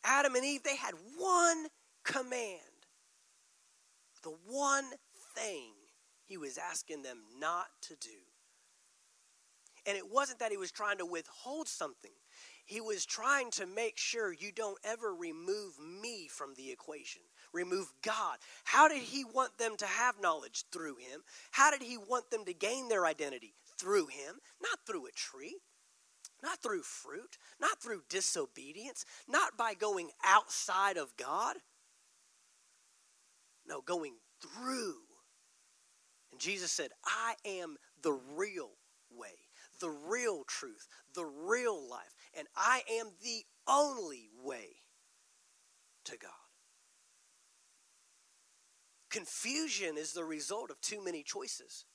Adam 0.03 0.35
and 0.35 0.45
Eve, 0.45 0.63
they 0.63 0.75
had 0.75 0.93
one 1.17 1.67
command. 2.03 2.61
The 4.23 4.35
one 4.47 4.85
thing 5.35 5.71
he 6.25 6.37
was 6.37 6.57
asking 6.57 7.03
them 7.03 7.19
not 7.39 7.67
to 7.83 7.95
do. 7.95 8.09
And 9.85 9.97
it 9.97 10.11
wasn't 10.11 10.39
that 10.39 10.51
he 10.51 10.57
was 10.57 10.71
trying 10.71 10.97
to 10.97 11.05
withhold 11.05 11.67
something, 11.67 12.11
he 12.65 12.81
was 12.81 13.05
trying 13.05 13.51
to 13.51 13.65
make 13.65 13.97
sure 13.97 14.33
you 14.33 14.51
don't 14.51 14.77
ever 14.83 15.15
remove 15.15 15.79
me 15.79 16.27
from 16.27 16.53
the 16.55 16.71
equation. 16.71 17.21
Remove 17.57 17.91
God. 18.03 18.37
How 18.65 18.87
did 18.87 19.01
he 19.01 19.23
want 19.23 19.57
them 19.57 19.75
to 19.77 19.85
have 19.87 20.21
knowledge? 20.21 20.65
Through 20.71 20.97
him. 20.97 21.21
How 21.49 21.71
did 21.71 21.81
he 21.81 21.97
want 21.97 22.29
them 22.29 22.45
to 22.45 22.53
gain 22.53 22.87
their 22.87 23.05
identity? 23.05 23.55
Through 23.79 24.07
him, 24.07 24.35
not 24.61 24.79
through 24.85 25.07
a 25.07 25.11
tree 25.11 25.57
not 26.43 26.61
through 26.61 26.83
fruit, 26.83 27.37
not 27.59 27.81
through 27.81 28.03
disobedience, 28.09 29.05
not 29.27 29.57
by 29.57 29.73
going 29.73 30.11
outside 30.23 30.95
of 30.95 31.15
God. 31.17 31.55
No, 33.67 33.81
going 33.81 34.13
through. 34.39 35.01
And 36.31 36.39
Jesus 36.39 36.71
said, 36.71 36.91
I 37.05 37.33
am 37.43 37.77
the 38.03 38.13
real 38.35 38.69
way, 39.11 39.33
the 39.79 39.89
real 39.89 40.43
truth, 40.43 40.87
the 41.15 41.25
real 41.25 41.89
life, 41.89 42.15
and 42.37 42.47
I 42.55 42.83
am 42.99 43.07
the 43.23 43.43
only 43.67 44.29
way 44.43 44.67
to 46.05 46.17
God. 46.17 46.46
Confusion 49.09 49.97
is 49.97 50.13
the 50.13 50.23
result 50.23 50.69
of 50.69 50.81
too 50.81 51.03
many 51.03 51.23
choices. 51.23 51.85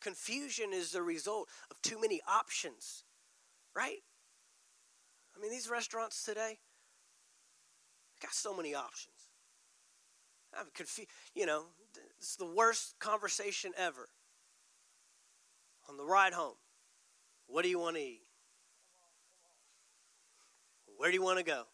Confusion 0.00 0.72
is 0.72 0.92
the 0.92 1.02
result 1.02 1.48
of 1.70 1.80
too 1.82 2.00
many 2.00 2.20
options, 2.28 3.04
right? 3.74 4.02
I 5.36 5.40
mean, 5.40 5.50
these 5.50 5.70
restaurants 5.70 6.24
today 6.24 6.58
got 8.20 8.32
so 8.32 8.54
many 8.56 8.74
options. 8.74 9.30
I'm 10.58 10.66
confused. 10.74 11.10
You 11.34 11.46
know, 11.46 11.64
it's 12.18 12.36
the 12.36 12.46
worst 12.46 12.96
conversation 12.98 13.72
ever. 13.76 14.08
On 15.88 15.96
the 15.96 16.04
ride 16.04 16.32
home, 16.32 16.54
what 17.46 17.62
do 17.62 17.68
you 17.68 17.78
want 17.78 17.96
to 17.96 18.02
eat? 18.02 18.22
Where 20.96 21.10
do 21.10 21.16
you 21.16 21.22
want 21.22 21.38
to 21.38 21.44
go? 21.44 21.64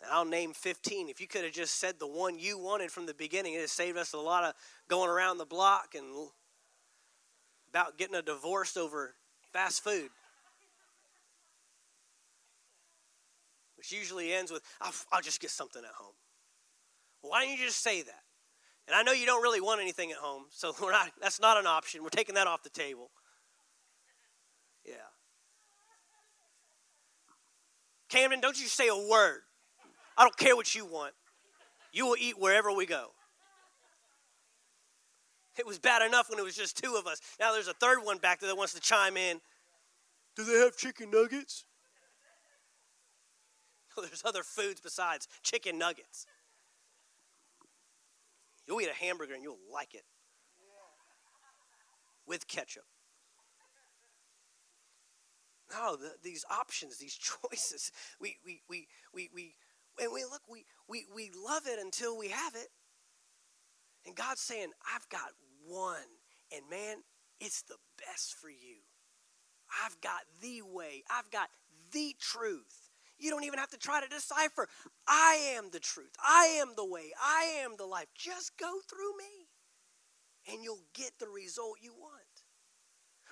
And 0.00 0.10
I'll 0.12 0.24
name 0.24 0.52
15. 0.52 1.08
If 1.08 1.20
you 1.20 1.26
could 1.26 1.44
have 1.44 1.52
just 1.52 1.76
said 1.80 1.98
the 1.98 2.06
one 2.06 2.38
you 2.38 2.58
wanted 2.58 2.92
from 2.92 3.06
the 3.06 3.14
beginning, 3.14 3.54
it 3.54 3.60
would 3.60 3.70
saved 3.70 3.98
us 3.98 4.12
a 4.12 4.18
lot 4.18 4.44
of 4.44 4.54
going 4.88 5.10
around 5.10 5.38
the 5.38 5.44
block 5.44 5.94
and 5.96 6.28
about 7.70 7.98
getting 7.98 8.14
a 8.14 8.22
divorce 8.22 8.76
over 8.76 9.14
fast 9.52 9.82
food. 9.82 10.10
Which 13.76 13.92
usually 13.92 14.32
ends 14.32 14.50
with, 14.50 14.62
I'll, 14.80 14.92
I'll 15.12 15.22
just 15.22 15.40
get 15.40 15.50
something 15.50 15.82
at 15.84 15.94
home. 15.94 16.14
Why 17.20 17.44
don't 17.44 17.52
you 17.52 17.64
just 17.64 17.82
say 17.82 18.02
that? 18.02 18.22
And 18.86 18.96
I 18.96 19.02
know 19.02 19.12
you 19.12 19.26
don't 19.26 19.42
really 19.42 19.60
want 19.60 19.80
anything 19.80 20.10
at 20.12 20.16
home, 20.16 20.44
so 20.50 20.74
we're 20.82 20.92
not, 20.92 21.10
that's 21.20 21.40
not 21.40 21.58
an 21.58 21.66
option. 21.66 22.02
We're 22.02 22.08
taking 22.08 22.34
that 22.36 22.46
off 22.46 22.62
the 22.62 22.70
table. 22.70 23.10
Yeah. 24.84 24.94
Camden, 28.08 28.40
don't 28.40 28.58
you 28.58 28.66
say 28.66 28.88
a 28.88 28.96
word. 28.96 29.42
I 30.18 30.24
don't 30.24 30.36
care 30.36 30.56
what 30.56 30.74
you 30.74 30.84
want. 30.84 31.14
You 31.92 32.06
will 32.06 32.16
eat 32.18 32.38
wherever 32.38 32.72
we 32.72 32.84
go. 32.84 33.12
It 35.56 35.66
was 35.66 35.78
bad 35.78 36.02
enough 36.02 36.28
when 36.28 36.38
it 36.38 36.44
was 36.44 36.56
just 36.56 36.76
two 36.82 36.96
of 36.96 37.06
us. 37.06 37.20
Now 37.40 37.52
there's 37.52 37.68
a 37.68 37.74
third 37.74 38.00
one 38.04 38.18
back 38.18 38.40
there 38.40 38.48
that 38.48 38.56
wants 38.56 38.74
to 38.74 38.80
chime 38.80 39.16
in. 39.16 39.40
Do 40.36 40.44
they 40.44 40.58
have 40.58 40.76
chicken 40.76 41.10
nuggets? 41.10 41.64
There's 43.96 44.22
other 44.24 44.44
foods 44.44 44.80
besides 44.80 45.26
chicken 45.42 45.76
nuggets. 45.76 46.26
You'll 48.66 48.80
eat 48.80 48.88
a 48.88 48.94
hamburger 48.94 49.34
and 49.34 49.42
you'll 49.42 49.58
like 49.72 49.94
it 49.94 50.04
with 52.24 52.46
ketchup. 52.46 52.84
No, 55.72 55.96
the, 55.96 56.12
these 56.22 56.44
options, 56.50 56.98
these 56.98 57.18
choices, 57.50 57.90
we, 58.20 58.36
we, 58.44 58.62
we, 58.68 58.86
we, 59.12 59.30
we, 59.34 59.54
and 60.00 60.12
we 60.12 60.24
look, 60.24 60.42
we, 60.48 60.64
we, 60.88 61.06
we 61.14 61.30
love 61.34 61.62
it 61.66 61.78
until 61.78 62.16
we 62.16 62.28
have 62.28 62.54
it. 62.54 62.68
And 64.06 64.14
God's 64.14 64.40
saying, 64.40 64.68
I've 64.94 65.08
got 65.08 65.30
one, 65.66 65.96
and 66.52 66.62
man, 66.70 66.98
it's 67.40 67.62
the 67.62 67.76
best 67.98 68.34
for 68.34 68.48
you. 68.48 68.76
I've 69.84 70.00
got 70.00 70.22
the 70.40 70.62
way, 70.62 71.02
I've 71.10 71.30
got 71.30 71.48
the 71.92 72.14
truth. 72.18 72.90
You 73.18 73.30
don't 73.30 73.44
even 73.44 73.58
have 73.58 73.70
to 73.70 73.78
try 73.78 74.00
to 74.00 74.08
decipher. 74.08 74.68
I 75.06 75.54
am 75.56 75.70
the 75.72 75.80
truth. 75.80 76.12
I 76.24 76.58
am 76.60 76.74
the 76.76 76.84
way. 76.84 77.10
I 77.20 77.62
am 77.64 77.72
the 77.76 77.84
life. 77.84 78.06
Just 78.14 78.56
go 78.56 78.78
through 78.88 79.16
me, 79.18 79.48
and 80.52 80.62
you'll 80.62 80.84
get 80.94 81.12
the 81.18 81.28
result 81.28 81.78
you 81.82 81.92
want. 81.98 82.12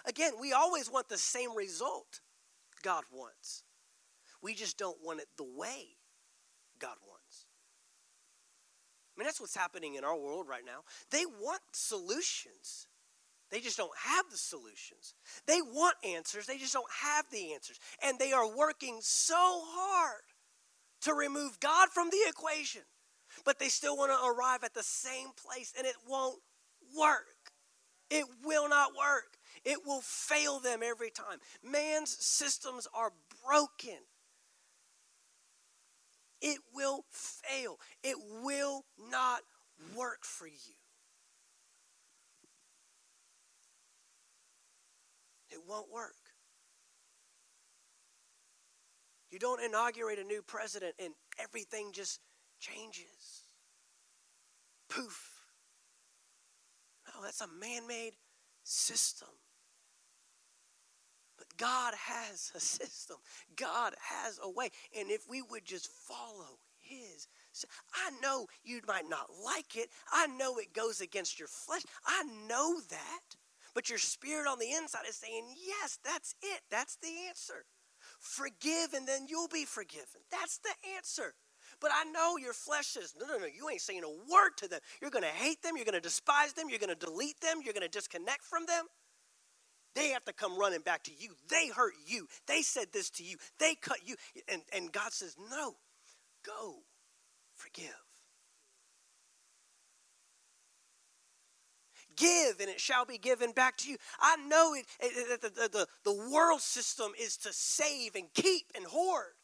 Again, 0.05 0.33
we 0.41 0.53
always 0.53 0.91
want 0.91 1.09
the 1.09 1.19
same 1.19 1.57
result 1.57 2.21
God 2.83 3.05
wants. 3.13 3.63
We 4.43 4.55
just 4.55 4.77
don't 4.77 4.99
want 5.03 5.21
it 5.21 5.29
the 5.37 5.45
way 5.45 5.96
God 6.79 6.97
wants. 7.07 7.47
I 9.17 9.21
mean, 9.21 9.27
that's 9.27 9.41
what's 9.41 9.57
happening 9.57 9.95
in 9.95 10.05
our 10.05 10.17
world 10.17 10.47
right 10.49 10.65
now. 10.65 10.81
They 11.11 11.25
want 11.25 11.63
solutions. 11.73 12.87
They 13.51 13.61
just 13.61 13.77
don't 13.77 13.97
have 14.05 14.27
the 14.31 14.37
solutions. 14.37 15.15
They 15.47 15.63
want 15.63 15.97
answers, 16.05 16.47
they 16.47 16.59
just 16.59 16.73
don't 16.73 16.91
have 17.03 17.25
the 17.31 17.55
answers. 17.55 17.79
And 18.03 18.19
they 18.19 18.33
are 18.33 18.57
working 18.57 18.99
so 19.01 19.35
hard 19.37 20.23
to 21.03 21.15
remove 21.15 21.61
God 21.61 21.89
from 21.91 22.11
the 22.11 22.19
equation, 22.29 22.83
but 23.45 23.59
they 23.59 23.69
still 23.69 23.97
want 23.97 24.11
to 24.11 24.29
arrive 24.29 24.65
at 24.65 24.75
the 24.75 24.83
same 24.83 25.29
place, 25.37 25.73
and 25.79 25.87
it 25.87 25.95
won't 26.09 26.41
work. 26.99 27.53
It 28.11 28.25
will 28.45 28.69
not 28.69 28.93
work. 28.97 29.39
It 29.65 29.79
will 29.87 30.01
fail 30.01 30.61
them 30.61 30.81
every 30.83 31.11
time. 31.11 31.39
Man's 31.65 32.17
systems 32.25 32.87
are 32.95 33.13
broken. 33.45 33.99
It 36.41 36.59
will 36.75 37.05
fail. 37.11 37.79
It 38.03 38.17
will 38.43 38.85
not 39.11 39.41
work 39.97 40.25
for 40.25 40.47
you. 40.47 40.75
It 45.51 45.61
won't 45.67 45.91
work. 45.91 46.15
You 49.31 49.39
don't 49.39 49.63
inaugurate 49.63 50.19
a 50.19 50.25
new 50.25 50.43
president 50.43 50.95
and 50.99 51.15
everything 51.39 51.93
just 51.93 52.21
changes. 52.61 53.49
Poof. 54.89 55.43
No, 57.07 57.23
that's 57.23 57.41
a 57.41 57.49
man 57.49 57.87
made 57.87 58.13
system. 58.63 59.29
God 61.57 61.95
has 61.95 62.53
a 62.55 62.61
system, 62.61 63.17
God 63.57 63.95
has 64.01 64.39
a 64.43 64.51
way. 64.51 64.71
And 64.99 65.11
if 65.11 65.29
we 65.29 65.43
would 65.43 65.65
just 65.65 65.89
follow 65.89 66.59
His, 66.79 67.29
I 67.95 68.11
know 68.23 68.47
you 68.65 68.81
might 68.87 69.09
not 69.09 69.27
like 69.45 69.77
it, 69.77 69.89
I 70.13 70.27
know 70.27 70.59
it 70.59 70.73
goes 70.73 71.01
against 71.01 71.39
your 71.39 71.49
flesh, 71.49 71.83
I 72.05 72.25
know 72.49 72.81
that. 72.91 73.37
But 73.75 73.91
your 73.91 73.99
spirit 73.99 74.49
on 74.49 74.59
the 74.59 74.73
inside 74.73 75.05
is 75.07 75.17
saying, 75.17 75.45
Yes, 75.55 75.99
that's 76.03 76.35
it. 76.41 76.63
That's 76.71 76.97
the 76.97 77.13
answer. 77.29 77.67
Forgive 78.19 78.95
and 78.95 79.07
then 79.07 79.27
you'll 79.29 79.49
be 79.49 79.67
forgiven. 79.67 80.23
That's 80.31 80.59
the 80.59 80.73
answer. 80.97 81.35
But 81.81 81.91
I 81.95 82.05
know 82.11 82.37
your 82.37 82.53
flesh 82.53 82.87
says, 82.87 83.15
no, 83.19 83.27
no, 83.27 83.39
no, 83.39 83.47
you 83.47 83.69
ain't 83.69 83.81
saying 83.81 84.03
a 84.05 84.09
word 84.09 84.57
to 84.59 84.69
them. 84.69 84.81
You're 85.01 85.11
going 85.11 85.25
to 85.25 85.29
hate 85.29 85.63
them. 85.63 85.77
You're 85.77 85.85
going 85.85 85.95
to 85.95 86.01
despise 86.01 86.53
them. 86.53 86.69
You're 86.69 86.79
going 86.79 86.97
to 86.97 87.07
delete 87.07 87.41
them. 87.41 87.61
You're 87.63 87.75
going 87.75 87.83
to 87.83 87.89
disconnect 87.89 88.45
from 88.45 88.67
them. 88.67 88.87
They 89.97 90.11
have 90.11 90.25
to 90.27 90.33
come 90.33 90.57
running 90.57 90.83
back 90.83 91.03
to 91.05 91.11
you. 91.19 91.31
They 91.49 91.69
hurt 91.69 91.95
you. 92.07 92.29
They 92.47 92.63
said 92.63 92.89
this 92.93 93.11
to 93.11 93.25
you. 93.25 93.37
They 93.59 93.75
cut 93.75 93.99
you. 94.05 94.15
And, 94.47 94.63
and 94.73 94.93
God 94.93 95.13
says, 95.13 95.35
no, 95.51 95.75
go, 96.45 96.77
forgive. 97.57 97.89
give 102.17 102.61
and 102.61 102.71
it 102.71 102.81
shall 102.81 103.05
be 103.05 103.19
given 103.19 103.53
back 103.53 103.77
to 103.77 103.91
you. 103.91 103.97
I 104.21 104.37
know 104.49 104.75
it, 104.75 104.87
it, 105.01 105.43
the, 105.43 105.49
the, 105.51 105.69
the, 105.69 105.87
the 106.05 106.31
world 106.33 106.63
system 106.63 107.13
is 107.21 107.37
to 107.39 107.53
save 107.53 108.15
and 108.15 108.33
keep 108.35 108.73
and 108.75 108.87
hoard. 108.87 109.35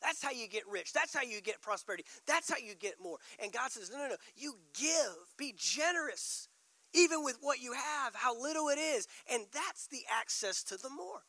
That's 0.00 0.22
how 0.22 0.30
you 0.30 0.48
get 0.48 0.62
rich. 0.70 0.92
That's 0.92 1.14
how 1.14 1.22
you 1.22 1.40
get 1.40 1.62
prosperity. 1.62 2.04
That's 2.26 2.50
how 2.50 2.58
you 2.58 2.74
get 2.74 2.94
more. 3.02 3.18
And 3.42 3.52
God 3.52 3.70
says, 3.70 3.90
no, 3.90 3.98
no, 3.98 4.08
no. 4.08 4.16
You 4.36 4.54
give, 4.78 5.16
be 5.38 5.54
generous, 5.56 6.48
even 6.94 7.24
with 7.24 7.38
what 7.40 7.60
you 7.60 7.72
have, 7.72 8.14
how 8.14 8.40
little 8.40 8.68
it 8.68 8.78
is. 8.78 9.06
And 9.30 9.44
that's 9.52 9.88
the 9.88 10.02
access 10.10 10.62
to 10.64 10.76
the 10.76 10.90
more. 10.90 11.22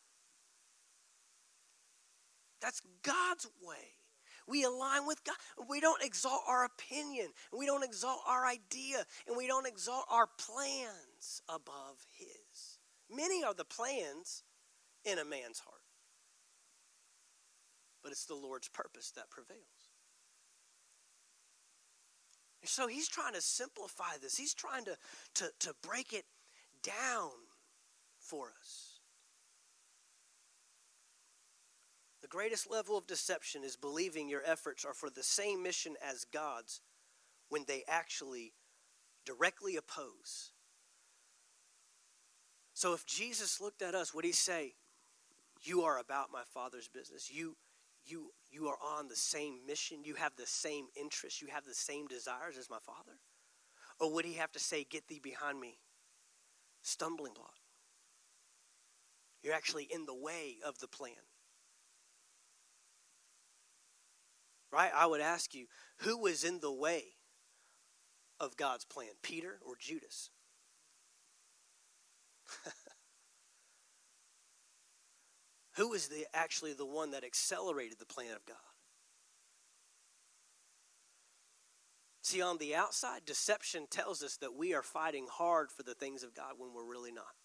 That's 2.61 2.81
God's 3.03 3.47
way. 3.61 3.95
We 4.47 4.63
align 4.63 5.07
with 5.07 5.23
God. 5.23 5.35
We 5.67 5.79
don't 5.79 6.03
exalt 6.03 6.41
our 6.47 6.65
opinion, 6.65 7.27
we 7.51 7.65
don't 7.65 7.83
exalt 7.83 8.19
our 8.27 8.45
idea, 8.45 9.03
and 9.27 9.35
we 9.35 9.47
don't 9.47 9.67
exalt 9.67 10.05
our 10.09 10.27
plans 10.27 11.41
above 11.49 12.05
His. 12.17 12.79
Many 13.09 13.43
are 13.43 13.53
the 13.53 13.65
plans 13.65 14.43
in 15.03 15.19
a 15.19 15.25
man's 15.25 15.59
heart, 15.59 15.81
but 18.03 18.11
it's 18.11 18.25
the 18.25 18.35
Lord's 18.35 18.67
purpose 18.67 19.11
that 19.11 19.29
prevails. 19.29 19.74
And 22.65 22.69
so 22.71 22.87
he's 22.87 23.07
trying 23.07 23.35
to 23.35 23.41
simplify 23.41 24.17
this, 24.19 24.35
he's 24.35 24.55
trying 24.55 24.85
to, 24.85 24.97
to, 25.35 25.51
to 25.59 25.75
break 25.83 26.13
it 26.13 26.25
down 26.81 27.29
for 28.17 28.47
us. 28.59 29.01
The 32.23 32.27
greatest 32.27 32.67
level 32.67 32.97
of 32.97 33.05
deception 33.05 33.63
is 33.63 33.75
believing 33.75 34.27
your 34.27 34.41
efforts 34.43 34.83
are 34.83 34.95
for 34.95 35.11
the 35.11 35.21
same 35.21 35.61
mission 35.61 35.93
as 36.03 36.25
God's 36.33 36.81
when 37.49 37.65
they 37.67 37.83
actually 37.87 38.53
directly 39.27 39.75
oppose. 39.75 40.49
So 42.73 42.95
if 42.95 43.05
Jesus 43.05 43.61
looked 43.61 43.83
at 43.83 43.93
us, 43.93 44.11
would 44.11 44.25
he 44.25 44.31
say, 44.31 44.73
You 45.61 45.83
are 45.83 45.99
about 45.99 46.31
my 46.33 46.41
Father's 46.51 46.87
business? 46.87 47.29
You, 47.31 47.57
you, 48.05 48.31
you 48.51 48.67
are 48.67 48.77
on 48.97 49.07
the 49.07 49.15
same 49.15 49.59
mission. 49.67 50.03
You 50.03 50.15
have 50.15 50.35
the 50.35 50.45
same 50.45 50.85
interests. 50.99 51.41
You 51.41 51.47
have 51.49 51.65
the 51.65 51.73
same 51.73 52.07
desires 52.07 52.57
as 52.57 52.69
my 52.69 52.79
Father? 52.79 53.19
Or 53.99 54.13
would 54.13 54.25
he 54.25 54.33
have 54.33 54.51
to 54.53 54.59
say, 54.59 54.85
Get 54.89 55.07
thee 55.07 55.19
behind 55.21 55.59
me, 55.59 55.79
stumbling 56.81 57.33
block? 57.33 57.55
You're 59.43 59.53
actually 59.53 59.87
in 59.91 60.05
the 60.05 60.15
way 60.15 60.57
of 60.65 60.79
the 60.79 60.87
plan. 60.87 61.13
right? 64.75 64.91
I 64.93 65.05
would 65.05 65.21
ask 65.21 65.55
you, 65.55 65.67
who 65.99 66.17
was 66.17 66.43
in 66.43 66.59
the 66.59 66.71
way 66.71 67.03
of 68.39 68.57
God's 68.57 68.83
plan, 68.83 69.11
Peter 69.23 69.59
or 69.65 69.75
Judas? 69.79 70.29
who 75.75 75.89
was 75.89 76.07
the, 76.07 76.25
actually 76.33 76.73
the 76.73 76.85
one 76.85 77.11
that 77.11 77.23
accelerated 77.23 77.99
the 77.99 78.05
plan 78.05 78.33
of 78.35 78.45
God? 78.45 78.57
See, 82.21 82.41
on 82.41 82.57
the 82.57 82.73
outside, 82.73 83.21
deception 83.25 83.85
tells 83.89 84.23
us 84.23 84.37
that 84.37 84.55
we 84.55 84.73
are 84.73 84.81
fighting 84.81 85.27
hard 85.29 85.71
for 85.71 85.83
the 85.83 85.93
things 85.93 86.23
of 86.23 86.33
God 86.33 86.53
when 86.57 86.73
we're 86.73 86.89
really 86.89 87.11
not. 87.11 87.35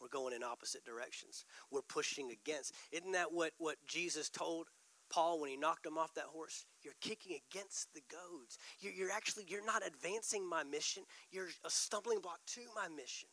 We're 0.00 0.08
going 0.08 0.34
in 0.34 0.44
opposite 0.44 0.84
directions. 0.84 1.44
We're 1.72 1.82
pushing 1.82 2.30
against. 2.30 2.74
Isn't 2.92 3.12
that 3.12 3.32
what, 3.32 3.52
what 3.58 3.76
Jesus 3.86 4.28
told 4.28 4.68
Paul 5.10 5.40
when 5.40 5.50
he 5.50 5.56
knocked 5.56 5.86
him 5.86 5.98
off 5.98 6.14
that 6.14 6.24
horse, 6.24 6.66
you're 6.82 6.94
kicking 7.00 7.38
against 7.50 7.92
the 7.94 8.02
goads. 8.10 8.58
You're, 8.80 8.92
you're 8.92 9.12
actually, 9.12 9.44
you're 9.48 9.64
not 9.64 9.86
advancing 9.86 10.48
my 10.48 10.64
mission. 10.64 11.04
You're 11.30 11.48
a 11.64 11.70
stumbling 11.70 12.20
block 12.20 12.40
to 12.54 12.60
my 12.74 12.88
mission. 12.94 13.28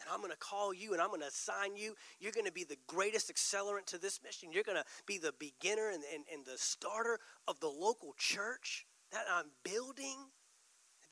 And 0.00 0.10
I'm 0.12 0.20
going 0.20 0.30
to 0.30 0.38
call 0.38 0.72
you 0.72 0.92
and 0.92 1.02
I'm 1.02 1.08
going 1.08 1.20
to 1.20 1.26
assign 1.26 1.76
you. 1.76 1.94
You're 2.20 2.32
going 2.32 2.46
to 2.46 2.52
be 2.52 2.64
the 2.64 2.78
greatest 2.86 3.32
accelerant 3.32 3.86
to 3.86 3.98
this 3.98 4.20
mission. 4.22 4.52
You're 4.52 4.62
going 4.62 4.78
to 4.78 4.84
be 5.06 5.18
the 5.18 5.32
beginner 5.38 5.90
and, 5.90 6.02
and, 6.14 6.24
and 6.32 6.44
the 6.44 6.56
starter 6.56 7.18
of 7.46 7.60
the 7.60 7.68
local 7.68 8.14
church 8.16 8.86
that 9.12 9.24
I'm 9.32 9.46
building. 9.64 10.16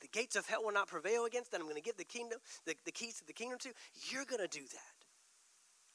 The 0.01 0.07
gates 0.07 0.35
of 0.35 0.47
hell 0.47 0.63
will 0.63 0.73
not 0.73 0.87
prevail 0.87 1.25
against 1.25 1.51
that 1.51 1.59
I'm 1.59 1.65
going 1.65 1.75
to 1.75 1.81
give 1.81 1.97
the 1.97 2.05
kingdom, 2.05 2.39
the, 2.65 2.75
the 2.85 2.91
keys 2.91 3.17
to 3.17 3.25
the 3.25 3.33
kingdom 3.33 3.59
to. 3.59 3.69
You're 4.11 4.25
going 4.25 4.41
to 4.41 4.47
do 4.47 4.65
that. 4.65 4.95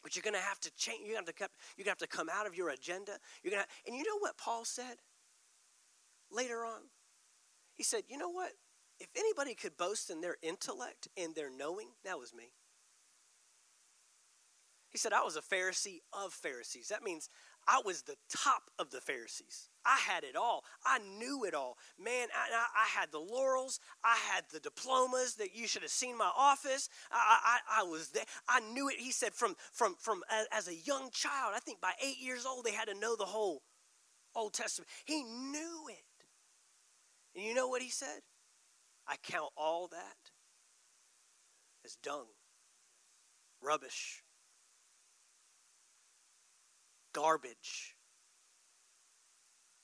But 0.03 0.17
you're 0.17 0.25
going 0.25 0.35
to 0.35 0.41
have 0.41 0.59
to 0.61 0.71
change. 0.77 1.01
You're 1.05 1.15
going 1.15 1.27
to 1.27 1.33
have 1.39 1.49
to, 1.49 1.55
you're 1.77 1.85
going 1.85 1.97
to 1.97 2.03
have 2.03 2.11
to 2.11 2.17
come 2.17 2.29
out 2.29 2.47
of 2.47 2.57
your 2.57 2.71
agenda. 2.71 3.13
You're 3.43 3.53
going 3.53 3.63
to, 3.63 3.69
and 3.87 3.97
you 3.97 4.03
know 4.03 4.19
what 4.19 4.37
Paul 4.37 4.65
said 4.65 4.97
later 6.31 6.65
on? 6.65 6.81
He 7.75 7.85
said, 7.85 8.03
"You 8.09 8.19
know 8.19 8.29
what? 8.29 8.51
if 9.03 9.09
anybody 9.17 9.55
could 9.55 9.77
boast 9.77 10.11
in 10.11 10.21
their 10.21 10.37
intellect 10.43 11.09
and 11.17 11.35
their 11.35 11.51
knowing, 11.51 11.89
that 12.05 12.19
was 12.19 12.33
me. 12.33 12.53
He 14.93 14.99
said, 14.99 15.15
I 15.15 15.23
was 15.23 15.37
a 15.37 15.41
Pharisee 15.41 16.01
of 16.13 16.35
Pharisees. 16.35 16.89
That 16.89 17.03
means 17.03 17.31
I 17.67 17.81
was 17.85 18.03
the 18.03 18.17
top 18.29 18.65
of 18.79 18.91
the 18.91 19.01
Pharisees. 19.01 19.71
I 19.87 19.97
had 19.97 20.23
it 20.23 20.37
all. 20.37 20.65
I 20.85 20.99
knew 20.99 21.45
it 21.45 21.55
all. 21.55 21.79
Man, 21.99 22.29
I, 22.35 22.49
I, 22.53 23.01
had 23.01 23.11
the 23.11 23.19
laurels. 23.19 23.81
I 24.05 24.17
had 24.31 24.45
the 24.53 24.61
diplomas 24.61 25.37
that 25.37 25.55
you 25.55 25.67
should 25.67 25.83
have 25.83 25.91
seen 25.91 26.19
my 26.19 26.31
office. 26.37 26.91
I, 27.11 27.39
I, 27.43 27.81
I 27.81 27.83
was 27.85 28.11
there. 28.11 28.25
I 28.49 28.61
knew 28.61 28.89
it. 28.91 28.97
He 28.99 29.13
said, 29.13 29.33
from, 29.33 29.55
from, 29.73 29.95
from 29.99 30.23
as 30.53 30.69
a 30.69 30.75
young 30.75 31.11
child, 31.11 31.55
I 31.57 31.61
think 31.61 31.81
by 31.81 31.93
eight 32.05 32.21
years 32.21 32.45
old, 32.45 32.65
they 32.65 32.73
had 32.73 32.89
to 32.89 32.99
know 32.99 33.17
the 33.17 33.25
whole 33.25 33.63
Old 34.35 34.53
Testament. 34.53 34.91
He 35.07 35.23
knew 35.23 35.87
it. 35.89 36.27
And 37.35 37.45
you 37.45 37.55
know 37.55 37.69
what 37.69 37.81
he 37.81 37.91
said? 37.91 38.21
I 39.07 39.17
count 39.23 39.51
all 39.57 39.89
that 39.89 40.31
as 41.85 41.97
dung, 41.97 42.27
rubbish, 43.63 44.23
garbage 47.13 47.97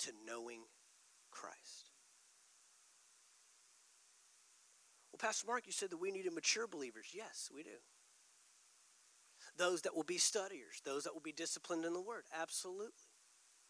to 0.00 0.12
knowing 0.26 0.62
Christ. 1.30 1.90
Well, 5.12 5.18
Pastor 5.18 5.46
Mark, 5.46 5.66
you 5.66 5.72
said 5.72 5.90
that 5.90 6.00
we 6.00 6.10
needed 6.10 6.32
mature 6.32 6.66
believers. 6.66 7.08
Yes, 7.14 7.50
we 7.54 7.62
do. 7.62 7.78
Those 9.56 9.82
that 9.82 9.94
will 9.96 10.04
be 10.04 10.18
studiers, 10.18 10.80
those 10.84 11.04
that 11.04 11.14
will 11.14 11.20
be 11.20 11.32
disciplined 11.32 11.84
in 11.84 11.92
the 11.92 12.00
Word. 12.00 12.24
Absolutely. 12.40 12.92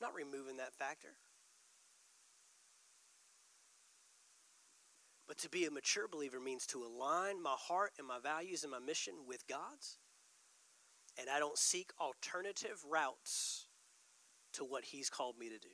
not 0.00 0.14
removing 0.14 0.58
that 0.58 0.74
factor. 0.74 1.16
But 5.26 5.38
to 5.38 5.48
be 5.50 5.66
a 5.66 5.70
mature 5.70 6.08
believer 6.08 6.40
means 6.40 6.66
to 6.68 6.84
align 6.84 7.42
my 7.42 7.56
heart 7.58 7.92
and 7.98 8.06
my 8.06 8.18
values 8.18 8.62
and 8.62 8.72
my 8.72 8.78
mission 8.78 9.14
with 9.26 9.46
God's. 9.46 9.98
And 11.18 11.28
I 11.28 11.38
don't 11.38 11.58
seek 11.58 11.90
alternative 12.00 12.78
routes 12.88 13.66
to 14.54 14.64
what 14.64 14.84
He's 14.84 15.10
called 15.10 15.36
me 15.38 15.48
to 15.48 15.58
do. 15.58 15.68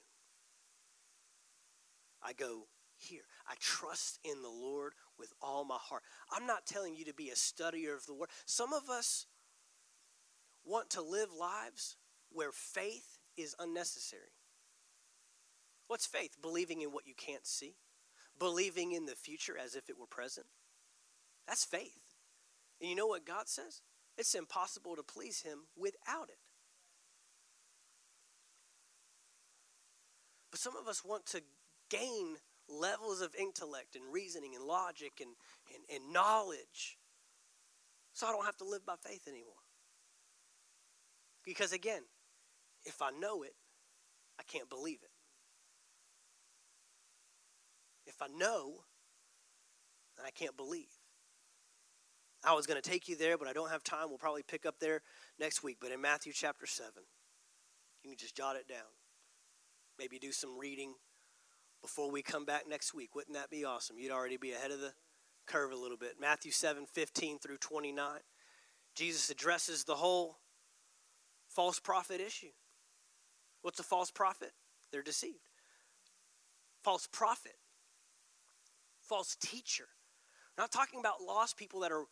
I 2.22 2.32
go 2.32 2.68
here. 2.96 3.22
I 3.46 3.54
trust 3.60 4.18
in 4.24 4.42
the 4.42 4.48
Lord 4.48 4.94
with 5.18 5.32
all 5.42 5.64
my 5.64 5.78
heart. 5.78 6.02
I'm 6.32 6.46
not 6.46 6.66
telling 6.66 6.94
you 6.94 7.04
to 7.04 7.14
be 7.14 7.28
a 7.28 7.34
studier 7.34 7.94
of 7.94 8.06
the 8.06 8.14
Word. 8.14 8.30
Some 8.46 8.72
of 8.72 8.88
us 8.88 9.26
want 10.64 10.90
to 10.90 11.02
live 11.02 11.28
lives 11.38 11.96
where 12.30 12.52
faith 12.52 13.18
is 13.36 13.54
unnecessary. 13.58 14.32
What's 15.86 16.06
faith? 16.06 16.36
Believing 16.40 16.80
in 16.80 16.90
what 16.90 17.06
you 17.06 17.14
can't 17.14 17.46
see, 17.46 17.76
believing 18.38 18.92
in 18.92 19.04
the 19.04 19.14
future 19.14 19.56
as 19.62 19.74
if 19.74 19.90
it 19.90 19.98
were 19.98 20.06
present. 20.06 20.46
That's 21.46 21.64
faith. 21.64 22.00
And 22.80 22.88
you 22.88 22.96
know 22.96 23.06
what 23.06 23.26
God 23.26 23.48
says? 23.48 23.82
It's 24.16 24.34
impossible 24.34 24.96
to 24.96 25.02
please 25.02 25.42
Him 25.42 25.60
without 25.76 26.28
it. 26.28 26.38
But 30.50 30.60
some 30.60 30.76
of 30.76 30.86
us 30.86 31.04
want 31.04 31.26
to 31.26 31.42
gain 31.90 32.36
levels 32.68 33.20
of 33.20 33.34
intellect 33.34 33.96
and 33.96 34.04
reasoning 34.12 34.54
and 34.54 34.64
logic 34.64 35.20
and, 35.20 35.30
and, 35.74 36.02
and 36.02 36.12
knowledge 36.12 36.98
so 38.14 38.28
I 38.28 38.32
don't 38.32 38.44
have 38.44 38.56
to 38.58 38.64
live 38.64 38.86
by 38.86 38.94
faith 39.04 39.26
anymore. 39.26 39.52
Because 41.44 41.72
again, 41.72 42.02
if 42.84 43.02
I 43.02 43.10
know 43.10 43.42
it, 43.42 43.54
I 44.38 44.44
can't 44.44 44.70
believe 44.70 45.00
it. 45.02 45.10
If 48.06 48.22
I 48.22 48.28
know, 48.28 48.84
then 50.16 50.26
I 50.26 50.30
can't 50.30 50.56
believe. 50.56 50.93
I 52.46 52.54
was 52.54 52.66
going 52.66 52.80
to 52.80 52.88
take 52.88 53.08
you 53.08 53.16
there, 53.16 53.38
but 53.38 53.48
I 53.48 53.52
don't 53.52 53.70
have 53.70 53.82
time. 53.82 54.08
We'll 54.08 54.18
probably 54.18 54.42
pick 54.42 54.66
up 54.66 54.78
there 54.78 55.02
next 55.38 55.62
week. 55.62 55.78
But 55.80 55.92
in 55.92 56.00
Matthew 56.00 56.32
chapter 56.32 56.66
7, 56.66 56.92
you 58.02 58.10
can 58.10 58.18
just 58.18 58.36
jot 58.36 58.56
it 58.56 58.68
down. 58.68 58.92
Maybe 59.98 60.18
do 60.18 60.32
some 60.32 60.58
reading 60.58 60.94
before 61.80 62.10
we 62.10 62.22
come 62.22 62.44
back 62.44 62.64
next 62.68 62.94
week. 62.94 63.14
Wouldn't 63.14 63.36
that 63.36 63.50
be 63.50 63.64
awesome? 63.64 63.98
You'd 63.98 64.12
already 64.12 64.36
be 64.36 64.52
ahead 64.52 64.70
of 64.70 64.80
the 64.80 64.92
curve 65.46 65.72
a 65.72 65.76
little 65.76 65.96
bit. 65.96 66.14
Matthew 66.20 66.50
7 66.50 66.86
15 66.86 67.38
through 67.38 67.58
29. 67.58 68.20
Jesus 68.94 69.30
addresses 69.30 69.84
the 69.84 69.96
whole 69.96 70.38
false 71.48 71.78
prophet 71.78 72.20
issue. 72.20 72.52
What's 73.62 73.80
a 73.80 73.84
false 73.84 74.10
prophet? 74.10 74.52
They're 74.92 75.02
deceived. 75.02 75.48
False 76.82 77.08
prophet, 77.10 77.56
false 79.00 79.36
teacher. 79.40 79.88
We're 80.56 80.64
not 80.64 80.70
talking 80.70 81.00
about 81.00 81.22
lost 81.26 81.56
people 81.56 81.80
that 81.80 81.90
are 81.90 82.04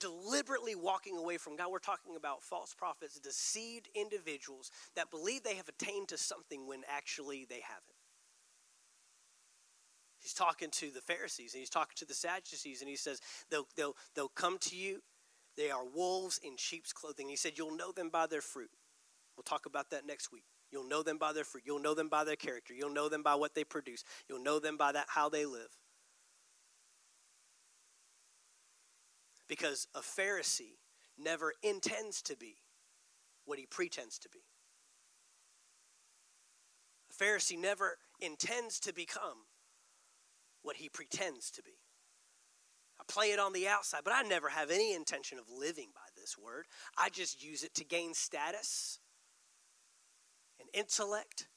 deliberately 0.00 0.74
walking 0.74 1.16
away 1.16 1.36
from 1.36 1.56
God. 1.56 1.70
We're 1.70 1.78
talking 1.78 2.16
about 2.16 2.42
false 2.42 2.74
prophets, 2.74 3.18
deceived 3.18 3.88
individuals 3.94 4.70
that 4.96 5.10
believe 5.10 5.42
they 5.42 5.56
have 5.56 5.68
attained 5.68 6.08
to 6.08 6.18
something 6.18 6.66
when 6.66 6.82
actually 6.88 7.46
they 7.48 7.60
haven't. 7.60 7.98
He's 10.20 10.34
talking 10.34 10.70
to 10.72 10.90
the 10.90 11.00
Pharisees 11.00 11.54
and 11.54 11.60
he's 11.60 11.70
talking 11.70 11.94
to 11.96 12.04
the 12.04 12.14
Sadducees, 12.14 12.80
and 12.80 12.90
he 12.90 12.96
says, 12.96 13.20
They'll, 13.50 13.68
they'll, 13.76 13.94
they'll 14.14 14.28
come 14.28 14.58
to 14.62 14.76
you. 14.76 15.02
They 15.56 15.70
are 15.70 15.84
wolves 15.84 16.40
in 16.42 16.56
sheep's 16.56 16.92
clothing. 16.92 17.28
He 17.28 17.36
said, 17.36 17.52
You'll 17.56 17.76
know 17.76 17.92
them 17.92 18.10
by 18.10 18.26
their 18.26 18.40
fruit. 18.40 18.70
We'll 19.36 19.44
talk 19.44 19.66
about 19.66 19.90
that 19.90 20.06
next 20.06 20.32
week. 20.32 20.44
You'll 20.70 20.88
know 20.88 21.02
them 21.02 21.18
by 21.18 21.32
their 21.32 21.44
fruit. 21.44 21.64
You'll 21.66 21.80
know 21.80 21.94
them 21.94 22.08
by 22.08 22.24
their 22.24 22.36
character. 22.36 22.74
You'll 22.74 22.92
know 22.92 23.08
them 23.08 23.22
by 23.22 23.36
what 23.36 23.54
they 23.54 23.64
produce. 23.64 24.04
You'll 24.28 24.42
know 24.42 24.58
them 24.58 24.76
by 24.76 24.92
that 24.92 25.06
how 25.08 25.28
they 25.28 25.46
live. 25.46 25.76
Because 29.48 29.88
a 29.94 30.00
Pharisee 30.00 30.78
never 31.18 31.54
intends 31.62 32.22
to 32.22 32.36
be 32.36 32.56
what 33.44 33.58
he 33.58 33.66
pretends 33.66 34.18
to 34.18 34.28
be. 34.28 34.40
A 37.10 37.24
Pharisee 37.24 37.58
never 37.58 37.96
intends 38.20 38.78
to 38.80 38.92
become 38.92 39.46
what 40.62 40.76
he 40.76 40.88
pretends 40.88 41.50
to 41.52 41.62
be. 41.62 41.78
I 43.00 43.04
play 43.06 43.30
it 43.30 43.38
on 43.38 43.52
the 43.52 43.68
outside, 43.68 44.02
but 44.04 44.12
I 44.12 44.22
never 44.22 44.48
have 44.48 44.70
any 44.70 44.94
intention 44.94 45.38
of 45.38 45.44
living 45.50 45.88
by 45.94 46.00
this 46.16 46.36
word. 46.36 46.66
I 46.96 47.08
just 47.08 47.42
use 47.42 47.62
it 47.62 47.74
to 47.76 47.84
gain 47.84 48.12
status 48.12 48.98
and 50.58 50.68
intellect. 50.74 51.48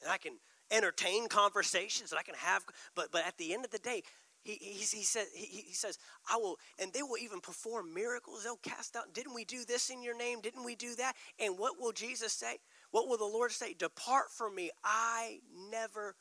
And 0.00 0.10
I 0.10 0.16
can 0.16 0.38
entertain 0.70 1.28
conversations 1.28 2.10
and 2.10 2.18
I 2.18 2.22
can 2.22 2.34
have, 2.34 2.64
but, 2.96 3.12
but 3.12 3.26
at 3.26 3.36
the 3.36 3.52
end 3.52 3.64
of 3.64 3.70
the 3.70 3.78
day, 3.78 4.02
he, 4.42 4.54
he, 4.54 4.72
he, 4.72 5.04
said, 5.04 5.26
he, 5.34 5.62
he 5.68 5.74
says, 5.74 5.98
I 6.30 6.36
will, 6.36 6.58
and 6.78 6.92
they 6.92 7.02
will 7.02 7.18
even 7.18 7.40
perform 7.40 7.94
miracles. 7.94 8.42
They'll 8.42 8.56
cast 8.56 8.96
out, 8.96 9.14
didn't 9.14 9.34
we 9.34 9.44
do 9.44 9.64
this 9.64 9.90
in 9.90 10.02
your 10.02 10.16
name? 10.16 10.40
Didn't 10.40 10.64
we 10.64 10.74
do 10.74 10.94
that? 10.96 11.14
And 11.38 11.58
what 11.58 11.80
will 11.80 11.92
Jesus 11.92 12.32
say? 12.32 12.58
What 12.90 13.08
will 13.08 13.18
the 13.18 13.24
Lord 13.24 13.52
say? 13.52 13.74
Depart 13.74 14.30
from 14.36 14.54
me. 14.54 14.70
I 14.84 15.38
never 15.70 16.16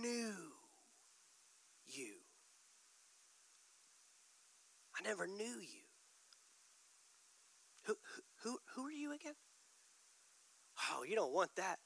knew 0.00 0.32
you. 1.86 2.14
I 4.98 5.02
never 5.06 5.26
knew 5.26 5.44
you. 5.44 5.84
Who, 7.82 7.96
who, 8.42 8.58
who 8.74 8.86
are 8.86 8.92
you 8.92 9.12
again? 9.12 9.34
Oh, 10.90 11.04
you 11.04 11.16
don't 11.16 11.32
want 11.32 11.50
that. 11.56 11.78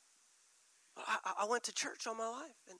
I, 0.96 1.32
I 1.42 1.46
went 1.48 1.64
to 1.64 1.72
church 1.72 2.06
all 2.06 2.14
my 2.14 2.28
life 2.28 2.56
and 2.68 2.78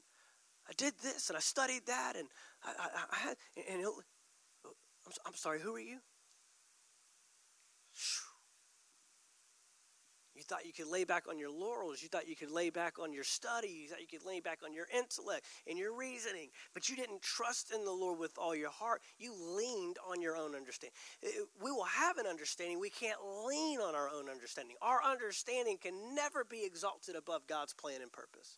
I 0.71 0.73
did 0.77 0.95
this 1.03 1.29
and 1.29 1.37
I 1.37 1.41
studied 1.41 1.87
that 1.87 2.15
and 2.17 2.29
I, 2.65 2.71
I, 2.71 3.03
I 3.11 3.17
had, 3.17 3.37
and 3.69 3.85
I'm, 3.85 5.13
I'm 5.27 5.35
sorry, 5.35 5.61
who 5.61 5.75
are 5.75 5.81
you? 5.81 5.99
You 10.37 10.45
thought 10.45 10.65
you 10.65 10.73
could 10.73 10.91
lay 10.91 11.05
back 11.05 11.25
on 11.29 11.39
your 11.39 11.51
laurels. 11.51 12.03
You 12.03 12.09
thought 12.09 12.27
you 12.27 12.35
could 12.35 12.51
lay 12.51 12.71
back 12.71 12.99
on 12.99 13.13
your 13.13 13.25
study. 13.25 13.69
You 13.69 13.89
thought 13.89 14.01
you 14.01 14.07
could 14.07 14.27
lay 14.27 14.41
back 14.41 14.61
on 14.65 14.73
your 14.73 14.87
intellect 14.97 15.45
and 15.67 15.79
your 15.79 15.95
reasoning. 15.95 16.49
But 16.73 16.89
you 16.89 16.97
didn't 16.97 17.21
trust 17.21 17.75
in 17.75 17.85
the 17.85 17.93
Lord 17.93 18.19
with 18.19 18.39
all 18.39 18.55
your 18.55 18.71
heart. 18.71 19.03
You 19.19 19.35
leaned 19.35 19.97
on 20.09 20.23
your 20.23 20.37
own 20.37 20.55
understanding. 20.55 20.97
We 21.63 21.71
will 21.71 21.85
have 21.85 22.17
an 22.17 22.27
understanding. 22.27 22.81
We 22.81 22.89
can't 22.89 23.19
lean 23.47 23.81
on 23.81 23.95
our 23.95 24.09
own 24.09 24.31
understanding. 24.31 24.77
Our 24.81 25.05
understanding 25.05 25.77
can 25.77 26.15
never 26.15 26.45
be 26.45 26.65
exalted 26.65 27.17
above 27.17 27.47
God's 27.47 27.75
plan 27.75 28.01
and 28.01 28.11
purpose. 28.11 28.57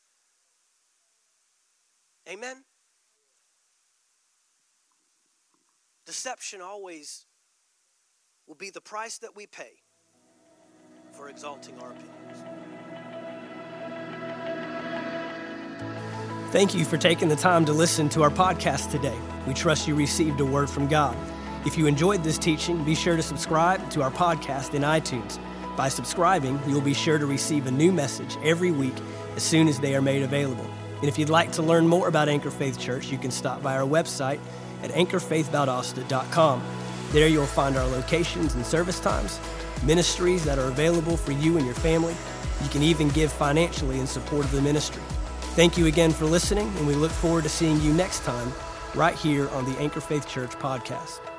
Amen? 2.29 2.65
Deception 6.07 6.61
always 6.61 7.27
will 8.47 8.55
be 8.55 8.71
the 8.71 8.81
price 8.81 9.19
that 9.19 9.35
we 9.37 9.47
pay 9.47 9.83
for 11.13 11.29
exalting 11.29 11.79
our 11.81 11.93
opinions. 11.93 12.39
Thank 16.53 16.75
you 16.75 16.85
for 16.85 16.99
taking 16.99 17.29
the 17.29 17.37
time 17.37 17.65
to 17.65 17.73
listen 17.73 18.09
to 18.11 18.23
our 18.23 18.31
podcast 18.31 18.91
today. 18.91 19.17
We 19.47 19.55
trust 19.55 19.89
you 19.89 19.95
received 19.95 20.41
a 20.41 20.45
word 20.45 20.69
from 20.69 20.87
God. 20.87 21.17
If 21.65 21.79
you 21.79 21.87
enjoyed 21.87 22.23
this 22.23 22.37
teaching, 22.37 22.85
be 22.85 22.95
sure 22.95 23.17
to 23.17 23.23
subscribe 23.23 23.89
to 23.91 24.03
our 24.03 24.11
podcast 24.11 24.75
in 24.75 24.83
iTunes. 24.83 25.39
By 25.77 25.89
subscribing, 25.89 26.61
you'll 26.67 26.83
be 26.83 26.93
sure 26.93 27.19
to 27.19 27.25
receive 27.25 27.67
a 27.67 27.71
new 27.71 27.91
message 27.91 28.37
every 28.43 28.71
week 28.71 28.95
as 29.37 29.43
soon 29.43 29.67
as 29.67 29.81
they 29.81 29.95
are 29.95 30.03
made 30.03 30.23
available. 30.23 30.69
And 31.03 31.09
if 31.09 31.19
you'd 31.19 31.29
like 31.29 31.51
to 31.53 31.63
learn 31.63 31.89
more 31.89 32.07
about 32.07 32.29
Anchor 32.29 32.53
Faith 32.53 32.79
Church, 32.79 33.11
you 33.11 33.19
can 33.19 33.33
stop 33.33 33.61
by 33.61 33.77
our 33.77 33.83
website 33.83 34.39
at 34.85 34.93
anchorfaithvaldosta.com. 34.93 36.63
There 37.11 37.27
you'll 37.27 37.45
find 37.45 37.77
our 37.77 37.87
locations 37.89 38.55
and 38.55 38.65
service 38.65 39.01
times, 39.01 39.41
ministries 39.85 40.45
that 40.45 40.61
are 40.61 40.69
available 40.69 41.17
for 41.17 41.33
you 41.33 41.57
and 41.57 41.67
your 41.67 41.75
family. 41.75 42.15
You 42.63 42.69
can 42.69 42.85
even 42.85 43.09
give 43.09 43.33
financially 43.33 43.99
in 43.99 44.07
support 44.07 44.45
of 44.45 44.53
the 44.53 44.63
ministry. 44.63 45.03
Thank 45.57 45.77
you 45.77 45.87
again 45.87 46.13
for 46.13 46.25
listening, 46.27 46.69
and 46.77 46.87
we 46.87 46.95
look 46.95 47.11
forward 47.11 47.43
to 47.43 47.51
seeing 47.51 47.81
you 47.81 47.93
next 47.93 48.23
time 48.23 48.53
right 48.95 49.17
here 49.17 49.49
on 49.51 49.65
the 49.65 49.77
Anchor 49.81 50.01
Faith 50.01 50.29
Church 50.29 50.53
podcast. 50.53 51.32